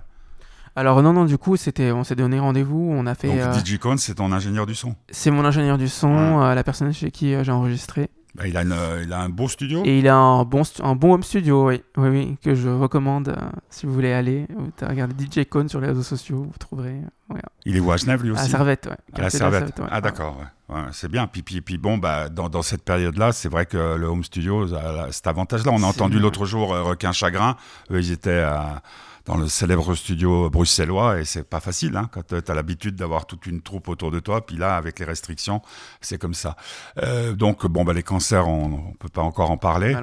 Alors 0.77 1.03
non 1.03 1.13
non, 1.13 1.25
du 1.25 1.37
coup 1.37 1.57
c'était, 1.57 1.91
on 1.91 2.05
s'est 2.05 2.15
donné 2.15 2.39
rendez-vous, 2.39 2.89
on 2.93 3.05
a 3.07 3.17
fait. 3.17 3.27
Donc 3.27 3.39
euh, 3.39 3.53
DJ 3.65 3.79
Cone, 3.79 3.99
c'est 3.99 4.15
ton 4.15 4.31
ingénieur 4.31 4.67
du 4.67 4.77
son. 4.77 4.95
C'est 5.11 5.33
mon 5.33 5.45
ingénieur 5.45 5.77
du 5.79 5.89
son, 5.89 6.09
Ouais. 6.39 6.45
euh, 6.47 6.55
la 6.55 6.63
personne 6.63 6.93
chez 6.93 7.11
qui 7.11 7.35
euh, 7.35 7.43
j'ai 7.43 7.51
enregistré. 7.51 8.09
Bah, 8.37 8.47
il, 8.47 8.57
a 8.57 8.63
une, 8.63 8.73
euh, 8.73 9.03
il 9.03 9.13
a 9.13 9.21
un 9.21 9.29
beau 9.29 9.49
studio. 9.49 9.83
Et 9.85 9.99
il 9.99 10.07
a 10.09 10.15
un 10.15 10.45
bon, 10.45 10.63
un 10.83 10.95
bon 10.95 11.15
home 11.15 11.23
studio, 11.25 11.67
oui, 11.69 11.83
oui, 11.97 12.09
oui 12.09 12.37
que 12.43 12.55
je 12.55 12.69
recommande 12.69 13.29
euh, 13.31 13.37
si 13.71 13.87
vous 13.87 13.93
voulez 13.93 14.13
aller. 14.13 14.47
Regardez 14.81 15.25
DJ 15.25 15.45
Cone 15.49 15.69
sur 15.69 15.81
les 15.81 15.89
réseaux 15.89 16.03
sociaux, 16.05 16.45
vous 16.45 16.59
trouverez. 16.59 16.91
euh, 17.31 17.35
ouais. 17.35 17.41
Il 17.65 17.77
est 17.77 17.81
où 17.81 17.91
à 17.91 17.97
Genève 17.97 18.23
lui 18.23 18.31
À 18.31 18.35
aussi 18.35 18.51
Servette, 18.51 18.87
ouais. 18.87 18.97
À 19.19 19.23
la 19.23 19.31
Servette. 19.31 19.79
ouais. 19.81 19.87
Ah 19.91 20.01
d'accord, 20.01 20.37
ouais. 20.39 20.77
C'est 20.93 21.11
bien. 21.11 21.27
Puis, 21.27 21.43
puis, 21.43 21.61
puis 21.61 21.77
bon, 21.79 21.99
bah, 21.99 22.29
dans, 22.29 22.49
dans 22.49 22.63
cette 22.63 22.85
période-là, 22.85 23.33
c'est 23.33 23.49
vrai 23.49 23.67
que 23.67 23.97
le 23.97 24.07
home 24.07 24.23
studio 24.23 24.73
a 24.75 25.11
cet 25.11 25.27
avantage-là. 25.27 25.73
On 25.75 25.83
a 25.83 25.87
entendu 25.87 26.21
l'autre 26.21 26.45
jour 26.47 26.69
Requin 26.69 27.11
Chagrin. 27.11 27.57
Eux, 27.91 27.99
ils 27.99 28.13
étaient 28.13 28.39
à- 28.39 28.81
dans 29.27 29.37
le 29.37 29.49
célèbre 29.49 29.95
studio 29.95 30.49
bruxellois 30.51 31.21
et 31.21 31.25
c'est 31.25 31.43
pas 31.49 31.61
facile 31.61 31.97
hein, 31.97 32.09
quand 32.13 32.23
tu 32.27 32.51
as 32.51 32.55
l'habitude 32.55 32.97
d'avoir 32.97 33.27
toute 33.27 33.47
une 33.47 33.61
troupe 33.63 33.89
autour 33.89 34.11
de 34.11 34.21
toi. 34.21 34.45
Puis 34.45 34.57
là, 34.57 34.77
avec 34.77 34.99
les 34.99 35.05
restrictions, 35.05 35.63
c'est 36.01 36.19
comme 36.19 36.35
ça. 36.35 36.57
Euh, 36.99 37.33
donc, 37.35 37.67
bon, 37.67 37.85
bah, 37.85 37.93
les 37.93 38.03
concerts, 38.03 38.49
on 38.49 38.69
ne 38.91 38.97
peut 38.99 39.09
pas 39.09 39.23
encore 39.23 39.51
en 39.51 39.57
parler. 39.59 39.97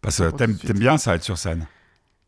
Parce 0.00 0.18
que 0.18 0.30
t'aimes 0.30 0.78
bien 0.78 0.98
ça, 0.98 1.14
être 1.14 1.24
sur 1.24 1.38
scène. 1.38 1.66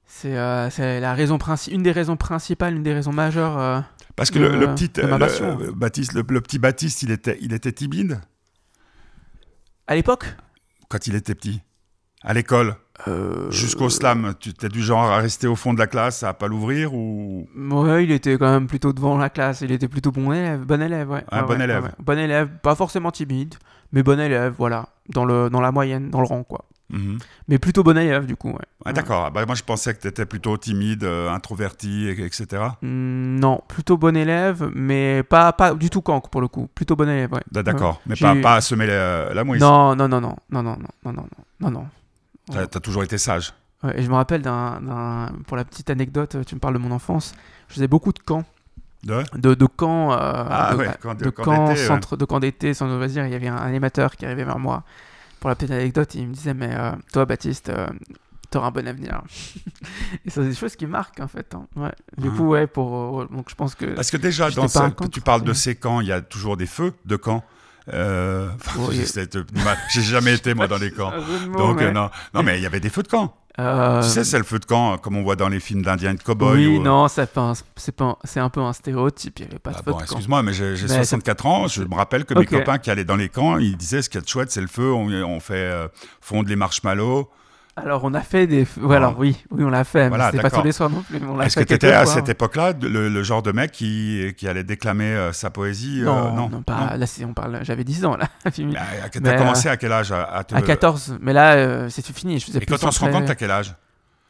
C'est 0.07 0.37
euh, 0.37 0.70
c'est 0.70 1.01
la 1.01 1.12
raison 1.14 1.38
une 1.68 1.83
des 1.83 1.90
raisons 1.90 2.16
principales, 2.16 2.77
une 2.77 2.83
des 2.85 2.92
raisons 2.94 3.12
majeures. 3.12 3.59
euh, 3.59 3.81
Parce 4.14 4.31
que 4.31 4.38
le, 4.38 4.51
de- 4.51 4.57
le 4.59 4.75
petit, 4.75 4.90
le- 4.97 5.12
euh, 5.12 5.73
Baptiste, 5.75 6.12
le, 6.12 6.25
le 6.29 6.40
petit 6.40 6.59
Baptiste, 6.61 7.03
il 7.03 7.11
était, 7.11 7.37
il 7.40 7.53
était 7.53 7.73
timide? 7.73 8.20
À 9.87 9.94
l'époque? 9.97 10.27
Quand 10.88 11.07
il 11.09 11.14
était 11.16 11.35
petit, 11.35 11.62
à 12.23 12.33
l'école? 12.33 12.77
Euh, 13.09 13.51
Jusqu'au 13.51 13.91
slam, 13.91 14.35
tu 14.39 14.51
étais 14.51 14.69
du 14.69 14.83
genre 14.83 15.05
à 15.05 15.17
rester 15.19 15.47
au 15.47 15.57
fond 15.57 15.75
de 15.75 15.79
la 15.79 15.87
classe, 15.87 16.23
à 16.23 16.33
pas 16.33 16.47
l'ouvrir 16.47 16.95
ou 16.95 17.49
Ouais, 17.57 18.05
il 18.05 18.13
était 18.13 18.39
quand 18.39 18.51
même 18.51 18.67
plutôt 18.67 18.93
devant 18.93 19.19
la 19.19 19.31
classe. 19.31 19.61
Il 19.63 19.73
était 19.73 19.89
plutôt 19.89 20.13
bon 20.13 20.33
élève, 20.33 20.61
bon 20.65 20.81
élève, 20.81 21.11
ouais. 21.11 21.25
Ah, 21.31 21.41
Ouais, 21.43 21.47
bon 21.49 21.59
ouais, 21.59 21.65
élève. 21.65 21.83
ouais. 21.85 21.91
Bon 21.99 22.19
élève, 22.19 22.49
pas 22.63 22.75
forcément 22.75 23.11
timide, 23.11 23.55
mais 23.93 24.03
bon 24.03 24.19
élève, 24.21 24.55
voilà, 24.57 24.89
dans 25.09 25.25
le 25.25 25.51
dans 25.51 25.61
la 25.61 25.73
moyenne, 25.73 26.11
dans 26.11 26.21
le 26.21 26.27
rang, 26.27 26.45
quoi. 26.45 26.65
Mhm. 26.91 27.19
Mais 27.49 27.59
plutôt 27.59 27.83
bon 27.83 27.97
élève, 27.99 28.27
du 28.27 28.37
coup, 28.37 28.51
ouais. 28.51 28.59
Ah. 28.85 28.93
D'accord. 28.93 29.31
Bah, 29.33 29.45
moi, 29.47 29.55
je 29.55 29.63
pensais 29.63 29.95
que 29.95 30.01
tu 30.03 30.07
étais 30.07 30.27
plutôt 30.27 30.57
timide, 30.59 31.03
euh, 31.03 31.31
introverti, 31.31 32.07
et- 32.09 32.25
etc. 32.25 32.63
Hmm, 32.83 33.39
non, 33.41 33.63
plutôt 33.67 33.97
bon 33.97 34.15
élève, 34.17 34.71
mais 34.75 35.23
pas 35.23 35.53
pas 35.55 35.75
du 35.75 35.89
tout 35.91 36.03
cancre 36.03 36.29
pour 36.29 36.43
le 36.43 36.49
coup. 36.49 36.69
Plutôt 36.75 36.95
bon 36.95 37.09
élève, 37.09 37.33
ouais. 37.33 37.41
Ah, 37.57 37.63
D'accord. 37.63 38.01
Mais 38.07 38.15
pas, 38.15 38.35
pas 38.37 38.55
à 38.57 38.61
semer 38.61 38.87
la, 38.87 39.33
la 39.35 39.45
mouise. 39.45 39.61
Non, 39.63 39.97
non, 39.97 40.07
non, 40.09 40.21
non, 40.21 40.37
non, 40.51 40.63
non, 40.63 40.77
non, 40.77 40.87
non, 41.05 41.13
non, 41.13 41.27
non, 41.61 41.71
non. 41.71 41.87
T'as 42.51 42.63
as 42.63 42.67
toujours 42.81 43.03
été 43.05 43.19
sage. 43.19 43.53
Ouais, 43.83 43.99
et 43.99 44.03
je 44.03 44.09
me 44.09 44.15
rappelle 44.15 44.43
d'un, 44.43 45.31
pour 45.47 45.57
la 45.57 45.65
petite 45.65 45.91
anecdote, 45.91 46.37
tu 46.47 46.55
me 46.55 46.61
parles 46.61 46.75
de 46.75 46.79
mon 46.79 46.91
enfance. 46.91 47.35
Je 47.69 47.75
faisais 47.75 47.89
beaucoup 47.89 48.13
de 48.13 48.19
camps, 48.19 48.45
De 49.03 49.23
de, 49.35 49.55
de 49.55 49.67
camps, 49.67 50.13
euh, 50.13 50.17
Ah 50.19 50.71
de, 50.73 50.79
ouais, 50.79 50.91
camp 51.01 51.15
de- 51.15 51.25
de 51.25 51.31
camp 51.31 51.43
camps, 51.45 51.69
d'été, 51.69 51.81
ouais. 51.81 51.87
centre 51.87 52.17
de 52.17 52.25
camps 52.25 52.41
d'été, 52.41 52.75
sans 52.75 52.87
loisir. 52.87 53.27
Il 53.27 53.33
y 53.33 53.35
avait 53.35 53.49
un 53.49 53.57
animateur 53.57 54.17
qui 54.17 54.25
arrivait 54.27 54.45
vers 54.45 54.59
moi 54.59 54.83
pour 55.41 55.49
la 55.51 55.57
petite 55.57 55.71
anecdote. 55.71 56.15
Il 56.15 56.29
me 56.29 56.35
disait 56.35 56.55
mais 56.55 56.75
euh, 56.75 56.93
toi 57.13 57.25
Baptiste, 57.27 57.69
euh, 57.71 57.87
t'auras 58.51 58.69
un 58.69 58.71
bon 58.71 58.87
avenir. 58.89 59.23
et 60.25 60.31
ça 60.31 60.43
c'est 60.43 60.49
des 60.49 60.55
choses 60.55 60.77
qui 60.77 60.87
marquent 60.87 61.21
en 61.21 61.29
fait. 61.29 61.55
hein. 61.55 61.67
Ouais. 61.77 61.93
Du 62.17 62.29
Ah. 62.33 62.37
coup 62.37 62.49
ouais 62.49 62.67
pour 62.67 63.21
euh, 63.23 63.27
donc 63.31 63.49
je 63.51 63.55
pense 63.55 63.75
que 63.75 63.87
Parce 63.87 64.11
que 64.11 64.17
déjà, 64.17 64.51
dans 64.51 64.69
ce- 64.69 64.79
camp, 64.91 65.09
tu 65.09 65.21
parles 65.21 65.43
de 65.45 65.53
ces 65.53 65.75
camps, 65.75 66.01
il 66.01 66.07
y 66.09 66.13
a 66.13 66.21
toujours 66.23 66.57
des 66.57 66.67
feux 66.67 66.93
de 67.05 67.17
camps. 67.17 67.45
Euh, 67.92 68.49
Oui. 68.79 69.05
J'ai 69.92 70.03
jamais 70.03 70.35
été, 70.35 70.55
moi, 70.55 70.66
dans 70.68 70.79
les 70.79 70.90
camps. 70.90 71.12
Donc, 71.59 71.77
mais- 71.79 71.85
euh, 71.87 71.90
non. 71.92 72.11
non, 72.33 72.42
mais 72.42 72.59
il 72.59 72.62
y 72.62 72.66
avait 72.66 72.81
des 72.81 72.88
feux 72.90 73.03
de 73.03 73.09
camp. 73.09 73.35
Euh, 73.61 74.03
Tu 74.03 74.09
sais, 74.09 74.25
c'est 74.25 74.38
le 74.38 74.42
feu 74.44 74.59
de 74.59 74.64
camp, 74.64 74.99
comme 74.99 75.16
on 75.16 75.23
voit 75.23 75.37
dans 75.37 75.49
les 75.49 75.61
films 75.61 75.83
d'Indiens 75.83 76.11
et 76.12 76.16
de 76.16 76.23
cow-boys. 76.23 76.55
oui, 76.55 76.66
ou, 76.79 76.83
non, 76.83 77.07
c'est 77.07 77.37
un- 77.38 77.53
un- 77.53 78.49
peu 78.51 78.61
un 78.61 78.73
stéréotype. 78.73 79.38
Il 79.38 79.44
y 79.44 79.49
avait 79.49 79.59
pas 79.61 79.70
de 79.70 79.77
Ah 79.77 79.83
feu 79.85 79.90
bon, 79.92 79.97
de 79.99 80.03
camp. 80.03 80.05
excuse-moi, 80.07 80.42
mais 80.42 80.53
j'ai 80.53 80.75
j'ai 80.77 80.88
Mais 80.88 80.94
64 80.94 81.47
ans. 81.47 81.68
Je 81.68 81.83
me 81.85 81.94
rappelle 81.94 82.25
que 82.25 82.35
mes 82.35 82.47
copains 82.47 82.79
qui 82.79 82.90
allaient 82.90 83.05
dans 83.05 83.14
les 83.16 83.29
camps, 83.29 83.59
ils 83.59 83.77
disaient 83.77 84.03
ce 84.03 84.09
qu'il 84.11 84.18
y 84.18 84.23
a 84.23 84.25
de 84.25 84.29
chouette, 84.29 84.51
c'est 84.51 84.61
le 84.61 84.66
feu. 84.66 84.90
On, 84.92 85.07
on 85.09 85.38
fait 85.40 85.55
euh, 85.55 85.87
fondre 86.20 86.49
les 86.49 86.57
marshmallows. 86.57 87.29
Alors 87.77 88.05
on 88.05 88.15
a 88.15 88.21
fait 88.21 88.47
des, 88.47 88.67
ouais, 88.81 88.97
alors 88.97 89.19
oui, 89.19 89.37
oui 89.51 89.65
on 89.65 89.69
l'a 89.71 89.83
fait, 89.83 90.09
Voilà, 90.09 90.27
mais 90.27 90.31
c'était 90.39 90.43
pas 90.49 90.51
tous 90.57 90.63
les 90.63 90.71
soirs 90.71 90.91
non 90.91 91.03
plus. 91.03 91.17
Est-ce 91.43 91.57
que 91.59 91.65
tu 91.65 91.75
étais 91.75 91.91
à 91.91 92.05
fois. 92.05 92.15
cette 92.15 92.29
époque-là 92.29 92.73
de- 92.73 92.87
le, 92.87 93.09
le 93.09 93.23
genre 93.25 93.43
de 93.43 93.51
mec 93.51 93.73
qui, 93.73 94.33
qui 94.37 94.47
allait 94.47 94.63
déclamer 94.63 95.07
euh, 95.07 95.33
sa 95.33 95.51
poésie 95.51 96.01
euh, 96.03 96.05
Non, 96.05 96.49
non, 96.49 96.63
pas. 96.63 96.97
Là, 96.97 97.07
c'est- 97.07 97.25
on 97.25 97.35
parle. 97.35 97.59
J'avais 97.63 97.83
10 97.83 98.05
ans 98.05 98.17
là. 98.17 98.27
Mais, 98.59 98.65
euh, 98.77 99.09
T'as 99.13 99.21
Mais, 99.21 99.37
commencé 99.37 99.69
à 99.69 99.77
quel 99.77 99.91
âge 99.91 100.13
à, 100.13 100.45
te- 100.45 100.55
à 100.55 100.63
14, 100.63 101.19
mais 101.21 101.33
là 101.33 101.55
euh, 101.55 101.89
c'est 101.91 102.07
fini. 102.07 102.39
Je 102.39 102.47
faisais 102.47 102.59
Et 102.59 102.61
plus 102.65 102.79
quand 102.79 102.87
on 102.87 102.91
se 102.93 103.01
rend 103.01 103.11
compte, 103.11 103.27
t'as 103.27 103.35
quel 103.35 103.51
âge? 103.51 103.75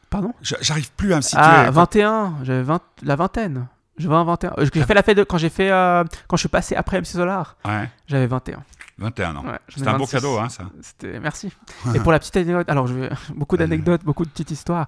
Pardon? 0.09 0.33
J'arrive 0.41 0.91
plus 0.93 1.13
à 1.13 1.17
me 1.17 1.21
situer. 1.21 1.39
Ah, 1.43 1.63
Quand- 1.67 1.71
21. 1.73 2.33
J'avais 2.43 2.63
20... 2.63 2.79
la 3.03 3.15
vingtaine. 3.15 3.67
Je 3.97 4.07
20, 4.07 4.23
21. 4.23 4.53
Euh, 4.57 4.65
J'ai 4.73 4.83
fait 4.83 4.93
la 4.93 5.03
fête 5.03 5.17
de... 5.17 5.23
quand 5.23 5.37
j'ai 5.37 5.49
fait 5.49 5.71
euh, 5.71 6.03
quand 6.27 6.35
je 6.37 6.41
suis 6.41 6.49
passé 6.49 6.75
après 6.75 6.99
MC 6.99 7.05
Solar. 7.07 7.55
Ouais, 7.63 7.89
J'avais 8.07 8.27
21. 8.27 8.57
21 8.97 9.35
ans. 9.35 9.45
Ouais, 9.45 9.59
C'était 9.67 9.87
un 9.87 9.93
beau 9.93 10.05
26. 10.05 10.11
cadeau, 10.15 10.37
hein, 10.37 10.49
ça. 10.49 10.63
C'était 10.81 11.19
merci. 11.19 11.51
Et 11.95 11.99
pour 11.99 12.11
la 12.11 12.19
petite 12.19 12.37
anecdote, 12.37 12.69
alors 12.69 12.87
je 12.87 12.93
vais... 12.93 13.09
beaucoup 13.35 13.57
d'anecdotes, 13.57 14.03
beaucoup 14.03 14.25
de 14.25 14.29
petites 14.29 14.51
histoires. 14.51 14.87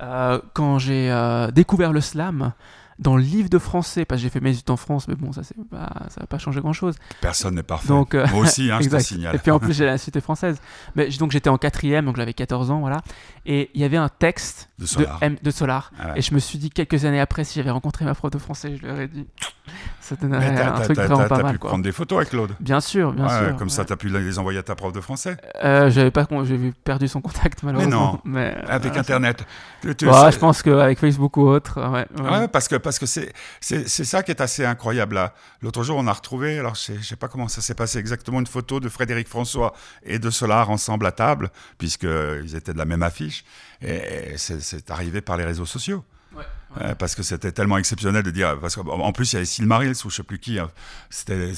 Euh, 0.00 0.40
quand 0.52 0.78
j'ai 0.78 1.10
euh, 1.10 1.50
découvert 1.50 1.92
le 1.92 2.00
slam 2.00 2.52
dans 2.98 3.16
le 3.16 3.22
livre 3.22 3.48
de 3.48 3.58
français, 3.58 4.04
parce 4.04 4.20
que 4.20 4.22
j'ai 4.24 4.30
fait 4.30 4.40
mes 4.40 4.50
études 4.54 4.70
en 4.70 4.76
France, 4.76 5.06
mais 5.08 5.14
bon, 5.14 5.32
ça 5.32 5.42
c'est 5.44 5.54
pas, 5.70 5.88
ça 6.08 6.20
va 6.20 6.26
pas 6.26 6.38
changer 6.38 6.60
grand 6.60 6.72
chose. 6.72 6.96
Personne 7.20 7.54
n'est 7.54 7.62
parfait. 7.62 7.88
Donc, 7.88 8.14
euh, 8.14 8.26
Moi 8.32 8.40
aussi, 8.42 8.70
hein, 8.70 8.78
je 8.82 8.88
te 8.88 8.98
signale. 8.98 9.36
Et 9.36 9.38
puis 9.38 9.50
en 9.50 9.58
plus, 9.60 9.72
j'ai 9.72 9.86
la 9.86 9.98
cité 9.98 10.20
française. 10.20 10.60
Mais 10.96 11.08
donc 11.18 11.30
j'étais 11.30 11.48
en 11.50 11.58
quatrième, 11.58 12.06
donc 12.06 12.16
j'avais 12.16 12.34
14 12.34 12.70
ans, 12.70 12.80
voilà. 12.80 13.02
Et 13.46 13.70
il 13.74 13.80
y 13.80 13.84
avait 13.84 13.96
un 13.96 14.08
texte 14.08 14.68
De 14.78 14.82
de, 14.84 14.88
Solar. 14.88 15.18
M- 15.22 15.36
de 15.42 15.50
Solar. 15.50 15.92
Ah 15.98 16.08
ouais. 16.08 16.12
Et 16.18 16.22
je 16.22 16.34
me 16.34 16.38
suis 16.40 16.58
dit, 16.58 16.70
quelques 16.70 17.04
années 17.04 17.20
après, 17.20 17.44
si 17.44 17.58
j'avais 17.58 17.70
rencontré 17.70 18.04
ma 18.04 18.14
prof 18.14 18.30
de 18.30 18.38
français, 18.38 18.76
je 18.76 18.82
lui 18.84 18.92
aurais 18.92 19.08
dit, 19.08 19.26
ça 20.00 20.16
donnerait 20.16 20.60
un 20.60 20.80
truc 20.80 20.96
vraiment 20.98 21.26
pas 21.28 21.42
mal, 21.42 21.52
pu 21.52 21.58
quoi. 21.58 21.70
prendre 21.70 21.84
des 21.84 21.92
photos 21.92 22.18
avec 22.18 22.30
Claude. 22.30 22.52
Bien 22.60 22.80
sûr, 22.80 23.12
bien 23.12 23.26
Ouais, 23.26 23.46
sûr. 23.48 23.56
Comme 23.56 23.68
ça, 23.70 23.82
ouais. 23.82 23.86
t'as 23.86 23.96
pu 23.96 24.08
les 24.08 24.38
envoyer 24.38 24.58
à 24.58 24.62
ta 24.62 24.74
prof 24.74 24.92
de 24.92 25.00
français. 25.00 25.36
Euh, 25.62 25.88
j'avais 25.90 26.10
pas, 26.10 26.26
con- 26.26 26.44
j'ai 26.44 26.58
perdu 26.84 27.06
son 27.08 27.20
contact 27.20 27.62
malheureusement. 27.62 28.12
non. 28.14 28.20
Mais, 28.24 28.56
Avec 28.68 28.96
euh, 28.96 29.00
Internet. 29.00 29.44
Tu- 29.82 29.94
tu- 29.94 30.06
c'est- 30.10 30.32
je 30.32 30.38
pense 30.38 30.62
qu'avec 30.62 30.98
Facebook 30.98 31.36
ou 31.36 31.42
autre. 31.48 31.78
Ouais, 31.80 32.48
parce 32.48 32.68
que 32.68 32.76
parce 32.88 32.98
que 32.98 33.06
c'est 33.06 34.04
ça 34.04 34.22
qui 34.22 34.30
est 34.30 34.40
assez 34.40 34.64
incroyable 34.64 35.14
là. 35.16 35.34
L'autre 35.62 35.82
jour, 35.82 35.96
on 35.98 36.06
a 36.06 36.12
retrouvé, 36.12 36.58
alors 36.58 36.74
je 36.74 36.80
sais, 36.80 36.96
je 36.96 37.06
sais 37.06 37.16
pas 37.16 37.28
comment 37.28 37.48
ça 37.48 37.60
s'est 37.60 37.74
passé 37.74 37.98
exactement, 37.98 38.40
une 38.40 38.46
photo 38.46 38.80
de 38.80 38.88
Frédéric 38.88 39.28
François 39.28 39.74
et 40.02 40.18
de 40.18 40.30
Solar 40.30 40.70
ensemble 40.70 41.06
à 41.06 41.12
table, 41.12 41.50
puisque 41.78 42.04
ils 42.44 42.56
étaient 42.56 42.72
de 42.72 42.78
la 42.78 42.84
même 42.84 43.02
affiche. 43.02 43.44
Et, 43.82 44.32
et 44.32 44.38
c'est 44.38 44.90
arrivé 44.90 45.20
par 45.20 45.36
les 45.36 45.44
réseaux 45.44 45.66
sociaux. 45.66 46.04
Ouais, 46.36 46.44
Euh, 46.82 46.94
parce 46.94 47.14
que 47.14 47.22
c'était 47.22 47.52
tellement 47.52 47.78
exceptionnel 47.78 48.22
de 48.22 48.30
dire 48.30 48.58
parce 48.60 48.76
qu'en 48.76 48.86
en 48.86 49.12
plus 49.12 49.32
il 49.32 49.36
y 49.36 49.38
avait 49.38 49.46
Silmarils 49.46 49.96
ou 50.04 50.10
je 50.10 50.16
sais 50.16 50.22
plus 50.22 50.38
qui 50.38 50.58
hein. 50.58 50.70
c'était 51.08 51.54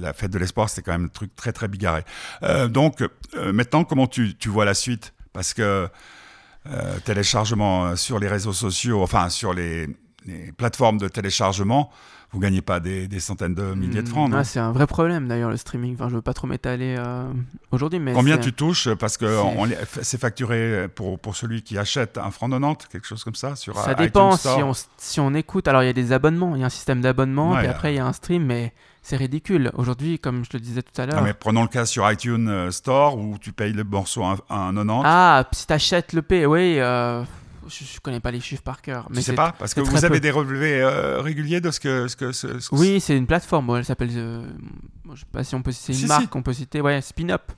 la 0.00 0.14
fête 0.14 0.30
de 0.30 0.38
l'espoir 0.38 0.70
c'était 0.70 0.80
quand 0.80 0.92
même 0.92 1.04
un 1.04 1.08
truc 1.08 1.36
très 1.36 1.52
très 1.52 1.68
bigarré 1.68 2.04
Euh, 2.42 2.68
donc 2.68 3.02
euh, 3.02 3.52
maintenant 3.52 3.84
comment 3.84 4.06
tu, 4.06 4.34
tu 4.36 4.48
vois 4.48 4.64
la 4.64 4.72
suite? 4.72 5.12
Parce 5.34 5.52
que 5.52 5.90
euh, 6.66 6.98
téléchargement 7.04 7.86
euh, 7.88 7.96
sur 7.96 8.18
les 8.18 8.28
réseaux 8.28 8.54
sociaux 8.54 9.02
enfin 9.02 9.28
sur 9.28 9.52
les, 9.52 9.86
les 10.26 10.52
plateformes 10.52 10.98
de 10.98 11.08
téléchargement 11.08 11.90
vous 12.30 12.40
gagnez 12.40 12.60
pas 12.60 12.78
des, 12.78 13.08
des 13.08 13.20
centaines 13.20 13.54
de 13.54 13.72
milliers 13.72 14.02
de 14.02 14.08
francs 14.08 14.28
non 14.30 14.36
Ah, 14.36 14.44
c'est 14.44 14.58
un 14.58 14.70
vrai 14.72 14.86
problème 14.86 15.28
d'ailleurs 15.28 15.48
le 15.48 15.56
streaming. 15.56 15.94
Enfin, 15.94 16.10
je 16.10 16.14
veux 16.16 16.20
pas 16.20 16.34
trop 16.34 16.46
m'étaler 16.46 16.94
euh, 16.98 17.24
aujourd'hui, 17.72 17.98
mais 18.00 18.12
Combien 18.12 18.36
tu 18.36 18.52
touches 18.52 18.90
Parce 18.96 19.16
que 19.16 19.34
c'est- 20.02 20.18
facturé 20.18 20.88
pour, 20.94 21.18
pour 21.18 21.36
celui 21.36 21.62
qui 21.62 21.78
achète 21.78 22.18
un 22.18 22.30
franc 22.30 22.50
90, 22.50 22.86
quelque 22.88 23.06
chose 23.06 23.24
comme 23.24 23.34
ça 23.34 23.56
sur 23.56 23.74
Ça 23.78 23.92
iTunes 23.92 24.04
dépend 24.04 24.36
si 24.36 24.46
on, 24.48 24.72
si 24.98 25.20
on 25.20 25.32
écoute. 25.32 25.68
Alors, 25.68 25.82
il 25.82 25.86
y 25.86 25.88
a 25.88 25.94
des 25.94 26.12
abonnements, 26.12 26.54
il 26.54 26.60
y 26.60 26.64
a 26.64 26.66
un 26.66 26.70
système 26.70 27.00
d'abonnement, 27.00 27.52
Ouais, 27.52 27.60
puis 27.60 27.66
euh. 27.68 27.70
après, 27.70 27.94
il 27.94 27.96
y 27.96 28.00
a 28.00 28.04
un 28.06 28.12
stream, 28.12 28.44
mais 28.44 28.74
c'est 29.00 29.16
ridicule. 29.16 29.70
Aujourd'hui, 29.72 30.18
comme 30.18 30.44
je 30.44 30.50
te 30.50 30.56
le 30.58 30.62
disais 30.62 30.82
tout 30.82 31.00
à 31.00 31.06
l'heure. 31.06 31.16
Non, 31.16 31.22
mais 31.22 31.32
prenons 31.32 31.62
le 31.62 31.68
cas 31.68 31.86
sur 31.86 32.10
iTunes 32.12 32.48
euh, 32.50 32.70
Store 32.70 33.16
où 33.16 33.38
tu 33.40 33.52
payes 33.52 33.72
le 33.72 33.84
morceau 33.84 34.22
à, 34.24 34.36
à 34.50 34.56
un 34.68 34.74
90. 34.74 35.02
Ah, 35.06 35.44
si 35.52 35.66
t'achètes 35.66 36.12
le 36.12 36.20
P, 36.20 36.44
oui, 36.44 36.74
euh, 36.78 37.22
je, 37.68 37.84
je 37.84 38.00
connais 38.00 38.20
pas 38.20 38.30
les 38.30 38.40
chiffres 38.40 38.62
par 38.62 38.80
cœur. 38.82 39.06
Mais 39.10 39.16
sais 39.16 39.30
c'est- 39.30 39.34
pas 39.34 39.52
Parce 39.58 39.74
que 39.74 39.80
vous 39.80 40.04
avez 40.04 40.16
peu. 40.16 40.20
des 40.20 40.30
relevés 40.30 40.80
euh, 40.80 41.20
réguliers 41.20 41.60
de 41.60 41.70
ce 41.70 41.80
que. 41.80 42.08
Ce 42.08 42.16
que 42.16 42.32
ce- 42.32 42.74
Oui, 42.74 43.00
c'est 43.00 43.16
une 43.16 43.26
plateforme, 43.26 43.74
elle 43.76 43.84
s'appelle. 43.84 44.10
euh, 44.14 44.46
je 45.14 45.20
sais 45.20 45.26
pas 45.32 45.44
si 45.44 45.54
on 45.54 45.62
peut 45.62 45.72
c'est 45.72 45.92
une 45.92 45.98
Si, 46.00 46.06
marque 46.06 46.22
si. 46.22 46.28
qu'on 46.28 46.42
peut 46.42 46.52
citer, 46.52 46.80
ouais, 46.80 47.00
Spin 47.00 47.30
Up. 47.30 47.52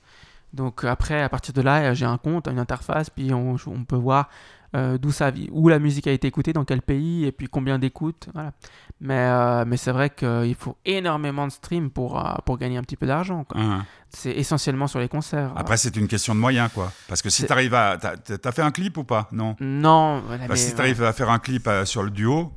Donc 0.53 0.83
après, 0.83 1.21
à 1.21 1.29
partir 1.29 1.53
de 1.53 1.61
là, 1.61 1.93
j'ai 1.93 2.05
un 2.05 2.17
compte, 2.17 2.47
une 2.47 2.59
interface, 2.59 3.09
puis 3.09 3.33
on, 3.33 3.55
on 3.67 3.83
peut 3.85 3.95
voir 3.95 4.29
euh, 4.75 4.97
d'où 4.97 5.11
ça 5.11 5.31
où 5.51 5.67
la 5.69 5.79
musique 5.79 6.07
a 6.07 6.11
été 6.11 6.27
écoutée, 6.27 6.53
dans 6.53 6.63
quel 6.65 6.81
pays, 6.81 7.25
et 7.25 7.31
puis 7.31 7.47
combien 7.47 7.77
d'écoutes. 7.79 8.29
Voilà. 8.33 8.51
Mais, 8.99 9.17
euh, 9.17 9.65
mais 9.65 9.77
c'est 9.77 9.91
vrai 9.91 10.09
qu'il 10.09 10.55
faut 10.57 10.77
énormément 10.85 11.47
de 11.47 11.51
streams 11.51 11.89
pour, 11.89 12.19
euh, 12.25 12.33
pour 12.45 12.57
gagner 12.57 12.77
un 12.77 12.81
petit 12.81 12.95
peu 12.95 13.07
d'argent. 13.07 13.45
Hein. 13.55 13.85
C'est 14.09 14.31
essentiellement 14.31 14.87
sur 14.87 14.99
les 14.99 15.07
concerts. 15.09 15.51
Après, 15.55 15.77
c'est 15.77 15.95
une 15.95 16.07
question 16.07 16.35
de 16.35 16.39
moyens, 16.39 16.69
quoi. 16.73 16.91
Parce 17.07 17.21
que 17.21 17.29
si 17.29 17.45
tu 17.45 17.51
arrives 17.51 17.73
à. 17.73 17.97
T'as 17.97 18.51
fait 18.51 18.61
un 18.61 18.71
clip 18.71 18.97
ou 18.97 19.03
pas? 19.03 19.27
Non. 19.31 19.55
Non, 19.59 20.21
voilà, 20.25 20.43
Bah, 20.47 20.53
mais, 20.53 20.55
si 20.57 20.73
tu 20.73 20.79
arrives 20.81 21.03
à 21.03 21.13
faire 21.13 21.29
un 21.29 21.39
clip 21.39 21.69
sur 21.85 22.03
le 22.03 22.09
duo, 22.09 22.51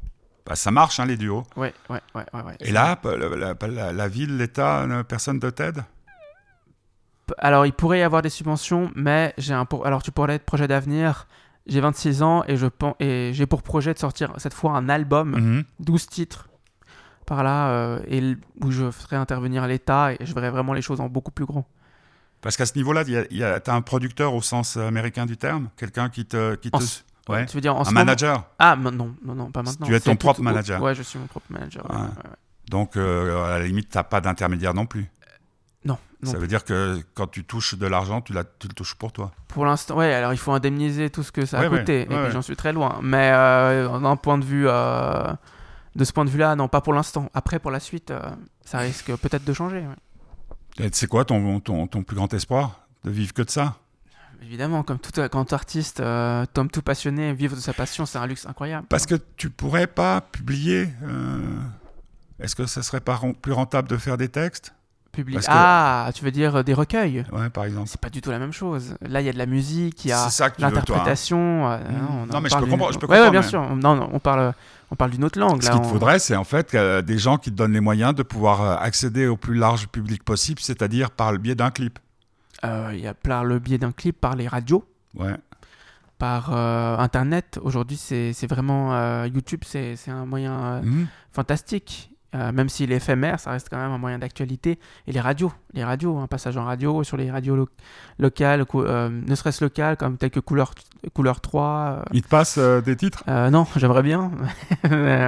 bah, 0.47 0.57
ça 0.57 0.71
marche, 0.71 1.01
hein, 1.01 1.07
les 1.07 1.17
duos. 1.17 1.45
Ouais, 1.57 1.73
ouais, 1.89 2.01
ouais, 2.15 2.25
ouais. 2.35 2.57
Et 2.61 2.71
là, 2.71 3.01
la, 3.05 3.93
la- 3.93 4.09
ville, 4.09 4.37
l'État, 4.37 4.87
personne 5.09 5.41
ne 5.43 5.51
t'aide? 5.51 5.85
Alors, 7.39 7.65
il 7.65 7.73
pourrait 7.73 8.01
y 8.01 8.03
avoir 8.03 8.21
des 8.21 8.29
subventions, 8.29 8.91
mais 8.95 9.33
j'ai 9.39 9.55
un 9.55 9.65
pour... 9.65 9.87
alors 9.87 10.03
tu 10.03 10.11
pourrais 10.13 10.35
être 10.35 10.45
projet 10.45 10.69
d'avenir. 10.69 11.27
J'ai 11.67 11.81
26 11.81 12.23
ans 12.23 12.45
et 12.47 12.57
je 12.57 12.67
pen- 12.67 12.95
et 13.01 13.31
j'ai 13.33 13.47
pour 13.47 13.63
projet 13.63 13.95
de 13.95 13.99
sortir 13.99 14.33
cette 14.37 14.55
fois 14.55 14.73
un 14.77 14.89
album, 14.89 15.31
Mhm. 15.31 15.65
12 15.81 16.07
titres 16.07 16.49
par 17.27 17.43
là, 17.43 17.69
euh, 17.71 18.01
et 18.07 18.37
où 18.63 18.71
je 18.71 18.91
ferai 18.91 19.17
intervenir 19.17 19.67
l'État 19.67 20.13
et 20.13 20.19
je 20.21 20.35
verrai 20.35 20.51
vraiment 20.51 20.75
les 20.75 20.83
choses 20.83 21.01
en 21.01 21.09
beaucoup 21.09 21.31
plus 21.31 21.47
grand. 21.47 21.67
Parce 22.43 22.59
qu'à 22.59 22.67
ce 22.67 22.77
niveau-là, 22.77 23.05
tu 23.05 23.43
as 23.43 23.75
un 23.75 23.81
producteur 23.81 24.35
au 24.35 24.43
sens 24.43 24.77
américain 24.77 25.25
du 25.25 25.39
terme 25.39 25.71
Quelqu'un 25.79 26.11
qui 26.11 26.27
te. 26.27 26.55
Qui 26.57 26.71
te... 26.71 26.77
Ouais. 27.27 27.47
Tu 27.47 27.57
veux 27.57 27.63
dire 27.63 27.75
en 27.75 27.81
Un 27.81 27.85
moment- 27.85 27.93
manager 28.01 28.45
Ah 28.59 28.77
non, 28.77 28.91
non, 28.93 29.15
non, 29.35 29.51
pas 29.51 29.63
maintenant. 29.63 29.87
Tu 29.87 29.95
es 29.95 30.01
ton 30.01 30.15
propre 30.17 30.37
tout- 30.37 30.43
manager. 30.43 30.83
Ouais, 30.83 30.95
je 30.95 31.03
suis 31.03 31.19
mon 31.19 31.27
propre 31.27 31.47
manager. 31.49 31.89
ouais, 31.91 31.97
Ouais. 31.97 32.31
Donc, 32.69 32.99
euh, 32.99 33.43
à 33.47 33.59
la 33.59 33.65
limite, 33.67 33.89
tu 33.89 33.97
n'as 33.97 34.05
pas 34.05 34.21
d'intermédiaire 34.21 34.75
non 34.75 34.85
plus. 34.85 35.11
Non, 35.85 35.99
non. 36.23 36.31
Ça 36.31 36.39
veut 36.39 36.47
dire 36.47 36.65
que 36.65 36.99
quand 37.15 37.27
tu 37.27 37.45
touches 37.45 37.75
de 37.75 37.87
l'argent, 37.87 38.21
tu, 38.23 38.33
la- 38.33 38.45
tu 38.45 38.69
le 38.69 38.73
touches 38.75 38.95
pour 38.95 39.13
toi. 39.13 39.33
Pour 39.49 39.67
l'instant, 39.67 39.97
ouais, 39.97 40.13
alors 40.15 40.33
il 40.33 40.39
faut 40.39 40.53
indemniser 40.53 41.11
tout 41.11 41.23
ce 41.23 41.31
que 41.31 41.45
ça 41.45 41.59
a 41.59 41.69
Ouais, 41.69 41.79
coûté. 41.79 41.93
ouais, 41.99 42.03
et 42.03 42.07
puis 42.07 42.17
ouais. 42.17 42.31
j'en 42.31 42.41
suis 42.43 42.57
très 42.57 42.73
loin. 42.73 42.99
Mais 43.03 43.31
euh, 43.35 43.99
d'un 44.01 44.17
point 44.17 44.39
de 44.39 44.45
vue. 44.45 44.67
euh, 44.69 45.33
de 45.95 46.05
ce 46.05 46.13
point 46.13 46.25
de 46.25 46.31
vue-là, 46.31 46.57
non, 46.57 46.67
pas 46.69 46.81
pour 46.81 46.93
l'instant. 46.93 47.31
Après, 47.35 47.59
pour 47.61 47.71
la 47.71 47.79
suite, 47.81 48.11
euh, 48.11 48.21
ça 48.65 48.79
risque 48.79 49.15
peut-être 49.17 49.45
de 49.45 49.53
changer. 49.53 49.85
c'est 50.93 51.07
quoi 51.07 51.25
ton, 51.25 51.61
ton, 51.61 51.87
ton 51.87 52.03
plus 52.03 52.17
grand 52.17 52.33
espoir 52.35 52.81
De 53.05 53.11
vivre 53.11 53.33
que 53.33 53.43
de 53.43 53.51
ça? 53.51 53.77
Évidemment, 54.43 54.83
comme 54.83 54.99
tout, 54.99 55.13
quand 55.31 55.53
artiste, 55.53 56.03
comme 56.55 56.69
tout 56.71 56.83
passionné, 56.83 57.33
vivre 57.33 57.55
de 57.57 57.61
sa 57.61 57.73
passion, 57.73 58.07
c'est 58.07 58.19
un 58.19 58.27
luxe 58.27 58.45
incroyable. 58.47 58.87
Parce 58.91 59.07
que 59.07 59.15
tu 59.37 59.51
pourrais 59.51 59.87
pas 59.87 60.21
publier 60.21 60.89
Est-ce 62.41 62.55
que 62.57 62.67
ça 62.67 62.83
serait 62.83 63.01
pas 63.01 63.21
plus 63.41 63.53
rentable 63.53 63.89
de 63.89 63.97
faire 63.97 64.17
des 64.17 64.29
textes? 64.29 64.75
Public- 65.15 65.35
parce 65.37 65.47
que- 65.47 65.53
Ah, 65.55 66.11
tu 66.15 66.25
veux 66.25 66.31
dire 66.31 66.57
euh, 66.57 66.63
des 66.63 66.75
recueils 66.75 67.25
Ouais, 67.33 67.49
par 67.51 67.65
exemple. 67.65 67.89
C'est 67.89 68.01
pas 68.01 68.11
du 68.11 68.21
tout 68.21 68.31
la 68.31 68.39
même 68.39 68.53
chose. 68.53 68.97
Là, 69.01 69.21
il 69.21 69.27
y 69.27 69.29
a 69.29 69.33
de 69.33 69.39
la 69.39 69.47
musique, 69.47 70.05
il 70.05 70.09
y 70.09 70.13
a 70.13 70.27
hein. 70.27 70.29
l'interprétation. 70.59 71.71
euh, 71.71 71.79
Mmh. 71.79 71.83
on- 72.11 72.27
Non, 72.27 72.35
on 72.35 72.41
mais 72.41 72.49
je 72.49 72.57
peux 72.57 72.67
comprendre- 72.67 72.93
je 72.93 72.99
peux 72.99 73.07
Ouais, 73.07 73.13
ouais, 73.21 73.27
comprendre, 73.27 73.31
bien 73.31 73.41
mais- 73.43 73.49
sûr. 73.49 73.77
Non, 73.77 73.95
non, 73.97 74.11
on 74.13 74.19
parle, 74.19 74.53
on 74.91 74.97
parle 74.97 75.11
d'une 75.13 75.25
autre 75.25 75.39
langue. 75.39 75.63
Ce 75.63 75.71
qu'il 75.71 75.81
on- 75.81 75.85
faudrait, 75.85 76.19
c'est 76.19 76.37
en 76.37 76.45
fait 76.45 76.71
que 76.71 77.01
des 77.01 77.19
gens 77.19 77.37
qui 77.39 77.51
te 77.51 77.57
donnent 77.57 77.73
les 77.73 77.81
moyens 77.81 78.15
de 78.15 78.23
pouvoir 78.23 78.63
euh, 78.63 78.77
accéder 78.77 79.27
au 79.27 79.37
plus 79.37 79.55
large 79.55 79.89
public 79.89 80.23
possible, 80.25 80.61
c'est-à-dire 80.61 81.11
par 81.11 81.33
le 81.33 81.39
biais 81.39 81.55
d'un 81.55 81.71
clip. 81.71 81.99
Euh, 82.65 82.91
Il 82.95 83.01
y 83.01 83.07
a 83.07 83.15
par 83.15 83.45
le 83.45 83.59
biais 83.59 83.79
d'un 83.79 83.93
clip, 83.93 84.21
par 84.21 84.37
les 84.37 84.49
radios, 84.49 84.85
Ouais. 85.15 85.35
par 86.19 86.51
euh, 86.55 86.97
Internet. 86.99 87.59
Aujourd'hui, 87.63 87.97
c'est 87.97 88.33
c'est 88.33 88.47
vraiment 88.47 88.95
euh, 88.95 89.27
YouTube, 89.27 89.61
c'est 89.67 89.97
c'est 89.97 90.11
un 90.11 90.25
moyen 90.27 90.53
euh, 90.53 90.83
Mhm. 90.83 91.07
fantastique. 91.33 92.11
Euh, 92.35 92.51
même 92.51 92.69
s'il 92.69 92.91
est 92.91 92.97
éphémère, 92.97 93.39
ça 93.39 93.53
reste 93.53 93.69
quand 93.71 93.77
même 93.77 93.93
un 93.93 93.99
moyen 93.99 94.19
d'actualité. 94.19 94.79
Et 95.07 95.13
les 95.13 95.21
radios, 95.21 95.53
les 95.73 95.85
radios, 95.85 96.19
un 96.19 96.27
passage 96.27 96.57
en 96.57 96.65
radio 96.65 97.05
sur 97.05 97.17
les 97.17 97.31
radios 97.31 97.55
lo- 97.55 97.69
locales, 98.19 98.65
euh, 98.75 99.09
ne 99.09 99.35
serait-ce 99.37 99.63
locales, 99.65 99.97
comme 99.97 100.17
telles 100.17 100.31
que 100.33 100.41
Couleur, 100.41 100.73
Couleur 101.13 101.41
3. 101.41 101.63
euh, 101.65 102.03
Il 102.13 102.23
te 102.23 102.29
passe 102.29 102.57
euh, 102.59 102.81
des 102.81 102.97
titres? 102.97 103.23
Non, 103.29 103.67
j'aimerais 103.77 104.03
bien, 104.03 104.33
mais, 104.91 105.25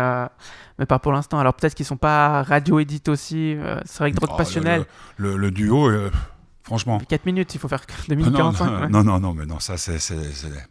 mais 0.79 0.87
pas 0.87 0.99
pour 0.99 1.13
l'instant. 1.13 1.39
Alors 1.39 1.55
peut-être 1.55 1.75
qu'ils 1.75 1.87
sont 1.87 1.97
pas 1.97 2.43
radio 2.43 2.79
edit 2.81 3.03
aussi. 3.09 3.57
c'est 3.85 3.99
vrai 3.99 4.11
que 4.11 4.17
Drogue 4.17 4.31
Oh, 4.33 4.37
Passionnel, 4.37 4.85
Le, 5.17 5.31
le- 5.33 5.37
le 5.37 5.51
duo, 5.53 5.89
franchement. 6.65 6.99
4 7.09 7.25
minutes, 7.27 7.55
il 7.55 7.61
faut 7.61 7.69
faire 7.69 7.83
2 7.87 7.95
Ah 8.11 8.15
minutes 8.17 8.33
non, 8.33 8.39
45. 8.53 8.65
non, 8.67 8.81
ouais. 8.81 8.89
non, 8.89 9.05
non, 9.05 9.21
non, 9.21 9.33
mais 9.35 9.47
non, 9.47 9.61
ça 9.61 9.77
c'est 9.77 9.97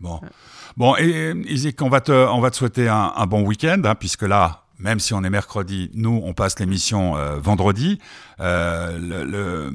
bon. 0.01 0.19
Bon, 0.75 0.95
et 0.97 1.31
Isaac, 1.45 1.81
on 1.81 1.89
va 1.89 2.01
te, 2.01 2.11
on 2.11 2.41
va 2.41 2.51
te 2.51 2.57
souhaiter 2.57 2.89
un, 2.89 3.13
un 3.15 3.25
bon 3.25 3.43
week-end, 3.43 3.81
hein, 3.85 3.95
puisque 3.95 4.23
là, 4.23 4.63
même 4.79 4.99
si 4.99 5.13
on 5.13 5.23
est 5.23 5.29
mercredi, 5.29 5.89
nous 5.93 6.21
on 6.23 6.33
passe 6.33 6.59
l'émission 6.59 7.15
euh, 7.15 7.37
vendredi. 7.39 7.99
Euh, 8.39 8.97
le, 8.97 9.23
le, 9.23 9.73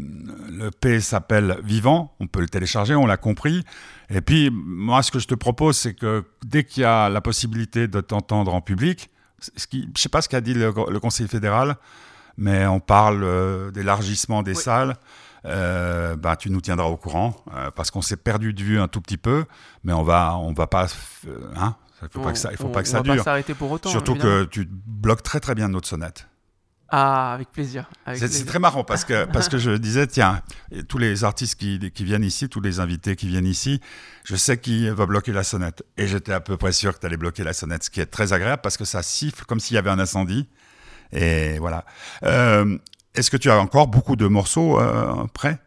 le 0.50 0.70
P 0.70 1.00
s'appelle 1.00 1.58
Vivant, 1.64 2.14
on 2.20 2.26
peut 2.26 2.40
le 2.40 2.48
télécharger, 2.48 2.94
on 2.94 3.06
l'a 3.06 3.16
compris. 3.16 3.64
Et 4.10 4.20
puis 4.20 4.50
moi, 4.52 5.02
ce 5.02 5.10
que 5.10 5.18
je 5.18 5.26
te 5.28 5.34
propose, 5.34 5.76
c'est 5.76 5.94
que 5.94 6.24
dès 6.44 6.64
qu'il 6.64 6.82
y 6.82 6.86
a 6.86 7.08
la 7.08 7.20
possibilité 7.20 7.88
de 7.88 8.00
t'entendre 8.00 8.52
en 8.54 8.60
public, 8.60 9.08
ce 9.56 9.66
qui, 9.66 9.88
je 9.96 10.02
sais 10.02 10.08
pas 10.10 10.20
ce 10.20 10.28
qu'a 10.28 10.40
dit 10.40 10.52
le, 10.54 10.72
le 10.90 11.00
Conseil 11.00 11.28
fédéral, 11.28 11.76
mais 12.36 12.66
on 12.66 12.80
parle 12.80 13.22
euh, 13.24 13.70
d'élargissement 13.70 14.42
des 14.42 14.56
Oui. 14.56 14.62
salles. 14.62 14.96
Ben, 15.42 16.36
tu 16.38 16.50
nous 16.50 16.60
tiendras 16.60 16.84
au 16.88 16.98
courant 16.98 17.34
parce 17.74 17.90
qu'on 17.90 18.02
s'est 18.02 18.18
perdu 18.18 18.52
de 18.52 18.62
vue 18.62 18.78
un 18.78 18.88
tout 18.88 19.00
petit 19.00 19.16
peu, 19.16 19.46
mais 19.84 19.94
on 19.94 20.02
va, 20.02 20.36
on 20.36 20.52
va 20.52 20.66
pas, 20.66 20.86
hein, 21.56 21.76
il 22.02 22.08
faut 22.12 22.20
pas 22.20 22.32
que 22.32 22.38
ça, 22.38 22.50
il 22.52 22.56
faut 22.56 22.66
On- 22.66 22.70
pas 22.72 22.82
que 22.82 22.88
ça 22.88 23.00
dure. 23.02 23.22
s'arrêter 23.22 23.54
pour 23.54 23.70
autant. 23.70 23.90
Surtout 23.90 24.12
évidemment. 24.12 24.44
que 24.44 24.50
tu 24.50 24.68
bloques 24.70 25.22
très 25.22 25.40
très 25.40 25.54
bien 25.54 25.68
notre 25.68 25.88
sonnette. 25.88 26.26
Ah, 26.92 27.34
avec 27.34 27.52
plaisir. 27.52 27.88
C'est 28.16 28.44
très 28.46 28.58
marrant 28.58 28.82
parce 28.82 29.04
que, 29.04 29.24
parce 29.32 29.48
que 29.48 29.58
je 29.58 29.70
disais, 29.70 30.08
tiens, 30.08 30.42
tous 30.88 30.98
les 30.98 31.22
artistes 31.22 31.54
qui, 31.54 31.78
qui 31.92 32.02
viennent 32.04 32.24
ici, 32.24 32.48
tous 32.48 32.60
les 32.60 32.80
invités 32.80 33.14
qui 33.14 33.28
viennent 33.28 33.46
ici, 33.46 33.80
je 34.24 34.34
sais 34.34 34.58
qui 34.58 34.88
va 34.90 35.06
bloquer 35.06 35.30
la 35.32 35.44
sonnette. 35.44 35.84
Et 35.96 36.08
j'étais 36.08 36.32
à 36.32 36.40
peu 36.40 36.56
près 36.56 36.72
sûr 36.72 36.92
que 36.94 36.98
tu 36.98 37.06
allais 37.06 37.16
bloquer 37.16 37.44
la 37.44 37.52
sonnette, 37.52 37.84
ce 37.84 37.90
qui 37.90 38.00
est 38.00 38.06
très 38.06 38.32
agréable 38.32 38.60
parce 38.62 38.76
que 38.76 38.84
ça 38.84 39.02
siffle 39.04 39.44
comme 39.44 39.60
s'il 39.60 39.76
y 39.76 39.78
avait 39.78 39.90
un 39.90 40.00
incendie. 40.00 40.48
Et 41.12 41.58
voilà. 41.60 41.84
Euh, 42.24 42.76
Est-ce 43.14 43.30
que 43.30 43.36
tu 43.36 43.50
as 43.50 43.58
encore 43.60 43.86
beaucoup 43.86 44.16
de 44.16 44.26
morceaux 44.26 44.80
euh, 44.80 45.26
prêts? 45.32 45.60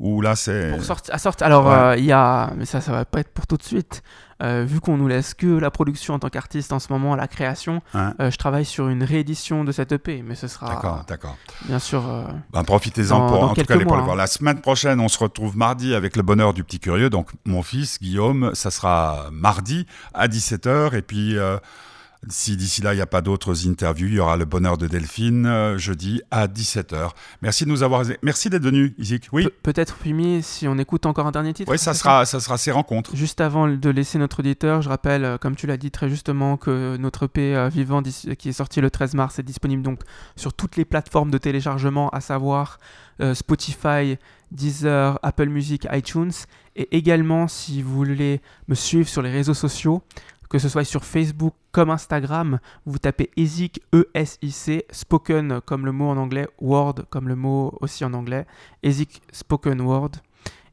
Ou 0.00 0.20
là, 0.20 0.36
c'est. 0.36 0.70
Pour 0.70 0.84
sortir, 0.84 1.12
à 1.14 1.18
sortir. 1.18 1.46
Alors, 1.46 1.66
Ouais. 1.66 1.74
euh, 1.74 1.96
il 1.96 2.04
y 2.04 2.12
a, 2.12 2.52
mais 2.56 2.66
ça, 2.66 2.80
ça 2.80 2.92
va 2.92 3.04
pas 3.04 3.18
être 3.20 3.32
pour 3.32 3.46
tout 3.48 3.56
de 3.56 3.62
suite. 3.64 4.02
Euh, 4.40 4.64
vu 4.64 4.78
qu'on 4.78 4.96
nous 4.96 5.08
laisse 5.08 5.34
que 5.34 5.46
la 5.58 5.72
production 5.72 6.14
en 6.14 6.20
tant 6.20 6.28
qu'artiste 6.28 6.72
en 6.72 6.78
ce 6.78 6.92
moment, 6.92 7.16
la 7.16 7.26
création, 7.26 7.82
Hein 7.94 8.14
euh, 8.20 8.30
je 8.30 8.36
travaille 8.38 8.64
sur 8.64 8.88
une 8.88 9.02
réédition 9.02 9.64
de 9.64 9.72
cette 9.72 9.90
EP, 9.90 10.22
mais 10.24 10.36
ce 10.36 10.46
sera 10.46 10.68
D'accord, 10.68 11.04
d'accord. 11.08 11.36
bien 11.64 11.80
sûr. 11.80 12.04
Ben, 12.52 12.62
Profitez-en 12.62 13.26
pour 13.26 13.42
en 13.42 13.54
tout 13.54 13.64
cas 13.64 13.74
mois, 13.78 13.96
voir. 14.02 14.10
hein. 14.10 14.16
La 14.16 14.28
semaine 14.28 14.60
prochaine, 14.60 15.00
on 15.00 15.08
se 15.08 15.18
retrouve 15.18 15.56
mardi 15.56 15.92
avec 15.92 16.14
le 16.14 16.22
bonheur 16.22 16.54
du 16.54 16.62
petit 16.62 16.78
curieux. 16.78 17.10
Donc 17.10 17.30
mon 17.46 17.64
fils 17.64 17.98
Guillaume, 18.00 18.52
ça 18.54 18.70
sera 18.70 19.26
mardi 19.32 19.86
à 20.14 20.28
17h. 20.28 20.94
Et 20.94 21.02
puis 21.02 21.36
si 22.28 22.56
d'ici 22.56 22.82
là 22.82 22.92
il 22.92 22.96
n'y 22.96 23.02
a 23.02 23.06
pas 23.06 23.20
d'autres 23.20 23.68
interviews, 23.68 24.08
il 24.08 24.14
y 24.14 24.18
aura 24.18 24.36
le 24.36 24.44
bonheur 24.44 24.76
de 24.76 24.86
Delphine 24.88 25.46
euh, 25.46 25.78
jeudi 25.78 26.20
à 26.30 26.46
17h. 26.48 27.10
Merci 27.42 27.64
de 27.64 27.70
nous 27.70 27.82
avoir. 27.82 28.02
Merci 28.22 28.50
d'être 28.50 28.62
venu, 28.64 28.94
Isaac. 28.98 29.28
Oui, 29.32 29.44
Pe- 29.44 29.50
Peut-être, 29.62 29.96
Pimi, 29.96 30.42
si 30.42 30.66
on 30.66 30.76
écoute 30.78 31.06
encore 31.06 31.26
un 31.26 31.30
dernier 31.30 31.54
titre. 31.54 31.70
oui, 31.70 31.78
ça 31.78 31.94
sera, 31.94 32.24
ça 32.26 32.40
sera 32.40 32.58
ces 32.58 32.72
rencontres. 32.72 33.14
Juste 33.14 33.40
avant 33.40 33.68
de 33.68 33.90
laisser 33.90 34.18
notre 34.18 34.40
auditeur, 34.40 34.82
je 34.82 34.88
rappelle, 34.88 35.24
euh, 35.24 35.38
comme 35.38 35.54
tu 35.54 35.66
l'as 35.66 35.76
dit 35.76 35.90
très 35.92 36.08
justement, 36.08 36.56
que 36.56 36.96
notre 36.96 37.24
EP 37.26 37.54
euh, 37.54 37.68
Vivant, 37.68 38.02
qui 38.02 38.48
est 38.48 38.52
sorti 38.52 38.80
le 38.80 38.90
13 38.90 39.14
mars, 39.14 39.38
est 39.38 39.42
disponible 39.44 39.82
donc 39.82 40.00
sur 40.34 40.52
toutes 40.52 40.76
les 40.76 40.84
plateformes 40.84 41.30
de 41.30 41.38
téléchargement, 41.38 42.08
à 42.10 42.20
savoir 42.20 42.78
euh, 43.20 43.34
Spotify, 43.34 44.16
Deezer, 44.50 45.18
Apple 45.22 45.48
Music, 45.48 45.86
iTunes, 45.92 46.32
et 46.76 46.96
également 46.96 47.48
si 47.48 47.82
vous 47.82 47.94
voulez 47.94 48.40
me 48.68 48.74
suivre 48.74 49.08
sur 49.08 49.22
les 49.22 49.30
réseaux 49.30 49.54
sociaux, 49.54 50.02
que 50.48 50.58
ce 50.58 50.68
soit 50.68 50.84
sur 50.84 51.04
Facebook 51.04 51.54
comme 51.72 51.90
Instagram, 51.90 52.58
vous 52.86 52.98
tapez 52.98 53.30
ESIC, 53.36 53.82
E-S-I-C, 53.94 54.86
Spoken 54.90 55.60
comme 55.64 55.84
le 55.86 55.92
mot 55.92 56.08
en 56.08 56.16
anglais, 56.16 56.48
Word 56.60 57.04
comme 57.10 57.28
le 57.28 57.36
mot 57.36 57.76
aussi 57.80 58.04
en 58.04 58.14
anglais, 58.14 58.46
ESIC 58.82 59.20
Spoken 59.32 59.80
Word, 59.80 60.10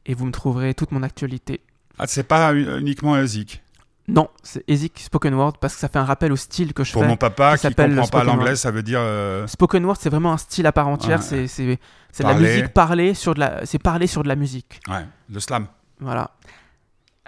et 0.06 0.14
vous 0.14 0.26
me 0.26 0.32
trouverez 0.32 0.74
toute 0.74 0.92
mon 0.92 1.02
actualité. 1.02 1.60
Ah, 1.98 2.06
c'est 2.06 2.24
pas 2.24 2.54
uniquement 2.54 3.18
Isaac. 3.20 3.62
Non, 4.08 4.28
c'est 4.42 4.62
ESIC 4.68 5.00
Spoken 5.00 5.34
Word 5.34 5.54
parce 5.60 5.74
que 5.74 5.80
ça 5.80 5.88
fait 5.88 5.98
un 5.98 6.04
rappel 6.04 6.30
au 6.30 6.36
style 6.36 6.72
que 6.72 6.84
je 6.84 6.92
Pour 6.92 7.02
fais. 7.02 7.08
mon 7.08 7.16
papa 7.16 7.56
qui 7.58 7.66
qui 7.66 7.74
comprend 7.74 7.96
pas 7.96 8.04
Spoken 8.06 8.26
l'anglais, 8.26 8.54
ça 8.54 8.70
veut 8.70 8.82
dire. 8.84 9.00
euh, 9.00 9.46
Spoken 9.48 9.84
Word, 9.84 9.96
c'est 9.98 10.10
vraiment 10.10 10.32
un 10.32 10.36
style 10.38 10.66
à 10.66 10.72
part 10.72 10.86
entière. 10.86 11.20
Ouais. 11.32 11.48
C'est 11.48 12.22
de 12.22 12.28
la 12.28 12.34
musique 12.34 12.68
parlée 12.72 13.14
sur 13.14 13.34
de 13.34 13.40
la 13.40 13.66
c'est 13.66 13.78
parler 13.80 14.06
sur 14.06 14.22
de 14.22 14.28
la 14.28 14.36
musique. 14.36 14.80
ouais, 14.88 15.04
le 15.28 15.40
slam. 15.40 15.66
Voilà. 16.00 16.30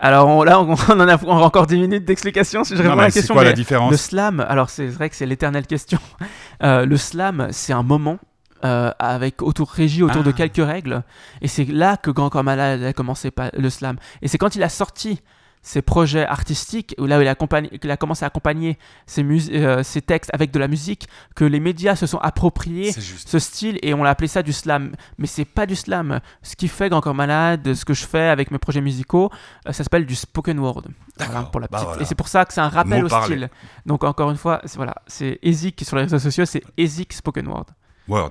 Alors 0.00 0.28
on- 0.28 0.42
là, 0.44 0.60
on, 0.60 0.74
on 0.88 1.00
en 1.00 1.08
a 1.08 1.16
on 1.24 1.38
a 1.38 1.42
encore 1.42 1.66
10 1.66 1.78
minutes 1.78 2.04
d'explication 2.04 2.64
si 2.64 2.76
je 2.76 2.82
réponds 2.82 2.98
à 2.98 3.02
la 3.02 3.10
c'est 3.10 3.20
question. 3.20 3.34
quoi 3.34 3.44
la 3.44 3.52
différence 3.52 3.90
le 3.90 3.96
slam, 3.96 4.40
alors 4.48 4.70
c'est 4.70 4.86
vrai 4.86 5.08
que 5.10 5.16
c'est 5.16 5.26
l'éternelle 5.26 5.66
question. 5.66 5.98
Euh, 6.64 6.84
le 6.86 6.96
slam, 6.96 7.48
c'est 7.52 7.72
un 7.72 7.84
moment. 7.84 8.18
euh, 8.64 8.90
avec 8.98 9.40
autour 9.42 9.70
régi 9.70 10.02
autour 10.02 10.24
de 10.24 10.30
Ah. 10.30 10.36
quelques 10.36 10.66
règles 10.66 11.04
et 11.40 11.46
c'est 11.46 11.64
là 11.64 11.96
que 11.96 12.10
Grand 12.10 12.28
Corps 12.30 12.42
Malade 12.42 12.82
a 12.82 12.92
commencé 12.92 13.30
le 13.56 13.70
slam 13.70 13.96
et 14.20 14.26
c'est 14.26 14.36
quand 14.38 14.56
il 14.56 14.64
a 14.64 14.68
sorti 14.68 15.20
ses 15.68 15.82
projets 15.82 16.24
artistiques 16.24 16.94
où 16.98 17.04
là 17.04 17.18
où 17.18 17.20
il 17.20 17.28
a, 17.28 17.34
qu'il 17.34 17.90
a 17.90 17.96
commencé 17.98 18.24
à 18.24 18.28
accompagner 18.28 18.78
ses, 19.04 19.22
euh, 19.52 19.82
ses 19.82 20.00
textes 20.00 20.30
avec 20.32 20.50
de 20.50 20.58
la 20.58 20.66
musique 20.66 21.08
que 21.36 21.44
les 21.44 21.60
médias 21.60 21.94
se 21.94 22.06
sont 22.06 22.16
appropriés 22.18 22.90
ce 22.92 23.38
style 23.38 23.78
et 23.82 23.92
on 23.92 24.02
l'a 24.02 24.08
appelé 24.08 24.28
ça 24.28 24.42
du 24.42 24.54
slam. 24.54 24.92
Mais 25.18 25.26
c'est 25.26 25.44
pas 25.44 25.66
du 25.66 25.76
slam. 25.76 26.20
Ce 26.42 26.56
qui 26.56 26.68
fait 26.68 26.88
Grand 26.88 27.02
Corps 27.02 27.14
Malade, 27.14 27.74
ce 27.74 27.84
que 27.84 27.92
je 27.92 28.06
fais 28.06 28.28
avec 28.28 28.50
mes 28.50 28.56
projets 28.56 28.80
musicaux, 28.80 29.30
euh, 29.66 29.72
ça 29.72 29.84
s'appelle 29.84 30.06
du 30.06 30.14
spoken 30.14 30.58
word. 30.58 30.84
Voilà, 31.18 31.42
pour 31.42 31.60
la 31.60 31.66
Bah 31.66 31.82
voilà. 31.84 32.00
Et 32.00 32.06
c'est 32.06 32.14
pour 32.14 32.28
ça 32.28 32.46
que 32.46 32.54
c'est 32.54 32.62
un 32.62 32.70
rappel 32.70 33.00
Mot 33.02 33.06
au 33.06 33.10
parlé. 33.10 33.36
style. 33.36 33.50
Donc 33.84 34.04
encore 34.04 34.30
une 34.30 34.38
fois, 34.38 34.62
c'est 34.64 34.76
voilà, 34.76 34.94
c'est 35.06 35.38
Ezik 35.42 35.84
sur 35.84 35.96
les 35.96 36.04
réseaux 36.04 36.18
sociaux, 36.18 36.46
c'est 36.46 36.62
Ezik 36.78 37.12
spoken 37.12 37.46
word. 37.46 37.66
Word. 38.08 38.30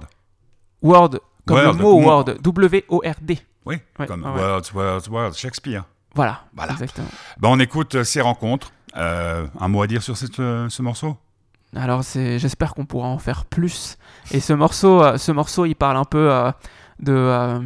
Word 0.82 1.20
comme 1.46 1.58
Word, 1.58 1.74
le 1.78 1.84
mot 1.84 2.02
word, 2.02 2.26
W 2.42 2.84
O 2.90 3.02
R 3.06 3.16
D. 3.22 3.38
Oui, 3.66 3.76
Ouais, 4.00 4.08
comme 4.08 4.24
ouais. 4.24 4.32
words, 4.42 4.74
words, 4.74 5.08
words, 5.10 5.34
Shakespeare. 5.38 5.84
Voilà, 6.16 6.42
Voilà. 6.56 6.74
exactement. 6.74 7.08
Ben, 7.40 7.50
on 7.50 7.60
écoute 7.60 7.96
euh, 7.96 8.04
ces 8.04 8.22
rencontres. 8.22 8.72
Euh, 8.96 9.46
un 9.60 9.68
mot 9.68 9.82
à 9.82 9.88
dire 9.88 10.02
sur 10.02 10.18
cette, 10.18 10.40
euh, 10.40 10.70
ce 10.70 10.82
morceau? 10.82 11.18
Alors 11.76 12.04
c'est, 12.04 12.40
j'espère 12.40 12.74
qu'on 12.74 12.86
pourra 12.86 13.08
en 13.10 13.20
faire 13.20 13.46
plus. 13.46 13.98
Et 14.32 14.40
ce 14.40 14.54
morceau, 14.54 15.18
ce 15.18 15.32
morceau, 15.32 15.66
il 15.66 15.76
parle 15.76 15.98
un 15.98 16.06
peu 16.06 16.32
euh, 16.32 16.52
de 17.00 17.12
euh, 17.14 17.60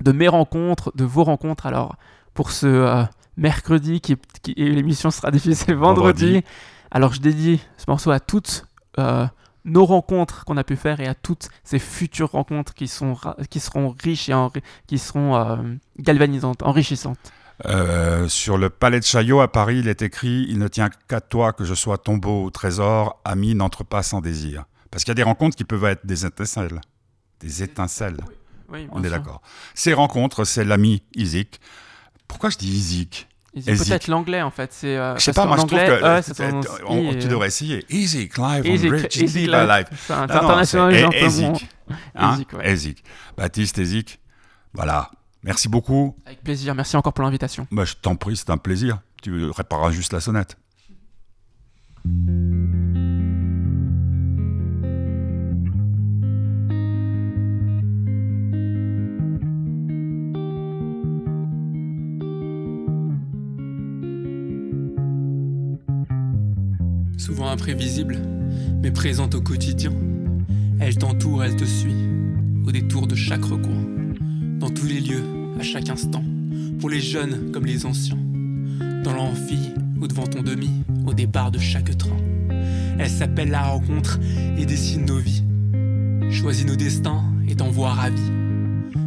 de 0.00 0.12
mes 0.12 0.28
rencontres, 0.28 0.92
de 0.94 1.04
vos 1.04 1.24
rencontres. 1.24 1.66
Alors 1.66 1.96
pour 2.32 2.52
ce 2.52 3.04
mercredi, 3.36 4.00
qui, 4.00 4.16
l'émission 4.56 5.10
sera 5.10 5.30
diffusée 5.30 5.74
vendredi. 5.74 6.24
Vendredi. 6.26 6.44
Alors 6.90 7.12
je 7.12 7.20
dédie 7.20 7.60
ce 7.76 7.84
morceau 7.88 8.10
à 8.12 8.20
toutes 8.20 8.64
nos 9.64 9.84
rencontres 9.84 10.44
qu'on 10.44 10.56
a 10.56 10.64
pu 10.64 10.76
faire 10.76 11.00
et 11.00 11.06
à 11.08 11.14
toutes 11.14 11.48
ces 11.64 11.78
futures 11.78 12.30
rencontres 12.30 12.72
qui, 12.74 12.88
sont, 12.88 13.16
qui 13.50 13.60
seront 13.60 13.94
riches 14.02 14.28
et 14.30 14.34
qui 14.86 14.98
seront 14.98 15.36
euh, 15.36 15.56
galvanisantes, 15.98 16.62
enrichissantes. 16.62 17.18
Euh, 17.66 18.28
sur 18.28 18.56
le 18.56 18.70
palais 18.70 19.00
de 19.00 19.04
Chaillot 19.04 19.40
à 19.40 19.50
Paris, 19.50 19.78
il 19.80 19.88
est 19.88 20.02
écrit 20.02 20.46
Il 20.48 20.58
ne 20.58 20.68
tient 20.68 20.90
qu'à 21.08 21.20
toi 21.20 21.52
que 21.52 21.64
je 21.64 21.74
sois 21.74 21.98
tombeau 21.98 22.44
ou 22.44 22.50
trésor, 22.50 23.20
ami 23.24 23.54
n'entre 23.54 23.84
pas 23.84 24.02
sans 24.02 24.20
désir. 24.20 24.64
Parce 24.90 25.04
qu'il 25.04 25.10
y 25.10 25.12
a 25.12 25.16
des 25.16 25.22
rencontres 25.22 25.56
qui 25.56 25.64
peuvent 25.64 25.84
être 25.84 26.06
des 26.06 26.24
étincelles. 26.24 26.80
Des 27.40 27.62
étincelles. 27.62 28.18
Oui, 28.70 28.86
On 28.92 29.02
est 29.02 29.10
d'accord. 29.10 29.40
Ces 29.74 29.92
rencontres, 29.92 30.44
c'est 30.44 30.64
l'ami 30.64 31.02
Isaac. 31.14 31.58
Pourquoi 32.26 32.50
je 32.50 32.58
dis 32.58 32.68
Isaac 32.68 33.26
Peut-être 33.54 34.08
l'anglais 34.08 34.42
en 34.42 34.50
fait. 34.50 34.72
C'est, 34.72 34.96
euh, 34.96 35.16
je 35.16 35.22
sais 35.22 35.32
pas, 35.32 35.46
moi 35.46 35.56
je 35.56 35.62
trouve 35.62 35.78
que 35.78 36.04
euh, 36.04 37.20
tu 37.20 37.28
devrais 37.28 37.48
essayer. 37.48 37.84
Easy, 37.88 38.28
live 38.36 38.64
on 38.66 38.90
Rich, 38.90 39.16
easy, 39.16 39.46
live. 39.46 39.86
C'est 39.96 40.12
international. 40.12 41.14
Ezik. 41.14 41.68
Hein? 42.14 42.38
Baptiste 43.36 43.78
Ezik. 43.78 44.20
Voilà. 44.74 45.10
Merci 45.42 45.68
beaucoup. 45.68 46.16
Avec 46.26 46.42
plaisir. 46.42 46.74
Merci 46.74 46.96
encore 46.96 47.12
pour 47.12 47.24
l'invitation. 47.24 47.66
Bah, 47.70 47.84
je 47.84 47.94
t'en 47.94 48.16
prie, 48.16 48.36
c'est 48.36 48.50
un 48.50 48.58
plaisir. 48.58 49.00
Tu 49.22 49.44
répareras 49.50 49.90
juste 49.90 50.12
la 50.12 50.20
sonnette. 50.20 50.56
Souvent 67.16 67.50
imprévisible, 67.50 68.18
mais 68.82 68.90
présente 68.90 69.34
au 69.34 69.40
quotidien. 69.40 69.92
Elle 70.80 70.96
t'entoure, 70.96 71.44
elle 71.44 71.56
te 71.56 71.64
suit, 71.64 72.08
au 72.64 72.70
détour 72.70 73.06
de 73.06 73.14
chaque 73.14 73.44
recoin, 73.44 73.84
dans 74.58 74.70
tous 74.70 74.86
les 74.86 75.00
lieux, 75.00 75.22
à 75.58 75.62
chaque 75.62 75.88
instant, 75.88 76.24
pour 76.80 76.90
les 76.90 77.00
jeunes 77.00 77.50
comme 77.52 77.66
les 77.66 77.86
anciens, 77.86 78.18
dans 79.04 79.12
l'amphi 79.12 79.72
ou 80.00 80.06
devant 80.06 80.26
ton 80.26 80.42
demi, 80.42 80.70
au 81.06 81.14
départ 81.14 81.50
de 81.50 81.58
chaque 81.58 81.96
train. 81.96 82.16
Elle 82.98 83.08
s'appelle 83.08 83.50
la 83.50 83.62
rencontre 83.62 84.18
et 84.56 84.66
dessine 84.66 85.06
nos 85.06 85.18
vies, 85.18 85.44
choisit 86.30 86.66
nos 86.66 86.76
destins 86.76 87.22
et 87.48 87.54
t'envoie 87.54 87.92
ravi, 87.92 88.30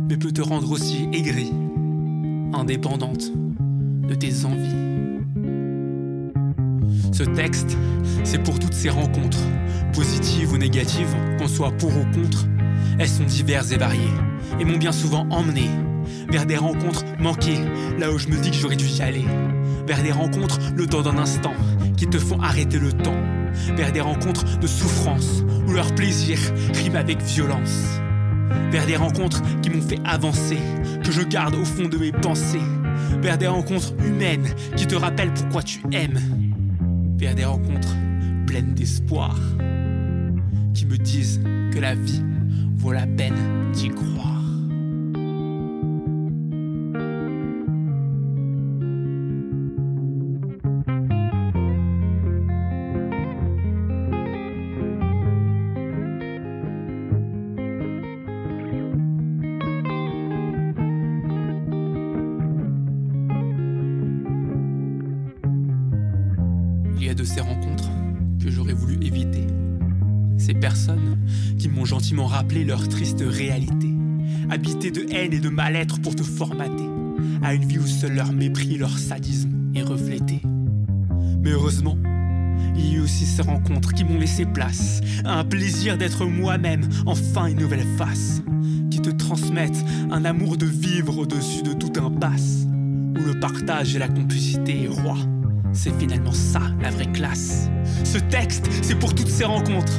mais 0.09 0.17
peut 0.17 0.31
te 0.31 0.41
rendre 0.41 0.71
aussi 0.71 1.07
aigri, 1.11 1.51
indépendante 2.53 3.31
de 4.07 4.15
tes 4.15 4.45
envies. 4.45 4.75
Ce 7.11 7.23
texte, 7.23 7.77
c'est 8.23 8.41
pour 8.41 8.57
toutes 8.59 8.73
ces 8.73 8.89
rencontres, 8.89 9.43
positives 9.93 10.53
ou 10.53 10.57
négatives, 10.57 11.15
qu'on 11.37 11.47
soit 11.47 11.71
pour 11.71 11.91
ou 11.91 12.03
contre. 12.13 12.47
Elles 12.99 13.09
sont 13.09 13.23
diverses 13.23 13.71
et 13.71 13.77
variées, 13.77 14.13
et 14.59 14.65
m'ont 14.65 14.77
bien 14.77 14.91
souvent 14.91 15.27
emmené 15.29 15.69
vers 16.29 16.45
des 16.45 16.57
rencontres 16.57 17.03
manquées, 17.19 17.59
là 17.99 18.11
où 18.11 18.17
je 18.17 18.27
me 18.27 18.37
dis 18.37 18.51
que 18.51 18.57
j'aurais 18.57 18.75
dû 18.75 18.85
y 18.85 19.01
aller. 19.01 19.25
Vers 19.87 20.01
des 20.03 20.11
rencontres 20.11 20.59
le 20.75 20.87
temps 20.87 21.01
d'un 21.01 21.17
instant, 21.17 21.53
qui 21.97 22.07
te 22.07 22.17
font 22.17 22.39
arrêter 22.39 22.79
le 22.79 22.91
temps. 22.91 23.19
Vers 23.75 23.91
des 23.91 24.01
rencontres 24.01 24.59
de 24.59 24.67
souffrance, 24.67 25.43
où 25.67 25.73
leur 25.73 25.93
plaisir 25.95 26.37
rime 26.73 26.95
avec 26.95 27.21
violence. 27.21 27.99
Vers 28.71 28.85
des 28.85 28.95
rencontres 28.95 29.41
qui 29.61 29.69
m'ont 29.69 29.81
fait 29.81 29.99
avancer, 30.05 30.57
que 31.03 31.11
je 31.11 31.21
garde 31.21 31.55
au 31.55 31.65
fond 31.65 31.87
de 31.87 31.97
mes 31.97 32.11
pensées. 32.11 32.61
Vers 33.21 33.37
des 33.37 33.47
rencontres 33.47 33.93
humaines 34.05 34.47
qui 34.75 34.87
te 34.87 34.95
rappellent 34.95 35.33
pourquoi 35.33 35.63
tu 35.63 35.81
aimes 35.91 36.19
vers 37.21 37.35
des 37.35 37.45
rencontres 37.45 37.95
pleines 38.47 38.73
d'espoir 38.73 39.37
qui 40.73 40.87
me 40.87 40.97
disent 40.97 41.39
que 41.71 41.77
la 41.77 41.93
vie 41.93 42.23
vaut 42.77 42.91
la 42.91 43.07
peine 43.07 43.71
d'y 43.73 43.89
croire. 43.89 44.30
Leur 72.71 72.87
triste 72.87 73.21
réalité. 73.21 73.89
Habité 74.49 74.91
de 74.91 75.05
haine 75.11 75.33
et 75.33 75.41
de 75.41 75.49
mal-être 75.49 75.99
pour 75.99 76.15
te 76.15 76.23
formater 76.23 76.87
à 77.43 77.53
une 77.53 77.65
vie 77.65 77.79
où 77.79 77.85
seul 77.85 78.15
leur 78.15 78.31
mépris, 78.31 78.77
leur 78.77 78.97
sadisme 78.97 79.49
est 79.75 79.81
reflété. 79.81 80.41
Mais 81.43 81.51
heureusement, 81.51 81.97
il 82.77 82.85
y 82.85 82.95
a 82.95 82.99
eu 82.99 83.01
aussi 83.01 83.25
ces 83.25 83.41
rencontres 83.41 83.93
qui 83.93 84.05
m'ont 84.05 84.17
laissé 84.17 84.45
place 84.45 85.01
à 85.25 85.39
un 85.39 85.43
plaisir 85.43 85.97
d'être 85.97 86.25
moi-même, 86.25 86.87
enfin 87.05 87.47
une 87.47 87.59
nouvelle 87.59 87.85
face, 87.97 88.41
qui 88.89 89.01
te 89.01 89.09
transmettent 89.09 89.83
un 90.09 90.23
amour 90.23 90.55
de 90.55 90.65
vivre 90.65 91.17
au-dessus 91.17 91.63
de 91.63 91.73
tout 91.73 91.91
un 92.01 92.09
passe, 92.09 92.67
où 92.69 93.21
le 93.21 93.37
partage 93.41 93.97
et 93.97 93.99
la 93.99 94.07
complicité 94.07 94.83
est 94.83 94.87
roi. 94.87 95.17
C'est 95.73 95.97
finalement 95.97 96.33
ça 96.33 96.61
la 96.81 96.89
vraie 96.89 97.11
classe. 97.11 97.69
Ce 98.03 98.17
texte, 98.17 98.67
c'est 98.81 98.95
pour 98.95 99.15
toutes 99.15 99.29
ces 99.29 99.45
rencontres, 99.45 99.93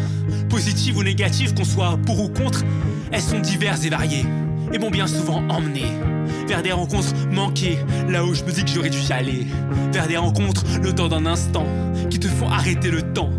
positives 0.49 0.97
ou 0.97 1.03
négatives, 1.03 1.55
qu'on 1.55 1.65
soit 1.65 1.99
pour 2.05 2.21
ou 2.21 2.29
contre, 2.29 2.65
elles 3.11 3.23
sont 3.23 3.41
diverses 3.41 3.85
et 3.85 3.91
variées, 3.91 4.27
et 4.73 4.79
m'ont 4.79 4.91
bien 4.91 5.07
souvent 5.07 5.43
emmené 5.49 5.85
vers 6.47 6.63
des 6.63 6.73
rencontres 6.73 7.15
manquées, 7.31 7.79
là 8.09 8.25
où 8.25 8.35
je 8.35 8.45
me 8.45 8.53
dis 8.53 8.65
que 8.65 8.71
j'aurais 8.71 8.91
dû 8.91 8.99
y 8.99 9.13
aller, 9.13 9.47
vers 9.93 10.07
des 10.07 10.17
rencontres 10.17 10.65
le 10.83 10.93
temps 10.93 11.09
d'un 11.09 11.27
instant, 11.27 11.67
qui 12.11 12.19
te 12.19 12.29
font 12.29 12.49
arrêter 12.49 12.91
le 12.91 13.03
temps, 13.03 13.31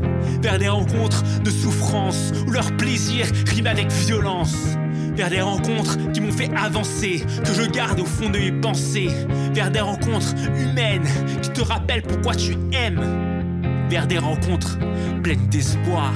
vers 0.42 0.58
des 0.58 0.70
rencontres 0.70 1.24
de 1.44 1.50
souffrance, 1.50 2.32
où 2.48 2.52
leur 2.52 2.76
plaisir 2.78 3.26
rime 3.48 3.68
avec 3.68 3.92
violence 3.92 4.78
vers 5.16 5.30
des 5.30 5.42
rencontres 5.42 5.98
qui 6.12 6.22
m'ont 6.22 6.32
fait 6.32 6.50
avancer, 6.56 7.24
que 7.44 7.54
je 7.54 7.70
garde 7.70 8.00
au 8.00 8.06
fond 8.06 8.30
de 8.30 8.40
mes 8.40 8.52
pensées, 8.52 9.10
vers 9.54 9.72
des 9.72 9.80
rencontres 9.80 10.34
humaines 10.56 11.08
qui 11.42 11.50
te 11.50 11.62
rappellent 11.62 12.02
pourquoi 12.02 12.36
tu 12.36 12.56
aimes, 12.72 13.88
vers 13.90 14.08
des 14.08 14.18
rencontres 14.18 14.78
pleines 15.22 15.48
d'espoir, 15.48 16.14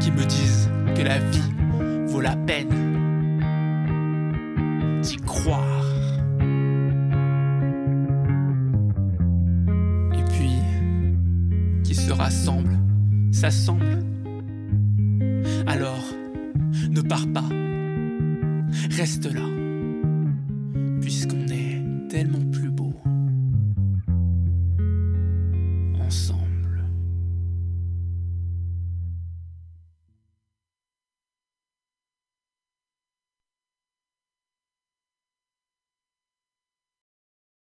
qui 0.00 0.10
me 0.12 0.24
disent 0.24 0.70
que 0.94 1.02
la 1.02 1.18
vie 1.18 1.52
vaut 2.06 2.20
la 2.20 2.36
peine 2.36 2.68
d'y 5.02 5.16
croire. 5.16 5.86
Et 10.12 10.22
puis, 10.32 10.52
qui 11.84 11.94
se 11.94 12.12
rassemblent, 12.12 12.78
s'assemblent. 13.32 14.04
Alors, 15.66 16.02
ne 17.02 17.08
pars 17.08 17.26
pas. 17.32 17.44
Reste 18.96 19.32
là. 19.32 19.59